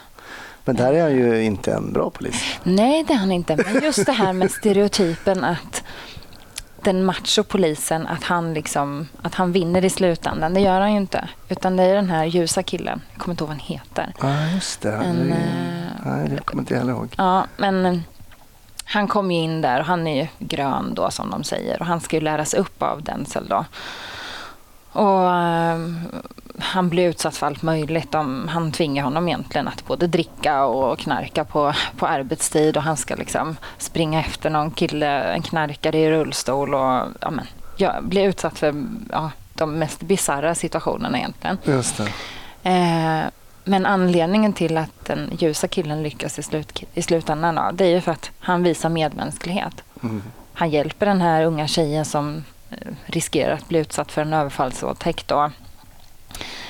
Men 0.65 0.77
där 0.77 0.93
är 0.93 1.03
han 1.03 1.13
ju 1.13 1.43
inte 1.43 1.73
en 1.73 1.93
bra 1.93 2.11
polis. 2.11 2.59
Nej, 2.63 3.05
det 3.05 3.13
är 3.13 3.19
han 3.19 3.33
inte. 3.33 3.57
Men 3.57 3.83
just 3.83 4.07
det 4.07 4.13
här 4.13 4.33
med 4.33 4.51
stereotypen 4.51 5.45
att 5.45 5.83
den 6.85 7.05
macho-polisen 7.05 8.07
att 8.07 8.25
han, 8.25 8.55
liksom, 8.55 9.09
att 9.23 9.35
han 9.35 9.53
vinner 9.53 9.85
i 9.85 9.91
slutändan. 9.91 10.55
Det 10.55 10.61
gör 10.61 10.81
han 10.81 10.91
ju 10.93 10.97
inte. 10.97 11.29
Utan 11.49 11.77
det 11.77 11.83
är 11.83 11.95
den 11.95 12.11
här 12.11 12.25
ljusa 12.25 12.63
killen. 12.63 13.03
Jag 13.13 13.21
kommer 13.21 13.33
inte 13.33 13.45
ihåg 13.45 13.49
vad 13.49 13.59
han 13.59 13.67
heter. 13.67 14.13
Ja, 14.21 14.55
just 14.55 14.81
det. 14.81 14.93
En, 14.93 15.29
det 15.29 15.35
är, 15.35 16.17
nej, 16.17 16.29
det 16.29 16.43
kommer 16.45 16.63
inte 16.63 16.75
jag 16.75 16.89
ihåg. 16.89 17.15
Ja, 17.19 17.47
men 17.57 17.87
eh, 17.87 17.99
han 18.85 19.09
kom 19.09 19.31
ju 19.31 19.39
in 19.39 19.61
där 19.61 19.81
och 19.81 19.87
han 19.87 20.07
är 20.07 20.23
ju 20.23 20.29
grön 20.39 20.95
då 20.95 21.11
som 21.11 21.31
de 21.31 21.45
säger. 21.45 21.81
Och 21.81 21.87
han 21.87 22.01
ska 22.01 22.17
ju 22.17 22.23
läras 22.23 22.55
upp 22.55 22.83
av 22.83 23.03
Denzel 23.03 23.49
då. 23.49 23.65
Och 24.93 25.21
uh, 25.21 26.23
han 26.59 26.89
blir 26.89 27.09
utsatt 27.09 27.37
för 27.37 27.47
allt 27.47 27.63
möjligt. 27.63 28.13
De, 28.13 28.49
han 28.49 28.73
tvingar 28.73 29.05
honom 29.05 29.29
egentligen 29.29 29.69
att 29.69 29.87
både 29.87 30.07
dricka 30.07 30.65
och 30.65 30.99
knarka 30.99 31.45
på, 31.45 31.73
på 31.97 32.07
arbetstid 32.07 32.77
och 32.77 32.83
han 32.83 32.97
ska 32.97 33.15
liksom 33.15 33.57
springa 33.79 34.21
efter 34.21 34.51
någon 34.51 34.71
kille, 34.71 35.23
en 35.23 35.43
knarkare 35.43 35.99
i 35.99 36.11
rullstol 36.11 36.75
och 36.75 37.07
ja, 37.21 37.31
men, 37.31 37.47
ja, 37.77 38.01
bli 38.01 38.23
utsatt 38.23 38.59
för 38.59 38.75
ja, 39.11 39.31
de 39.55 39.79
mest 39.79 40.01
bisarra 40.01 40.55
situationerna 40.55 41.19
egentligen. 41.19 41.59
Just. 41.65 42.01
Eh, 42.63 43.23
men 43.65 43.87
anledningen 43.87 44.53
till 44.53 44.77
att 44.77 45.05
den 45.05 45.31
ljusa 45.39 45.69
killen 45.69 46.03
lyckas 46.03 46.39
i, 46.39 46.43
slut, 46.43 46.83
i 46.95 47.03
slutändan 47.03 47.55
då, 47.55 47.71
det 47.73 47.85
är 47.85 47.89
ju 47.89 48.01
för 48.01 48.13
att 48.13 48.31
han 48.39 48.63
visar 48.63 48.89
medmänsklighet. 48.89 49.83
Mm. 50.03 50.23
Han 50.53 50.71
hjälper 50.71 51.07
den 51.07 51.21
här 51.21 51.45
unga 51.45 51.67
tjejen 51.67 52.05
som 52.05 52.37
eh, 52.37 52.43
riskerar 53.07 53.55
att 53.55 53.69
bli 53.69 53.79
utsatt 53.79 54.13
för 54.13 54.23
en 54.23 54.33
överfallsvåldtäkt. 54.33 55.29
Då. 55.29 55.51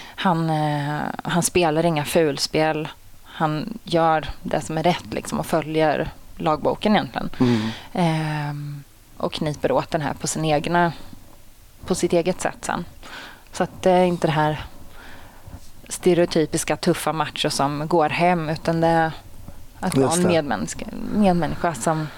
Han, 0.05 0.51
eh, 0.51 1.01
han 1.25 1.43
spelar 1.43 1.87
inga 1.87 2.05
fulspel. 2.05 2.89
Han 3.25 3.79
gör 3.85 4.29
det 4.43 4.61
som 4.61 4.79
är 4.79 4.83
rätt 4.83 5.13
liksom, 5.13 5.39
och 5.39 5.47
följer 5.47 6.11
lagboken 6.37 6.93
egentligen. 6.97 7.31
Mm. 7.41 7.71
Eh, 7.93 8.83
och 9.17 9.33
kniper 9.33 9.73
åt 9.73 9.91
den 9.91 10.01
här 10.01 10.15
på, 10.15 10.27
sin 10.27 10.45
egna, 10.45 10.93
på 11.87 11.95
sitt 11.95 12.13
eget 12.13 12.41
sätt 12.41 12.59
sen. 12.61 12.85
Så 13.53 13.63
att 13.63 13.83
det 13.83 13.91
är 13.91 14.05
inte 14.05 14.27
det 14.27 14.33
här 14.33 14.65
stereotypiska 15.89 16.77
tuffa 16.77 17.13
macho 17.13 17.51
som 17.51 17.89
går 17.89 18.09
hem 18.09 18.49
utan 18.49 18.81
det 18.81 18.87
är 18.87 19.13
att 19.81 19.97
vara 19.97 20.13
en 20.13 20.27
medmänniska, 20.27 20.87
medmänniska 21.15 21.75
som 21.75 22.09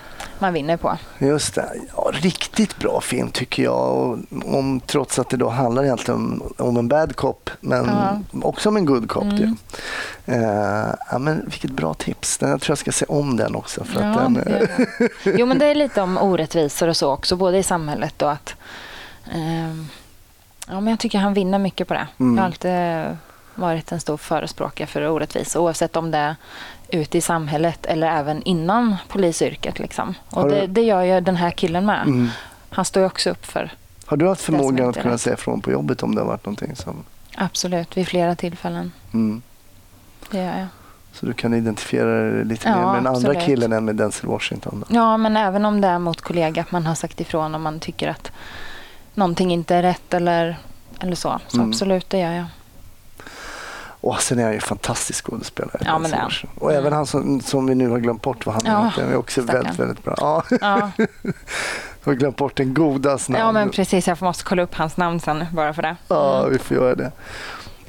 man 0.45 0.53
vinner 0.53 0.77
på. 0.77 0.99
Just 1.19 1.55
det. 1.55 1.73
Ja, 1.97 2.11
riktigt 2.13 2.79
bra 2.79 3.01
film 3.01 3.31
tycker 3.31 3.63
jag. 3.63 4.19
Om, 4.45 4.81
trots 4.87 5.19
att 5.19 5.31
det 5.31 5.37
då 5.37 5.49
handlar 5.49 5.85
egentligen 5.85 6.21
om, 6.21 6.53
om 6.59 6.77
en 6.77 6.89
bad 6.89 7.17
cop 7.17 7.51
men 7.61 7.87
ja. 7.87 8.21
också 8.43 8.69
om 8.69 8.77
en 8.77 8.85
good 8.85 9.09
cop. 9.09 9.23
Mm. 9.23 9.57
Uh, 10.29 10.95
ja, 11.11 11.19
men 11.19 11.43
vilket 11.45 11.71
bra 11.71 11.95
tips. 11.95 12.39
Den, 12.39 12.51
jag 12.51 12.61
tror 12.61 12.73
jag 12.73 12.79
ska 12.79 12.93
se 12.93 13.05
om 13.09 13.37
den 13.37 13.55
också. 13.55 13.85
För 13.85 14.01
ja, 14.01 14.09
att 14.09 14.17
den, 14.17 14.35
det 14.35 14.69
jo, 15.25 15.47
men 15.47 15.59
det 15.59 15.67
är 15.67 15.75
lite 15.85 16.03
om 16.03 16.19
orättvisor 16.19 16.89
och 16.89 16.97
så 16.97 17.13
också, 17.13 17.37
både 17.37 17.59
i 17.59 17.63
samhället 17.63 18.23
och 18.23 18.33
att... 18.33 18.55
Uh, 19.35 19.85
ja, 20.67 20.81
men 20.81 20.87
jag 20.87 20.99
tycker 20.99 21.19
han 21.19 21.35
vinner 21.35 21.59
mycket 21.59 21.89
på 21.89 21.95
det. 21.95 22.07
Mm. 22.19 22.37
Jag 22.37 22.43
har 22.43 22.47
alltid 22.47 23.17
varit 23.55 23.93
en 23.93 24.01
stor 24.01 24.17
förespråkare 24.17 24.87
för 24.87 25.09
orättvisa 25.09 25.61
oavsett 25.61 25.97
om 25.97 26.11
det 26.11 26.19
är 26.19 26.37
ute 26.89 27.19
i 27.19 27.21
samhället 27.21 27.87
eller 27.87 28.07
även 28.07 28.43
inom 28.43 28.97
polisyrket. 29.09 29.79
Liksom. 29.79 30.15
Och 30.31 30.49
det, 30.49 30.67
det, 30.67 30.83
gör 30.83 31.03
ju 31.03 31.21
den 31.21 31.37
här 31.37 31.51
killen 31.51 31.87
med. 31.87 32.03
Mm. 32.03 32.29
Han 32.71 32.85
står 32.85 33.01
ju 33.01 33.07
också 33.07 33.31
upp 33.31 33.47
för 33.47 33.71
Har 34.07 34.17
du 34.17 34.29
haft 34.29 34.41
förmågan 34.41 34.89
att 34.89 35.03
kunna 35.03 35.19
säga 35.19 35.35
ifrån 35.35 35.61
på 35.61 35.71
jobbet 35.71 36.03
om 36.03 36.15
det 36.15 36.21
har 36.21 36.29
varit 36.29 36.47
någonting 36.47 36.77
som... 36.77 37.05
Absolut, 37.37 37.97
vid 37.97 38.09
flera 38.09 38.35
tillfällen. 38.37 38.93
Mm. 39.13 39.43
Det 40.31 40.39
gör 40.39 40.59
jag. 40.59 40.67
Så 41.13 41.27
du 41.27 41.33
kan 41.33 41.55
identifiera 41.55 42.31
dig 42.31 42.45
lite 42.45 42.69
Ja, 42.69 42.77
mer 42.77 42.85
med 42.85 42.95
den 42.95 43.07
andra 43.07 43.31
absolut. 43.31 43.45
killen 43.45 43.73
än 43.73 43.85
med 43.85 43.97
Denzel 43.97 44.31
Washington. 44.31 44.85
Då. 44.89 44.97
Ja, 44.97 45.17
men 45.17 45.37
även 45.37 45.65
om 45.65 45.81
det 45.81 45.89
är 45.89 45.99
mot 45.99 46.21
kollega, 46.21 46.63
att 46.63 46.73
man 46.73 46.87
har 46.87 46.95
sagt 46.95 47.21
ifrån 47.21 47.55
om 47.55 47.63
man 47.63 47.81
tycker 47.81 48.09
att 48.09 48.33
någonting 49.15 49.53
inte 49.53 49.75
är 49.75 49.83
rätt 49.83 50.15
eller, 50.15 50.57
eller 51.01 51.17
så. 51.17 51.41
Så 51.49 51.57
Mm. 51.57 51.69
absolut, 51.71 52.11
det 52.11 52.19
gör 52.19 52.33
jag. 52.33 52.47
Och 54.07 54.21
sen 54.23 54.39
är 54.39 54.43
han 54.43 54.53
ju 54.53 54.57
en 54.57 54.61
fantastisk 54.61 55.25
skådespelare. 55.27 55.79
Ja, 55.85 55.99
men 55.99 56.11
det 56.11 56.17
han. 56.17 56.31
Och 56.59 56.71
Mm. 56.71 56.81
även 56.83 56.93
han 56.93 57.07
som, 57.07 57.41
som 57.41 57.67
vi 57.67 57.75
nu 57.75 57.89
har 57.89 57.99
glömt 57.99 58.23
bort 58.23 58.47
vad 58.47 58.55
han 58.55 58.63
Ja, 58.67 58.85
heter. 58.97 59.13
är 59.13 59.17
också 59.17 59.43
stackarn. 59.43 59.63
väldigt, 59.63 59.81
väldigt 59.81 60.05
bra. 60.05 60.15
Ja, 60.19 60.45
Ja, 60.61 60.91
vi 60.99 61.07
har 62.05 62.15
glömt 62.15 62.37
bort 62.37 62.57
den 62.57 62.75
godas 62.75 63.29
namn. 63.29 63.41
ja 63.45 63.53
men 63.53 63.71
precis. 63.71 64.09
Jag 64.09 64.23
måste 64.23 64.45
kolla 64.45 64.63
upp 64.63 64.75
hans 64.75 64.97
namn 64.97 65.21
sen 65.21 65.45
bara 65.53 65.75
för 65.75 65.83
det. 65.83 65.97
Ja, 66.09 66.39
Mm. 66.41 66.53
vi 66.53 66.59
får 66.59 66.77
göra 66.77 66.95
det. 66.95 67.13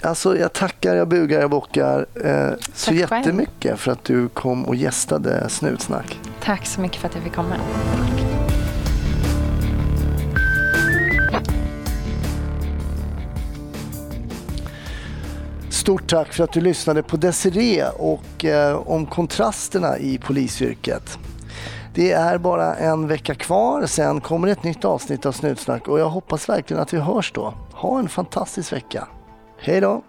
Alltså, 0.01 0.38
jag 0.38 0.53
tackar, 0.53 0.95
jag 0.95 1.07
bugar, 1.07 1.39
jag 1.41 1.49
bockar 1.49 2.05
eh, 2.26 2.49
så 2.74 2.91
själv. 2.91 2.99
jättemycket 2.99 3.80
för 3.80 3.91
att 3.91 4.03
du 4.03 4.28
kom 4.30 4.66
och 4.66 4.76
gästade 4.76 5.49
Snutsnack. 5.49 6.20
Tack 6.43 6.66
så 6.66 6.82
mycket 6.82 6.97
för 7.01 7.07
att 7.07 7.16
jag 7.16 7.24
fick 7.24 7.36
komma. 7.36 7.55
Stort 15.86 16.09
tack 16.09 16.33
för 16.33 16.43
att 16.43 16.51
du 16.51 16.61
lyssnade 16.61 17.03
på 17.03 17.17
Desiree 17.17 17.89
och 17.89 18.45
eh, 18.45 18.77
om 18.88 19.05
kontrasterna 19.05 19.97
i 19.97 20.17
polisyrket. 20.17 21.19
Det 21.93 22.11
är 22.11 22.38
bara 22.38 22.75
en 22.75 23.07
vecka 23.07 23.36
kvar, 23.36 23.86
sen 23.86 24.21
kommer 24.21 24.47
ett 24.47 24.63
nytt 24.63 24.86
avsnitt 24.86 25.25
av 25.25 25.31
Snutsnack 25.31 25.88
och 25.88 25.99
jag 25.99 26.09
hoppas 26.09 26.49
verkligen 26.49 26.83
att 26.83 26.93
vi 26.93 26.97
hörs 26.97 27.31
då. 27.31 27.53
Ha 27.73 27.99
en 27.99 28.09
fantastisk 28.09 28.73
vecka. 28.73 29.07
Hej 29.59 29.81
då! 29.81 30.03